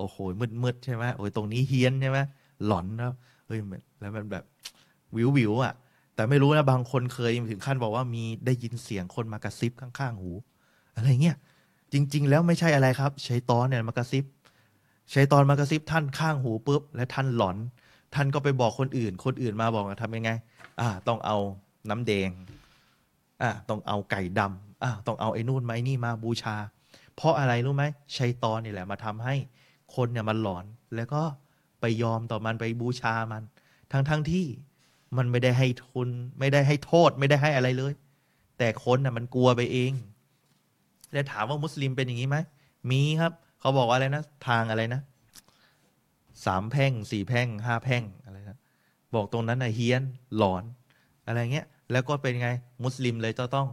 [0.00, 0.16] โอ้โห
[0.64, 2.18] มืดๆใช่ไหมโอ้ยตรงนี้เฮี้ยนใช่ไหม
[2.66, 3.12] หลอนแล้ว
[3.46, 3.58] เฮ้ย
[4.00, 4.44] แล้วมันแบบ
[5.16, 5.74] วิววิวอะ
[6.14, 10.30] แต่ไม่รู้นะบางคนเคยถึงขั้นบอกว่ามีได้ยินเสียงคนมากระซิบข้างๆหู
[10.96, 11.36] อะไรเงี้ย
[11.92, 14.24] จริง ๆ แล้วไม่ใช่อะไรครับใช้ตอนเนี่ยมากระซิบ
[15.10, 17.56] ใช้ตอนมากระซิบท่านข้างหูปุ๊บและท่านหลอน
[18.14, 20.30] ท่านก็ไปบอกคนอื่น คนอื่นมาบอกทำยังไง
[20.80, 21.36] อ่า ต้องเอา
[21.90, 22.30] น้ำแดง
[23.42, 26.56] อ่าต้องเอาไก่ดำอ่าต้องเอาไอ้นู่นไอ้นี่มาบูชา
[27.16, 27.84] เพราะอะไรรู้ไหม
[28.14, 29.34] ใช้ตอนนี่แหละมาทำให้
[29.94, 30.64] คนเนี่ยมันหลอน
[30.96, 31.22] แล้วก็
[31.80, 33.42] ไปยอมต่อมันไปบูชามัน
[33.92, 34.46] ทั้งทั้งที่
[35.16, 37.92] มันไม่ได้ให้ทุนไม่ได้ให้โทษไม่ได้ให้อะไรเลย
[38.58, 39.92] แต่คนน่ะมันกลัวไปเอง
[41.12, 42.36] แล้วถามว่ามุสลิมเป็นอย่างนี้ไหม
[42.90, 45.00] มีครับ เขาบอกว่าอะไรนะทางอะไรนะ
[46.44, 48.56] สามแพ่งสี่แพ่งห้าแพ่งอะไรนะ
[49.14, 50.02] บอกตรงนั้นนะเฮี้ยน
[50.36, 50.64] หลอน
[51.26, 52.48] อะไรเงี้ย แล้วก็เป็นไง
[52.84, 53.68] มุสลิมเลยจะต้อง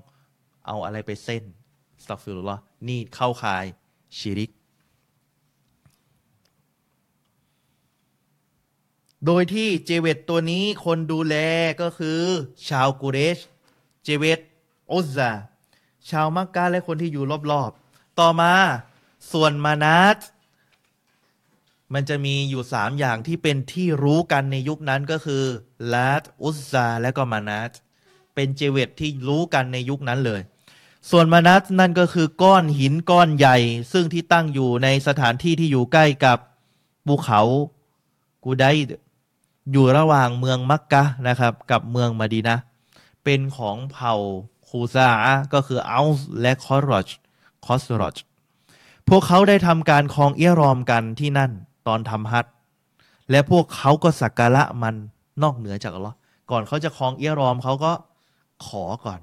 [0.67, 1.43] เอาอะไรไปเส้น
[2.03, 2.57] أستغفر الله
[2.87, 3.65] นี่เข้าข่าย
[4.17, 4.51] ชิริก
[9.25, 11.35] โดยที่เจว็ดตัวนี้คนดูแล
[11.81, 12.21] ก็คือ
[12.67, 13.39] ชาวกุเรช
[14.03, 14.39] เจว็ด
[14.91, 15.31] อุซา
[16.09, 18.53] ชาวมักกะและคนที่อยู่รอบๆ ต่อมา
[19.31, 20.17] ส่วนมานัต
[21.93, 25.43] มันจะมีอยู่สามอย่างที่เป็นที่รู้กันในยุคนั้นก็คือ
[25.93, 27.71] ลาตอุซาและก็มานัต
[28.35, 30.41] เป็นเจเวตที่รู้กันในยุคนั้นเลย
[31.09, 33.57] ส่วนมานัตนั่นก็คือก้อนหินก้อนใหญ่
[33.91, 36.37] ซึ่งที่ตั้งอยู่ในสถานที่ที่อยู่ใกล้กับ
[37.07, 37.41] ภูเขา
[38.43, 38.65] กูได
[39.71, 42.57] อยู่ระหว่างเมืองมักกะนะครับ กับเมืองมาดีนะ
[43.23, 44.15] เป็นของเผ่า
[44.67, 45.09] คูซา
[45.53, 46.07] ก็คืออัล
[46.41, 47.07] และคอรอช
[47.65, 48.17] คอสรอช
[49.09, 51.51] พวกเขาได้ทำการคลองเอียรอมกันที่นั่น
[51.87, 52.45] ตอนทำฮัท
[53.31, 54.95] และพวกเขาก็สักการะมัน
[55.43, 56.17] นอกเหนือจากอัลลอฮ์
[56.51, 57.91] ก่อนเขาจะคลองเอียรอมเขาก็
[58.67, 59.19] ขอก่อน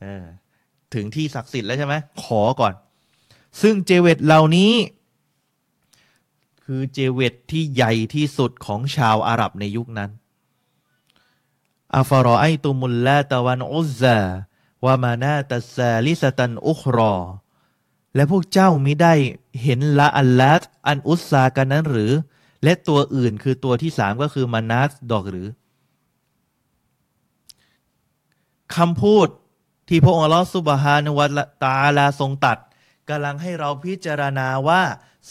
[0.00, 0.24] เออ
[0.94, 2.74] ถึงที่ศักดิ์สิทธิ์แล้วใช่ไหมขอก่อน
[3.62, 4.72] ซึ่งเจเวตเหล่านี้
[6.70, 10.10] คือเจเวตที่ใหญ่ที่สุดของชาวอาหรับในยุคนั้น
[11.96, 14.18] อัฟรอไอตุมุลลาตะวันอุซา
[14.84, 17.16] วามานาตัสซาลิสตันอุครอ
[18.14, 19.14] และพวกเจ้ามิได้
[19.62, 22.12] เห็นละอัลลัตอันอุซากันนั้นหรือ
[22.64, 25.48] และตัวอื่นคือตัวที่สามก็คือมานาสดอกหรือ
[28.76, 29.28] คำพูด
[29.88, 31.30] ที่พระองค์ลอสุบฮานุวัต
[31.62, 32.58] ตาลาทรงตัด
[33.10, 34.82] กำลังให้เราพิจารณาว่า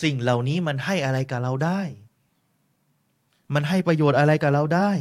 [0.02, 1.81] สิ่งเหล่านี้มันให้อะไรกับเราได้
[3.53, 4.91] มันให้ประโยชน์อะไรกับเราได้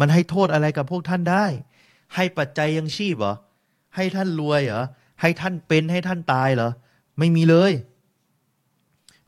[0.00, 1.46] มันให้โทษอะไรกับพวกท่านได้
[2.14, 3.34] ให้ปัจจัยยังชีพเหรอ
[3.96, 4.84] ให้ท่านรวยเหรอ
[5.20, 6.70] ให้ท่านเป็นให้ท่านตายเหรอ
[7.18, 7.72] ไม่มีเลย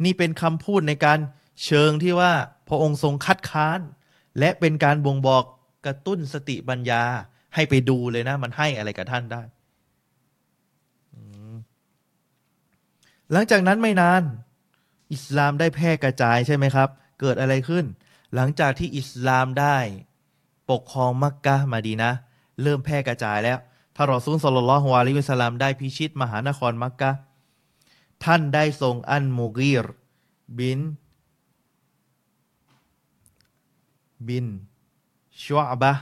[0.04, 1.18] นี่เป็นคำพูดในการ
[1.64, 2.32] เชิงที่ว่า
[2.68, 3.80] พระองค์ทรงคัดค้าน
[4.38, 5.44] และเป็นการบ่งบอก
[5.86, 7.02] กระตุ้นสติปัญญา
[7.54, 9.42] ให้ไปดูเลยนะ มันให้อะไรกับท่านได้
[13.32, 14.23] หลังจากนั้นไม่นาน
[15.12, 16.89] อิสลามได้แพร่กระจายใช่ไหมครับ
[17.20, 17.85] เกิดอะไรขึ้น
[18.35, 19.77] หลังจากที่อิสลามได้
[20.70, 22.11] ปกครองมักกะมาดีนะ
[22.62, 23.59] เริ่มแพร่กระจายแล้ว
[23.97, 27.11] ท่านรอซูลสลลลอฮุอะลัยฮิวะสัลลัมได้พิชิตมหานครมักกะ
[28.24, 29.86] ท่านได้ส่งอันมูกีร
[30.59, 30.81] บิน
[34.28, 34.47] บิน
[35.43, 35.93] ชวบะ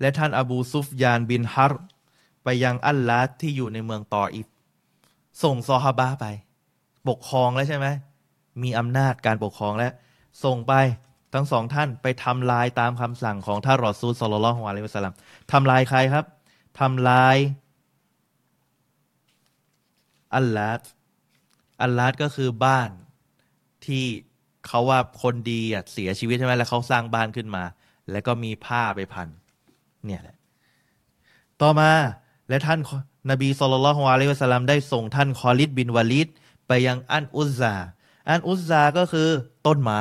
[0.00, 1.82] และท่านอบูซุฟยานบินฮาร์
[2.42, 4.48] ไปยังอัลลาดที่อยู่ในเมืองตออิฟ
[5.44, 6.26] ส่งซอฮาบะไป
[7.08, 7.86] ปกครองแล้วใช่ไหม
[8.62, 9.92] มีอำนาจการปกครองแล้ว
[10.44, 10.72] ส่งไป
[11.34, 15.14] ทั้งสองท่านไปทำลายตามคำสั่งของท่านรอซูลสลลัลฮวาเลวะสลัม
[15.52, 16.24] ทำลายใครครับ
[16.80, 17.36] ทำลาย
[20.34, 20.80] อัลลาด
[21.82, 22.90] อัลลาดก็คือบ้าน
[23.86, 24.04] ที่
[24.66, 27.64] เขาว่าคนดีอะเสียชีวิตใช่ไหมแล้วเขาสร้างบ้านขึ้นมา
[28.10, 29.28] แล้วก็มีผ้าไปพัน
[30.04, 30.36] เนี่ยแหละ
[31.60, 31.90] ต่อมา
[32.48, 32.78] และท่าน
[33.30, 36.28] นบีสุลต่านของอะลัยฮิวะสัลลัมได้ส่งท่านคอลิดบินวาลิด
[36.66, 37.74] ไปยังอันอุซซา
[38.28, 39.28] อันอุซซาก็คือ
[39.66, 40.00] ต้นไม้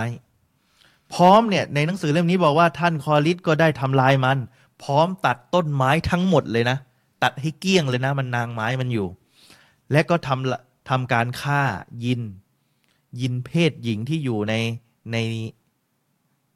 [1.14, 4.38] พร้อมเนี่ยในหนังสือเล่มนี้บอกว่าท่านคอลิดก็ได้ทำลายมัน
[4.84, 6.78] พร้อมตัดต้นไม้ทั้งหมดเลยนะ
[7.24, 9.08] ตัดให้เกี้ยงเลยนะ มันนางไม้มันอยู่
[9.92, 11.62] และก็ทำทำการฆ่า
[12.06, 12.22] ยิน
[13.22, 14.54] ยินเพศหญิงที่อยู่ใน
[15.12, 15.18] ใน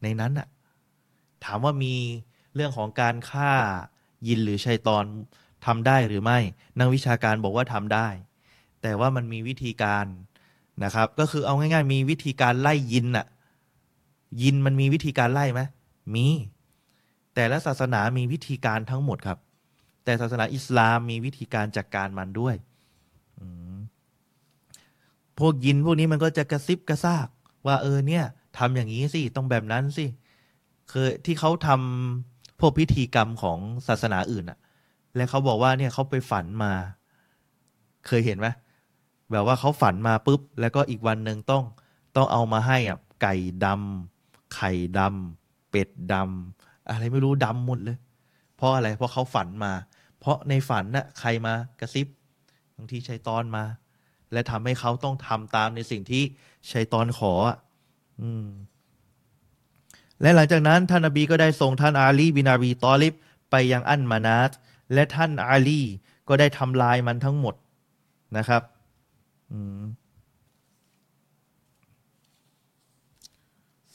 [0.02, 0.48] ในนั้นอะ
[1.44, 1.94] ถามว่ามี
[2.56, 3.52] เรื่องของการฆ่า
[4.28, 5.06] ยินหรือชัยตอน
[5.66, 6.40] ทำได้หรือไม่
[6.80, 8.08] นักวิชาการบอกว่าทำได้
[8.82, 10.06] แต่ว่ามันมีวิธีการ
[10.84, 13.26] นะครับ ก็คือเอาง่าย ๆ มีวิธีการไล่ยินอะ
[14.42, 15.62] ยินมันมีวิธีการไล่ไหม
[16.16, 16.28] มี
[17.36, 19.40] แต่ละศาสนามีวิธีการทั้งหมดครับ
[20.04, 22.56] แต่ศาสนาอิสลามมีวิธีการจัดกการมันด้วย
[25.40, 27.28] พวกยินพวกนี้มันก็จะกระซิบกระซาก
[27.68, 28.24] ว่าเออเนี่ย
[28.58, 30.06] ทำอย่างนี้สิต้องแบบนั้นสิ
[30.90, 34.60] เคยที่เขาทำพวกพิธีกรรมของศาสนาอื่นอะ
[35.16, 36.72] และเขาบอกว่าเนี่ยเขาไปฝันมา
[38.08, 38.48] เคยเห็นไหม
[39.32, 41.64] แบบว่าเขาฝันมาปุ๊บ แล้วก็อีกวันหนึ่งต้อง
[42.16, 43.36] ต้องเอามาให้อะไก่
[43.66, 47.98] ดำไข่ดำเป็ดดำอะไรไม่รู้ดำหมดเลย
[48.56, 49.74] เพราะอะไรเพราะเขาฝันมา
[50.20, 52.08] เพราะในฝันน่ะใครมากระซิบ
[52.76, 53.64] บางทีชัยตอนมา
[54.32, 56.24] และทำให้เขาต้องทำตามในสิ่งที่
[56.72, 57.58] ชัยตอนขออะ
[58.22, 58.48] อืม
[60.22, 63.14] และหลังจากนั้นท่านอบีก็ได้ส่งท่านอาลีบินาบีตอลิบ
[63.52, 64.52] ไปยังอันมานาต
[64.94, 65.82] และท่านอาลี
[66.28, 67.56] ก็ได้ทำลายมันทั้งหมด
[68.38, 68.62] นะครับ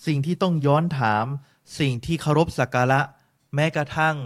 [0.07, 1.25] สิ่งที่ต้องย้อนถาม
[1.81, 3.01] สิ่งที่เคารพสักการะ
[3.55, 4.17] แม้กระทั่ง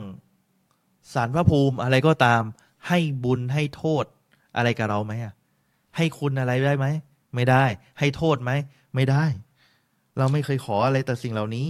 [1.13, 2.43] สารพระภูมิอะไรก็ตาม
[2.89, 4.05] ให้บุญให้โทษ
[4.57, 5.33] อะไรกับเราไหมอะ
[5.97, 6.87] ให้คุณอะไรได้ไหม
[7.35, 7.65] ไม่ได้
[7.99, 8.51] ให้โทษไหม
[8.95, 9.25] ไม่ได้
[10.19, 11.69] เราไม่เคยขออะไรแต่สิ่งเหล่านี้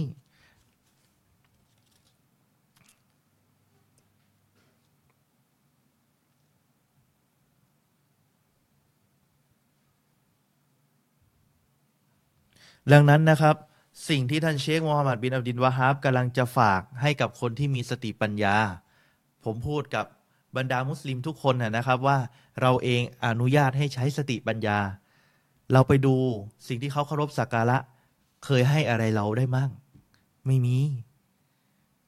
[12.91, 13.55] ดังนั้นนะครับ
[14.09, 18.57] สิ่งที่ท่านเชคมูฮัมหมัดบินอับดินวาฮับกำลังจะฝากให้กับคนที่มีสติปัญญา
[19.43, 20.05] ผมพูดกับ
[20.57, 22.17] บรรดามุสลิมทุกคนนะครับว่า
[22.61, 24.79] เราเองอนุญาตให้ใช้สติปัญญา
[25.73, 26.15] เราไปดู
[26.67, 27.77] สิ่งที่เขาเคารพสักการะ
[28.45, 29.71] เคยให้อะไรเราได้มั่ง
[30.45, 30.79] ไม่มี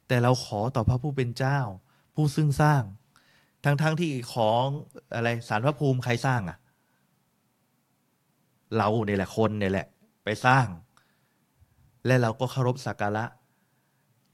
[0.07, 1.59] แต่เราขอต่อพระผู้เป็นเจ้า
[2.15, 2.81] ผู้ซึ่งสร้าง
[3.63, 4.65] ทั้งๆทที่ของ
[5.15, 6.57] อะไรสารพระภูมิใครสร้างอะ่ะ
[8.77, 9.87] เราเนี่ยแหละคนเนี่ยแหละ
[10.27, 10.67] ไปสร้าง
[12.05, 13.25] และเราก็เคารพสักการะ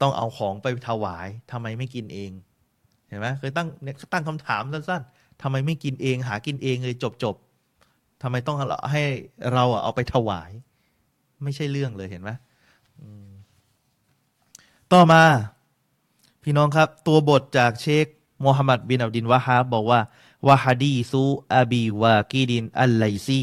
[0.01, 2.31] ต้องเอาของไปถวายทำไมไม่กินเอง
[3.07, 8.57] เห็นไหมเคยตั้งเนี่ยตั้งคำถามสั้นๆทำไมไม่กินเอง หากินเองเลยจบๆทำไมต้อง
[8.91, 9.03] ให้
[9.53, 10.51] เราเอาไปถวาย
[11.43, 12.31] ไม่ใช่เรื่องเลยเห็นไหม
[14.93, 15.23] ต่อมา
[16.43, 18.05] พี่น้องครับ ตัวบทจากเชค
[18.41, 19.99] โมฮัมหมัดบินอับดินวะฮาบบอกว่า
[20.47, 23.41] วาฮดีซูอาบีวากีดินอัลไลซี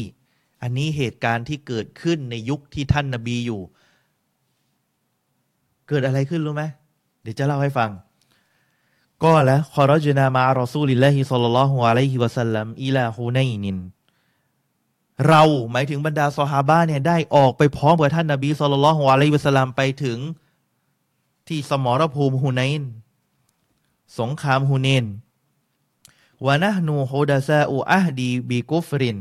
[0.61, 3.61] อันนี้เหตุการณ์ที่เกิดขึ้นในยุคที่ท่านนาบีอยู่
[5.87, 6.63] เกิดอะไรขึ้นรู้ไหม
[7.21, 7.89] เดี๋ยวจะเล่าให้ฟัง
[9.23, 13.77] قال خرجنا مع رسول الله صلى الله عليه وسلم إلى حنين
[15.27, 20.17] เราหมายถึงบรรดาซอฮาบะเนี่ยได้ออกไปพร้อมกับท่านนาบี صلى الله عليه وسلم ไปถึง
[21.47, 22.83] ที่สมรภูมิฮูไนน
[24.19, 25.05] สงครามฮูเนน
[26.45, 29.17] ونحن حدثاء عهد بكفر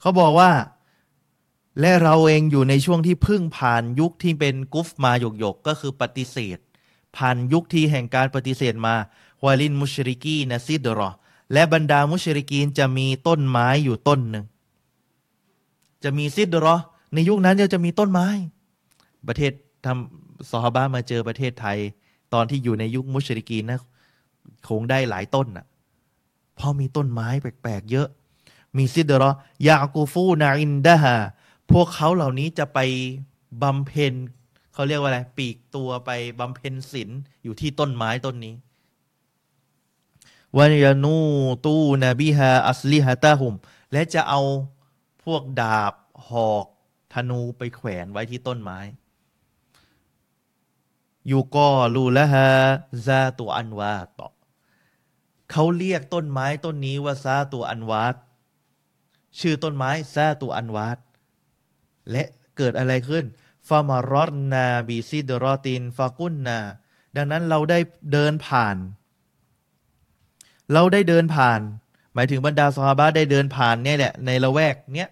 [0.00, 0.52] เขาบอกว่า
[1.80, 6.58] และเราเองอยู่ในช่วงที่พึ่งผ่านยุคที่เป็นกุฟมาหยกหยกก็คือปฏิเสธ
[7.16, 8.94] ผ่านยุคที่แห่งการปฏิเสธมา
[9.44, 11.10] วาลินมุชริกีนะซิดรอ
[11.52, 14.44] และบรรดามุชริกีนจะมีต้นไม้อยู่ต้นหนึ่ง
[16.04, 16.76] จะมีซิดรอ
[17.14, 18.28] ในยุคนั้นจะมีต้นไม้
[19.28, 19.52] ประเทศ
[19.86, 21.78] ทำซอฮาบะมาเจอประเทศไทย
[22.34, 23.80] ตอนที่อยู่ในยุคมุชริกีนนะ
[24.68, 25.66] คงได้หลายต้นอะ
[26.58, 28.08] พอมีต้นไม้แปลกๆเยอะ
[28.76, 29.30] มีซิดรอ
[29.66, 31.16] ยากูฟูนาอินดาฮา
[31.70, 32.78] พวกเขาเหล่านี้จะไป
[33.62, 34.14] บำเพ็ญ
[34.72, 36.10] เขาเรียกว่าอะไร ปีกตัวไป
[36.40, 37.10] บำเพ็ญศีล
[37.44, 38.54] อยู่ที่ต้นไม้ต้นนี้
[40.56, 41.16] วันยานู
[41.64, 41.74] ตู
[42.04, 43.54] นบีฮาอัสลิฮะตาหุม
[43.92, 44.40] และจะเอา
[45.24, 45.94] พวกดาบ
[46.28, 46.66] หอก
[47.12, 48.78] ธนูไปแขวนไว้ที่ต้นไม้
[51.30, 52.48] ยูก็รูละฮะ
[53.06, 54.20] ซาตัวอันวาต
[55.50, 58.14] เขาเรียกต้นไม้ต้นนี้ว่าซาตัวอันวาต
[59.38, 60.98] ชื่อต้นไม้ซาตูอันวาด
[62.10, 62.24] และ
[62.56, 63.24] เกิดอะไรขึ้น
[63.68, 66.58] ฟามารอดนาบีซิดรอตินฟากุนนา
[67.16, 67.78] ดังนั้นเราได้
[68.12, 68.76] เดินผ่าน
[70.72, 71.60] เราได้เดินผ่าน
[72.14, 75.10] หมายถึงบรรดาสฮาบะได้เดินผ่านเนี่ยแหละในละแวกเนี้ย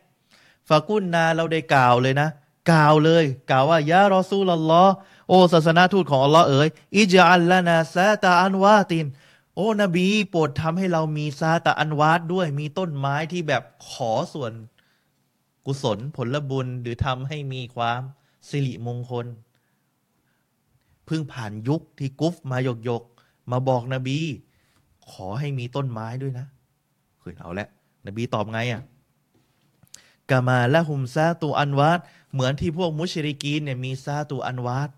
[0.69, 2.28] ฟากุนนาเราได้กล่าวเลยนะ
[2.70, 4.85] กล่าวเลยกล่าวว่ายารอซูลลอ
[5.28, 9.07] โอศาสนาทูตของอัลลอฮ์เอ๋ยอิจอัลลานาซาตาอันวาติน
[9.59, 14.52] โอ้ นบีโปรดทำให้เรามีซาตะอันวาดด้วย มีต้นไม้ที่แบบขอส่วน
[15.66, 18.01] กุศลผลบุญหรือทำให้มีความ
[18.48, 19.26] สิริมงคล
[21.06, 23.02] เพิ่งผ่านยุคที่กุฟมาหยกยก
[23.51, 24.18] มาบอกนบี
[25.10, 26.47] ขอให้มีต้นไม้ด้วยนะ
[27.20, 27.68] เฮ้ยเอาละ
[28.06, 28.82] นบีตอบไงอะ
[30.30, 32.01] กามาและหุมซาตูอันวาด
[32.32, 34.90] เหมือนที่พวกมุชริกีนเนี่ยมีซาตูอันวาต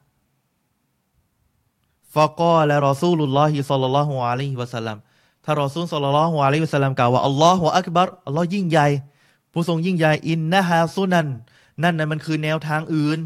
[2.14, 4.96] ฟากอและรอซูลุลลอฮิสัลลัลลอฮุอะลัยฮิวะสัลลัม
[5.44, 8.88] ถ้ารอซูลสัลลัลลอฮุอะลัยฮิวะสัลลัมกล่าวว่าอัลลอฮฺอักบัรอัลลอฮ์ยิ่งใหญ่
[9.52, 11.28] ผู้ทรงยิ่งใหญ่إنها السنن
[11.82, 13.18] นั่นน่ะมันคือแนวทางอื่น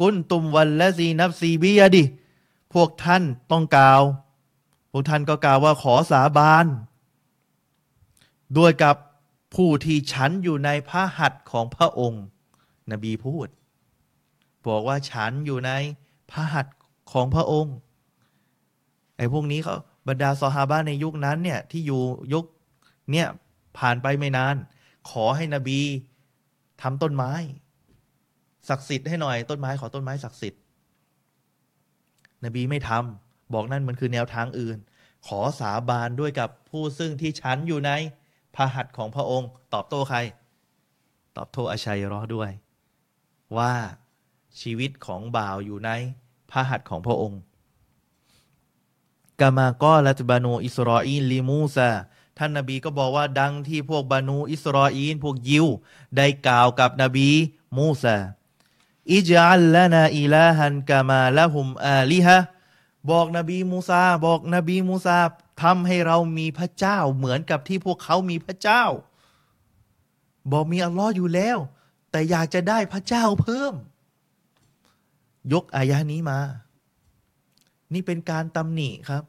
[0.00, 2.04] قلتم والذي نفسي بيده
[2.74, 4.02] พวกท่านต้องกล่าว
[4.90, 6.66] พวกท่านก็กล่าวว่าขอสาบาน
[8.58, 8.96] ด้วยกับ
[9.54, 12.22] ผู้ที่ฉันอยู่ในพระหัตถ์ของพระองค์
[12.92, 13.48] นบีพูด
[14.66, 15.70] บอกว่าฉันอยู่ใน
[16.30, 16.76] พระหัตถ์
[17.12, 17.74] ของพระองค์
[19.16, 19.76] ไอ้พวกนี้เขา
[20.08, 22.02] บรรดาซอฮาบะในยุคนั้นเนี่ยที่อยู่
[22.32, 22.44] ยุค
[23.12, 23.26] เนี่ย
[23.78, 24.56] ผ่านไปไม่นาน
[25.10, 25.80] ขอให้นบี
[26.82, 27.32] ทำต้นไม้
[28.68, 30.60] ศักดิ์สิทธิ์ให้หน่อยต้นไม้ขอต้นไม้ศักดิ์สิทธิ์
[32.44, 34.78] นบีไม่ทำบอกนั่นมันคือแนวทางอื่น
[35.26, 37.90] ขอสาบานด้วยกับผู้ซึ่งที่ฉันอยู่ใน
[38.54, 40.18] พระหัตของพระองค์ ตอบโต้ใคร
[41.36, 42.50] ตอบโต้อาชัยรอด้วย
[43.56, 43.72] ว่า
[44.60, 45.90] ชีวิตของบ่าวอยู่ใน
[46.50, 47.40] พระหัตของพระองค์
[49.40, 51.90] กามาก็ลัตบานูอิสรออีนลิมูซา
[52.38, 55.66] ท่านนบีก็บอกว่าดังที่พวกบานูอิสรออีนพวกยิว
[56.16, 57.28] ได้กล่าวกับนบี
[57.76, 58.16] มูซา
[59.12, 62.38] อิจัลลนาอิลาฮันกามาละหุมอาลิฮะ
[63.10, 65.18] บอกนบีมูซาบอกนบีมูซา
[65.62, 68.84] ทำให้เรามีพระเจ้าเหมือนกับที่พวกเขามีพระเจ้า
[70.52, 71.58] บอกมีอัลลอฮ์อยู่แล้ว
[72.10, 73.74] แต่อยากจะได้พระเจ้าเพิ่ม
[75.52, 76.40] ยกอายะนี้มา
[77.94, 79.24] นี่เป็นการตำหนิครับ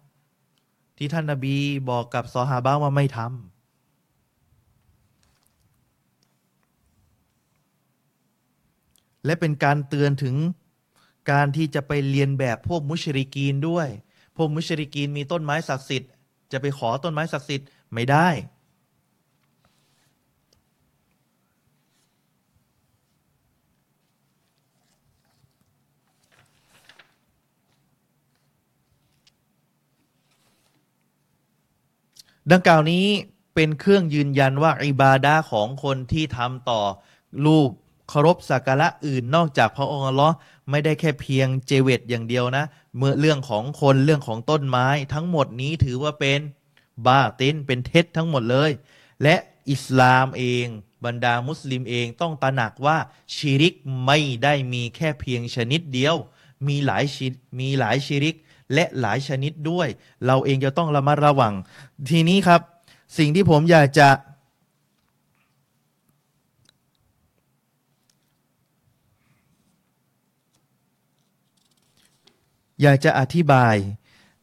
[0.98, 1.56] ที่ท่านนาบี
[1.90, 3.32] บอกกับซอฮาบะว่าไม่ทำ
[9.26, 10.36] และเป็นการเตือนถึง
[11.32, 13.88] การที่จะไปเรียนแบบพวกมุชริกีนด้วย
[14.38, 16.12] พวกมุชริกีนมีต้นไม้ศักดิ์สิทธิ์
[16.52, 18.28] จะไปขอต้นไม้ศักดิ์สิทธิ์ไม่ได้
[32.52, 33.06] ดังกล่าวนี้
[33.56, 36.82] เป็นเครื่องยืนยันว่าอิบาดาของคนที่ทำต่อ
[37.46, 37.70] รูป
[38.10, 40.36] เคารพสักการะอื่นนอกจากพระองค์อัลลอฮ์
[40.70, 42.66] ไม่ได้แค่เพียงเจเวตอย่างเดียวนะ
[42.98, 46.40] เมื่อเรื่องของคนเรื่องของต้นไม้ ทั้งหมดนี้ถือว่าเป็น
[47.06, 48.72] บาตินเป็นเท็จทั้งหมดเลย
[49.24, 49.36] และ
[49.70, 50.66] อิสลามเอง
[51.06, 52.98] บรรดามุสลิมเองต้องตระหนักว่า
[53.36, 53.74] ชิริก
[54.06, 56.16] ไม่ได้มีแค่เพียงชนิดเดียว
[56.68, 57.28] มีหลายชิ
[57.60, 58.36] มีหลายชิริก
[58.74, 59.88] และหลายชนิดด้วย
[60.26, 61.54] เราเองจะต้องระมัดระวัง
[62.10, 62.62] ทีนี้ครับ
[63.18, 64.10] สิ่งที่ผมอยากจะ
[72.82, 73.76] อยากจะอธิบาย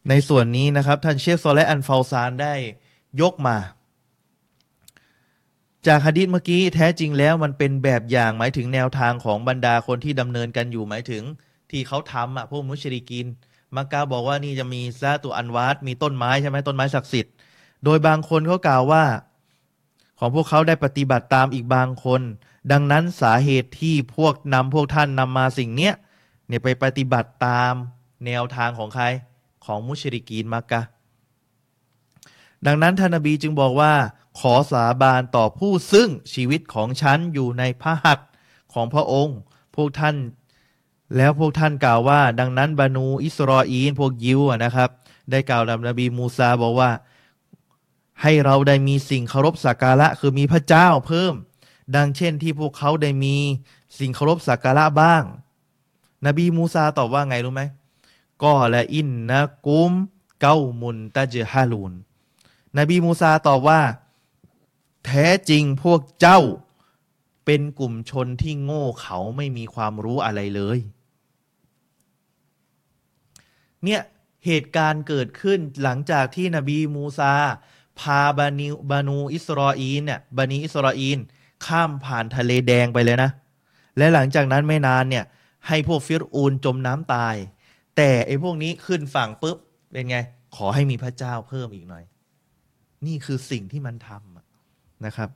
[0.09, 2.55] ในส่วนนี้นะครับ ท่านเชฟซอและอันฟาซานได้
[3.21, 3.57] ยกมา
[5.87, 11.23] จากฮะดิษเมื่อกี้แท้จริงแล้วมันเป็นแบบอย่างหมายถึงแนวทางของบรรดาคนที่ดำเนินกันอยู่หมายถึง
[11.71, 13.27] ที่เขาทำอะพวกมุชริกิน
[13.75, 17.33] มักกะบอกว่านี่จะมีซาตุอันวาดมีต้นไม้ใช่ไหมต้นไม้ศักดิ์สิทธิ์
[17.83, 19.03] โดยบางคนเขากล่าวว่า
[20.19, 22.21] ของพวกเขาได้ปฏิบัติตามอีกบางคน
[22.71, 25.93] ดังนั้นสาเหตุที่พวกนำพวกท่านนำมาสิ่งเนี้ย
[26.47, 27.73] เนี่ยไปปฏิบัติตาม
[28.25, 29.05] แนวทางของใคร
[29.65, 30.81] ของมุชริกีนมักกะ
[32.65, 33.93] ดังนั้นท่านนบีจึงบอกว่า
[34.39, 38.29] ขอสาบานต่อผู้ซึ่งชีวิตของฉันอยู่ในพระหัตถ์
[38.73, 39.37] ของพระองค์
[39.75, 40.15] พวกท่าน
[41.15, 44.89] แล้วพวกท่านกล่าวว่า ดังนั้นบานูอิสรออีนพวกยิวนะครับ
[45.31, 46.91] ได้กล่าวกับนบีมูซาบอกว่า
[48.21, 51.33] ให้เราได้มีสิ่งเคารพสักการะคือมีพระเจ้าเพิ่ม
[51.95, 53.35] ดังเช่นที่พวกเขาได้มี
[53.99, 55.23] สิ่งเคารพสักการะบ้าง
[56.25, 57.63] นบีมูซาตอบว่าไงรู้ไหม
[58.43, 59.91] ก็และอินนะกุม
[60.41, 61.93] เก้ามุนตะเจฮาลูน
[62.77, 63.81] นบีมูซาตอบว่า
[65.05, 66.39] แท้จริงพวกเจ้า
[67.45, 70.79] เป็นกลุ่มชนที่โง่เขาไม่มีความรู้อะไรเลย
[73.85, 74.01] เนี่ย
[74.45, 77.33] เหตุการณ์เกิดขึ้นหลังจากที่นบีมูซา
[77.99, 81.19] พาบานิบานูอิสรออีนเนี่ยบานีอิสรออีน
[81.65, 83.31] ข้ามผ่านทะเลแดงไปเลยนะ
[83.97, 85.25] และหลังจากนั้นไม่นานเนี่ย
[85.67, 87.35] ให้พวกฟิรอูนจมน้ำตาย
[87.97, 89.57] แต่ไอ้พวกนี้ขึ้นฝั่งปุ๊บ
[89.91, 90.17] เป็นไง
[90.55, 92.03] ขอให้มีพระเจ้าเพิ่มอีกหน่อย
[93.05, 95.29] นี่คือสิ่งที่มันทำนะครับ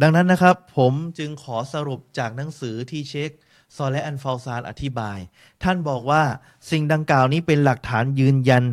[0.00, 3.30] ดังนั้นนะครับ ผมจึงขอสรุปจากหนังสือที่เช็ค
[3.76, 5.18] ซอและอันฟาซานอธิบาย
[5.62, 6.22] ท่านบอกว่า
[6.70, 8.64] สิ่งดังกล่าวนี้เป็นหลักฐานยืนยัน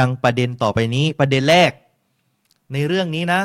[0.00, 1.72] ดังประเด็นต่อไปนี้ประเด็นแรก
[2.72, 3.42] ในเรื่องนี้นะ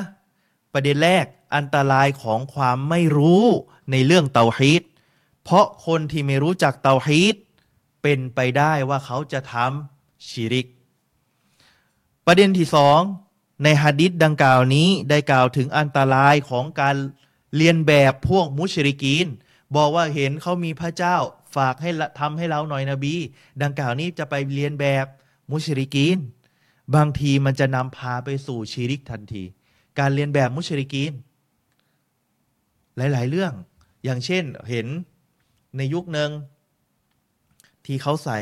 [0.74, 1.26] ประเด็นแรก
[1.56, 3.44] อันตรายของความไม่รู้
[3.92, 4.84] ในเรื่องเตาฮีด
[5.44, 7.36] เพราะคนที่ไม่รู้จักเตาฮีด
[8.04, 10.68] เป็นไปได้ว่าเขาจะทำชิริก
[12.26, 13.02] ประเด็นที่สอง
[13.64, 16.96] ในฮะดิษดังกล่าวนี้ได้กล่าวถึงอันตรายของการ
[17.56, 19.28] เรียนแบบพวกมุชริกีน
[19.76, 21.18] บอกว่าเห็นเขามีพระเจ้า
[21.56, 23.16] ฝากให้ทำให้เราหน่อยนบี
[23.62, 25.06] ดังกล่าวนี้จะไปเรียนแบบ
[25.52, 26.18] มุชริกีน
[26.96, 29.44] บางทีมันจะนำพาไปสู่ชีริกทันที
[30.00, 31.14] การเรียนแบบมุชริกีน
[32.98, 33.54] หลาย ๆ เรื่อง
[34.04, 34.88] อย่างเช่นเห็น
[35.78, 36.32] ในยุคหนึ่ง
[37.86, 38.40] ที่เขาใส่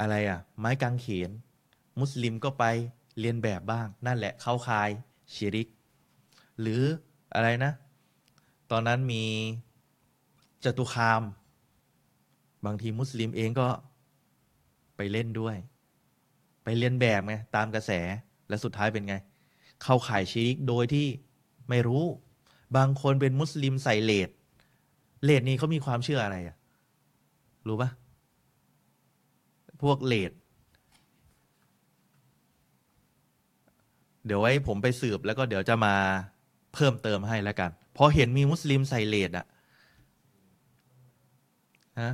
[0.00, 1.30] อะไรอะไม้กางเขน
[2.00, 2.64] มุสลิมก็ไป
[3.20, 4.88] เรียนแบบบ้าง นั่นแหละเข้าคาย
[5.34, 5.68] ชิริก
[6.60, 6.82] หรือ
[7.34, 7.72] อะไรนะ
[8.70, 9.24] ตอนนั้นมี
[10.64, 11.22] จตุคาม
[12.66, 13.68] บางทีมุสลิมเองก็
[14.96, 15.56] ไปเล่นด้วย
[16.64, 17.90] ไปเรียนแบบไงตามกระแส
[18.48, 19.14] และสุดท้ายเป็นไง
[19.82, 21.06] เข้าข่ายชิริกโดยที่
[21.68, 22.04] ไม่รู้
[22.76, 24.30] บางคนเป็นมุสลิมใส่เลด
[25.24, 26.56] เลดนี้เขามีความเชื่ออะไรอะ
[27.66, 27.90] รู้ปะ
[29.82, 30.32] พวกเลด
[34.26, 35.94] เดี๋ยวไว้ผมไปสืบแล้วก็เดี๋ยวจะมา
[36.74, 39.46] เพิ่มเติมให้แล้วกัน พอเห็นมีมุสลิมใส่เลดอะ
[42.00, 42.12] ฮะ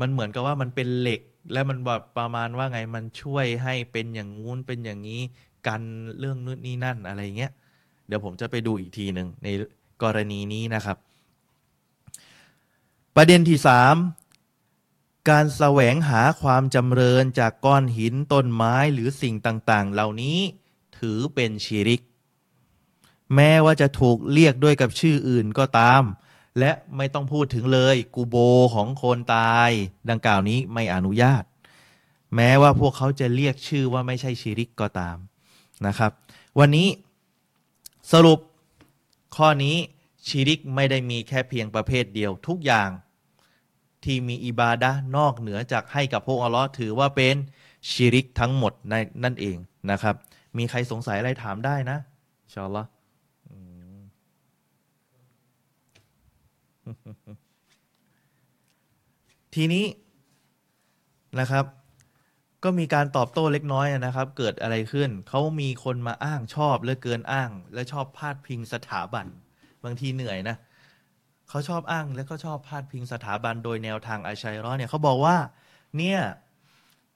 [0.00, 1.20] มันเหมือนกับว่ามันเป็นเหล็ก
[1.52, 5.20] และมันแบบประมาณว่าไงมันช่วยให้เป็นอย่างงู้นเป็นอย่างนี้
[5.66, 5.82] กัน
[6.18, 7.52] เรื่องนู่นนี่นั่นอะไรเงี้ย
[8.06, 9.48] เดี๋ยวผมจะไปดูอีกทีหนึ่งใน
[10.02, 10.96] กรณีนี้นะครับ
[13.16, 13.96] ประเด็นที่สาม
[15.30, 20.38] การแสวงหาความจำเริญจากก้อนหินต้นไม้หรือสิ่งต่าง ๆ เหล่านี้
[21.04, 22.02] ถือเป็นชีริก
[23.34, 26.02] แม้ว่าจะถูกเรียกด้วยกับชื่ออื่นก็ตาม
[26.58, 28.36] และไม่ต้องพูดถึงเลยกูโบ
[28.74, 29.70] ของคนตาย
[30.10, 31.44] ดังกล่าวนี้ไม่อนุญาต
[32.36, 35.16] แม้ว่าพวกเขาจะเรียกชื่อว่าไม่ใช่ชีริกก็ตาม
[35.86, 36.12] นะครับ
[36.58, 36.88] วันนี้
[38.12, 38.38] สรุป
[39.36, 39.76] ข้อนี้
[40.28, 42.90] ชีริกไม่ได้มีแค่เพียงประเภทเดียวทุกอย่าง
[44.04, 47.36] ที่มีอิบาดะนอกเหนือจากให้กับพวกอัลลอฮ์ถือว่าเป็น
[47.90, 48.94] ชีริกทั้งหมดใน
[49.24, 49.56] นั่นเอง
[49.90, 50.14] นะครับ
[50.58, 51.98] มีใครสงสัยอะไรถามได้นะ
[52.54, 52.84] ชอลละ
[59.54, 59.84] ทีนี้
[61.40, 61.64] นะครับ
[62.64, 69.26] ก็มีการตอบโต้เล็กน้อยนะครับ เกิดอะไรขึ้น เขามีคนมาอ้างชอบเลือเกินอ้าง และชอบพาดพิงสถาบัน
[69.84, 70.56] บางทีเหนื่อยนะ
[71.48, 75.36] เขาชอบอ้างและก็ชอบพาดพิงสถาบันโดยแนวทางอาชัยร้อเนี่ยเขาบอกว่า
[75.98, 76.20] เนี่ย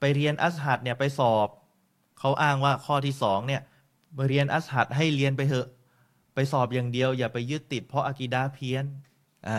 [0.01, 1.49] ไปเรียนอัสฮัดเนี่ยไปสอบ
[2.19, 3.63] เขาอ้างว่าข้อที่สองเนี่ย
[4.29, 5.69] เรียนอัสฮัดให้เรียนไปเถอะ
[6.35, 8.85] ไปสอบอย่างเดียว อย่าไปยึดติดเพราะอากีดาเพี้ยน
[9.49, 9.59] อ่า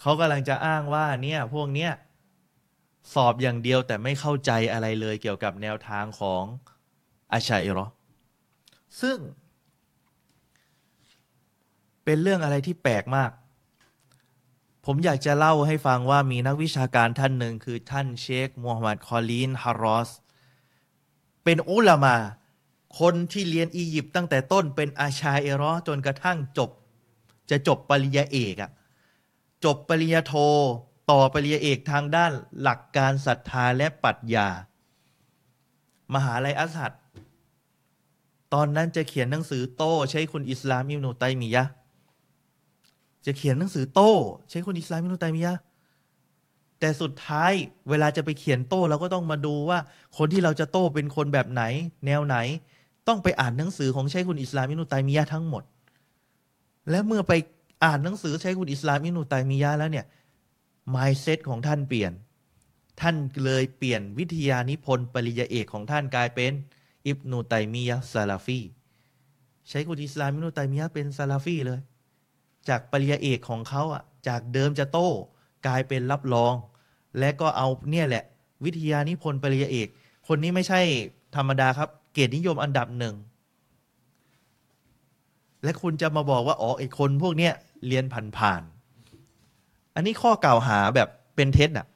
[0.00, 1.92] เขากำลังจะอ้างว่าเนี่ยพวกเนี้ย
[3.14, 6.42] สอบอย่างเดียวแต่ไม่เข้าใจอะไรเลยเกี่ยวกับแนวทางของ
[7.32, 7.86] อาชัยรอ
[9.00, 9.18] ซึ่ง
[12.04, 13.30] เป็นเรื่องอะไรที่แปลกมาก
[14.84, 20.10] ผมอยากจะเล่าให้ฟังว่ามีนักวิชาการท่านหนึ่งคือท่านเชคมูฮัมหมัดคอลีนฮารอส
[21.44, 22.16] เป็นอุลามา
[23.00, 26.70] คนที่เรียนอียิปต์ตั้งแต่ต้นเป็นอาชาเอรอจนกระทั่งจบ
[27.50, 28.70] จะจบปริญญาเอกอะ
[29.64, 30.34] จบปริญญาโท
[31.10, 34.48] ต่อปริญญาเอกทางด้านหลักการศรัทธาและปรัชญา
[36.14, 36.92] มหาลัยอัสฮัด
[38.52, 41.64] ตอนนั้นจะเขียนหนังสือโต้ใช้คุณอิสลามอิมนุตัยมียะ
[43.26, 44.12] จะเขียนหนังสือโต้
[44.50, 45.54] ใช้คนอิสลามมินุตัยมียะ
[46.80, 47.52] แต่สุดท้าย
[47.88, 49.78] เวลาจะไปเขียนโต้เราก็ต้องมาดูว่า
[50.16, 51.62] คนที่เราจะโต้เป็นคนแบบไหน
[52.06, 52.36] แนวไหน
[53.08, 55.62] ต้องไปอ่านหนังสือของใช้คุณอิสลามมินุตัยมียะทั้งหมด
[56.90, 57.32] และเมื่อไป
[57.84, 60.06] อ่านหนังสือใช้คุณอิสลามมินุตัยมียะแล้วเนี่ย
[60.94, 62.12] มายเซตของท่านเปลี่ยน
[63.00, 66.52] ท่านเลยเปลี่ยนวิทยานิพนธ์ปริยาเอกของท่านกลายเป็น
[67.06, 68.60] อิบนูตัยมียะซาลาฟี
[69.68, 71.80] ใช้คุณอิสลามมินุตัยมียะเป็นซาลาฟีเลย
[72.68, 75.08] จากปริญญาเอกของเขาอะจากเดิมจะโต้
[75.66, 76.54] กลายเป็นรับรอง
[77.18, 78.24] และก็เอาเนี่ยแหละ
[78.64, 79.88] วิทยานิพนธ์ปริญญาเอก
[80.28, 80.80] คนนี้ไม่ใช่
[81.36, 83.14] ธรรมดาครับ เกียรตินิยมอันดับหนึ่ง
[85.62, 87.52] และคุณจะมาบอกว่าอ๋อไอคนพวกเนี้ย
[87.86, 88.04] เรียน
[88.38, 91.86] ผ่านๆอันนี้ข้อกล่าวหาแบบเป็นเท็จอะ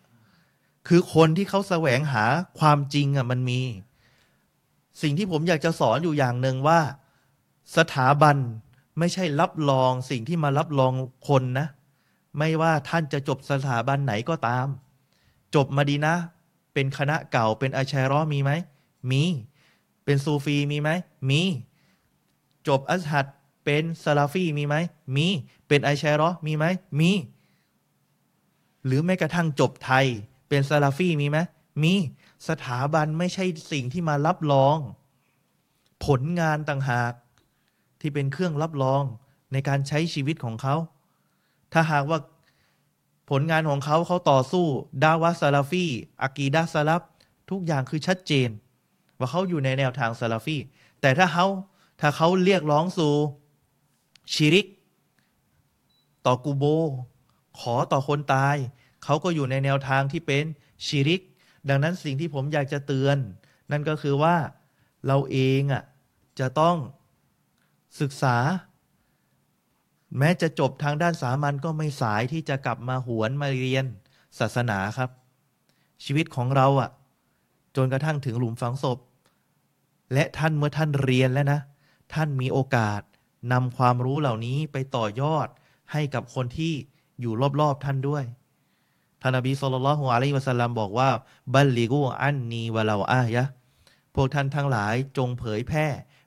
[0.89, 2.25] คือคนที่เขาแสวงหา
[2.59, 3.61] ความจริงอะมันมี
[5.03, 6.81] สิ่งที่ผมอยากจะสอนอยู่อย่างหนึ่งว่า
[7.77, 8.37] สถาบัน
[8.99, 10.93] ไม่ใช่รับรองสิ่งที่มารับรอง
[11.29, 11.67] คนนะ
[12.39, 14.67] ไม่ว่าท่านจะจบสถาบันไหนก็ตาม
[15.55, 16.15] จบมาดีนะ
[16.75, 18.51] เป็นคณะเก่าเป็นอาชัยรอมีไหม
[19.11, 19.23] มี
[20.05, 20.91] เป็นซูฟีมีไหม
[21.31, 21.43] มี
[22.69, 23.27] จบอัสฮัด
[23.65, 24.75] เป็นซาลาฟีมีไหม
[25.17, 25.27] มี
[25.69, 26.65] เป็นไอชัยรอมีไหม
[27.01, 27.11] มี
[28.87, 30.07] หรือแม้กระทั่งจบไทย
[30.49, 31.39] เป็นซาลาฟีมีไหม
[31.83, 31.95] มี
[32.49, 34.77] สถาบันไม่ใช่สิ่งที่มารับรอง
[36.05, 37.13] ผลงานต่างหาก
[38.01, 39.03] ที่เป็นเครื่องรับรอง
[39.53, 40.75] ในการใช้ชีวิตของเขา
[41.73, 42.19] ถ้าหากว่า
[43.31, 44.67] ผลงานของเขาเขาต่อสู้
[45.05, 45.87] ดาวะซาลาฟี
[46.23, 47.03] อากีดาซาลับ
[47.51, 48.49] ทุกอย่างคือชัดเจน
[49.19, 50.57] ว่าเขาอยู่ในแนวทางซาลาฟี
[51.01, 51.47] แต่ถ้าเขา
[52.01, 53.15] ถ้าเขาเรียกร้องสู่
[54.33, 54.67] ชิริก
[56.27, 56.65] ต่อกูโบ
[57.61, 58.57] ขอต่อคนตาย
[59.05, 60.45] เขาก็อยู่ในแนวทางที่เป็น
[60.87, 61.23] ชิริก
[61.69, 63.17] ดังนั้นสิ่งที่ผมอยากจะเตือน
[63.71, 64.37] นั่นก็คือว่า
[65.07, 65.83] เราเองอะ
[66.41, 66.77] จะต้อง
[68.01, 68.37] ศึกษา
[70.19, 73.85] แม้จะจบทางด้านสามัญก็ไม่สายที่จะกลับมาหวนมาเรียน
[74.39, 75.11] ศาสนาครับ
[76.05, 76.91] ชีวิตของเราอะ
[77.77, 78.99] จนกระทั่งถึงหลุมฝังศพ
[80.13, 81.61] และท่านเมื่อท่านเรียนแล้วนะ
[82.15, 83.01] ท่านมีโอกาส
[83.53, 85.49] นำความรู้เหล่านี้ไปต่อยอด
[85.93, 86.73] ให้กับคนที่
[87.21, 88.25] อยู่รอบๆท่านด้วย
[89.21, 91.11] ท่านนบี صلى الله عليه وسلم บอกว่า
[91.55, 93.45] بلغوا عني ولو آية
[94.15, 95.87] พวกท่านทั้งหลายจงเผยแพร่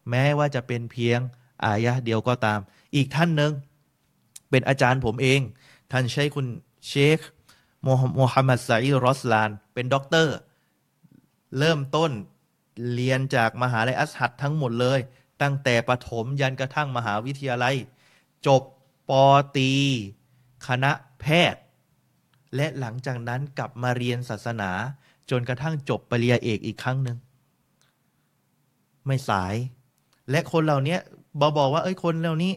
[0.10, 1.20] แม้ว่าจะเป็นเพียง
[1.66, 2.60] อายะเดียวก็ตาม
[2.96, 3.52] อีกท่านหนึ่ง
[4.50, 5.40] เป็นอาจารย์ผมเอง
[5.92, 6.48] ท่านใช้คุณ
[6.88, 7.20] เชค
[7.84, 8.70] โมฮัมหมัดไซ
[9.06, 10.36] รอสลาน เป็นด็อกเตอร์
[11.60, 12.12] เริ่มต้น
[12.94, 15.00] เรียนจากมหาลัยอัซฮัรทั้งหมดเลย
[15.42, 17.76] ตั้งแต่ประถมยันกระทั่งมหาวิทยาลัย
[18.48, 18.62] จบ
[19.10, 19.26] ปอ
[19.58, 19.72] ตี
[20.68, 21.62] คณะแพทย์
[22.56, 24.72] และหลังจากนั้นกลับมาเรียนศาสนา
[25.30, 27.18] จนกระทั่งจบปริญญาเอกอีกครั้งหนึ่ง
[29.06, 29.56] ไม่สาย
[30.30, 30.98] และคนเหล่านี้
[31.40, 32.54] บอบอกว่าเอ้ยคนเหล่านี้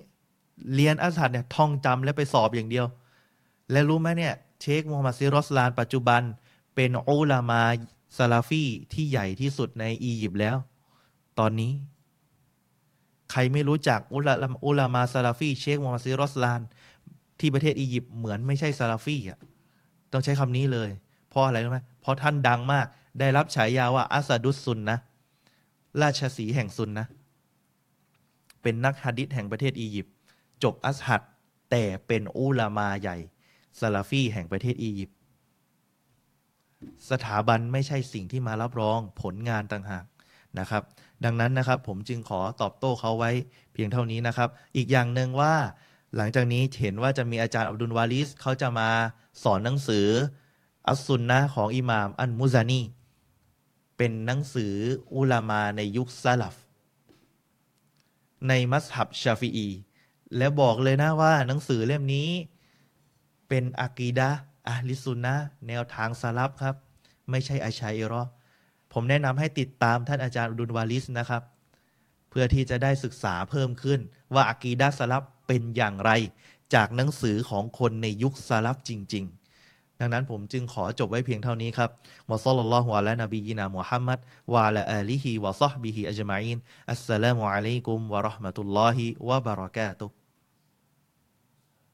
[0.74, 2.86] เรียนอัสฮัดเนี่ยท่องจำและไปสอบอย่างเดียว
[3.72, 6.22] และรู้ไหมเนี่ย เชคมูฮัมหมัดซิรอสลาน ปัจจุบัน
[6.74, 7.62] เป็นอุลามา
[8.16, 10.56] ซาลาฟีที่ใหญ่ที่สุดในอียิปต์แล้ว
[11.38, 11.72] ตอนนี้
[13.30, 14.34] ใครไม่รู้จักอุลา
[14.66, 16.60] อุลามาซาลาฟีเชคมูฮัมหมัดซิรอสลาน
[17.40, 19.38] ที่ประเทศอียิปต์เหมือนไม่ใช่ซาลาฟีอะ
[20.12, 20.90] ต้องใช้คำนี้เลย
[21.28, 22.86] เพราะอะไรรู้ไหมเพราะท่านดังมาก
[23.20, 24.98] ได้รับฉายาว่าอัสดุสซุนนะ
[26.02, 27.06] ราชสีแห่งซุนนะ
[28.64, 30.14] เป็นนักฮะดิษแห่งประเทศอียิปต์
[30.62, 31.22] จบอัซฮัร
[31.70, 33.16] แต่เป็นอุลามาใหญ่
[33.80, 35.18] ซาลาฟีแห่งประเทศอียิปต์
[37.10, 40.04] สถาบันไม่ใช่สิ่งที่มารับรองผลงานต่างหาก
[40.58, 40.82] นะครับ
[41.24, 43.30] ดังนั้นนะครับผมจึงขอตอบโต้เขาไว้
[43.72, 45.54] เพียงเท่านี้นะครับ อีกอย่างหนึ่งว่า
[46.16, 48.88] หลังจากนี้เห็นว่าจะมีอาจารย์อับดุลวาลิสเขาจะมา
[49.42, 50.06] สอนหนังสือ
[50.88, 52.80] อัสซุนนะของอิหม่ามอันมุซานี
[53.96, 54.74] เป็นหนังสือ
[55.14, 56.56] อุลามาในยุคซาลฟ
[58.48, 59.68] ในมัสฮับชาฟีอี
[60.36, 62.28] และบอกเลยนะว่าหนังสือเล่มนี้
[63.48, 64.30] เป็นอากีดะ
[64.68, 65.34] อะลิซุนนะ
[65.68, 66.76] แนวทางสลับครับ
[67.30, 68.22] ไม่ใช่อาชัยรอ
[68.92, 71.42] ผมแนะนำให้ติดตามท่านอาจารย์ดุลวาลิสนะครับ
[72.30, 74.00] เพื่อที่จะได้ศึกษาเพิ่มขึ้น
[74.34, 76.10] ว่าอากีดะสลับเป็นอย่างไร
[76.74, 79.43] จากหนังสือของคนในยุคสลับจริง ๆ
[80.04, 81.90] ดังนั้นผมจึงขอจบไว้เพียงเท่านี้ครับ
[82.30, 84.18] มอซัลลัลลอฮุอะลัยนบียินามุฮัมมัด
[84.54, 86.58] วะละอาลีฮิวะซอฮบิฮิอัจมาอิน
[86.90, 90.23] อัสสลามุอะลัยกุมวะเราะห์มะตุลลอฮิวะบะเราะกาตุฮ์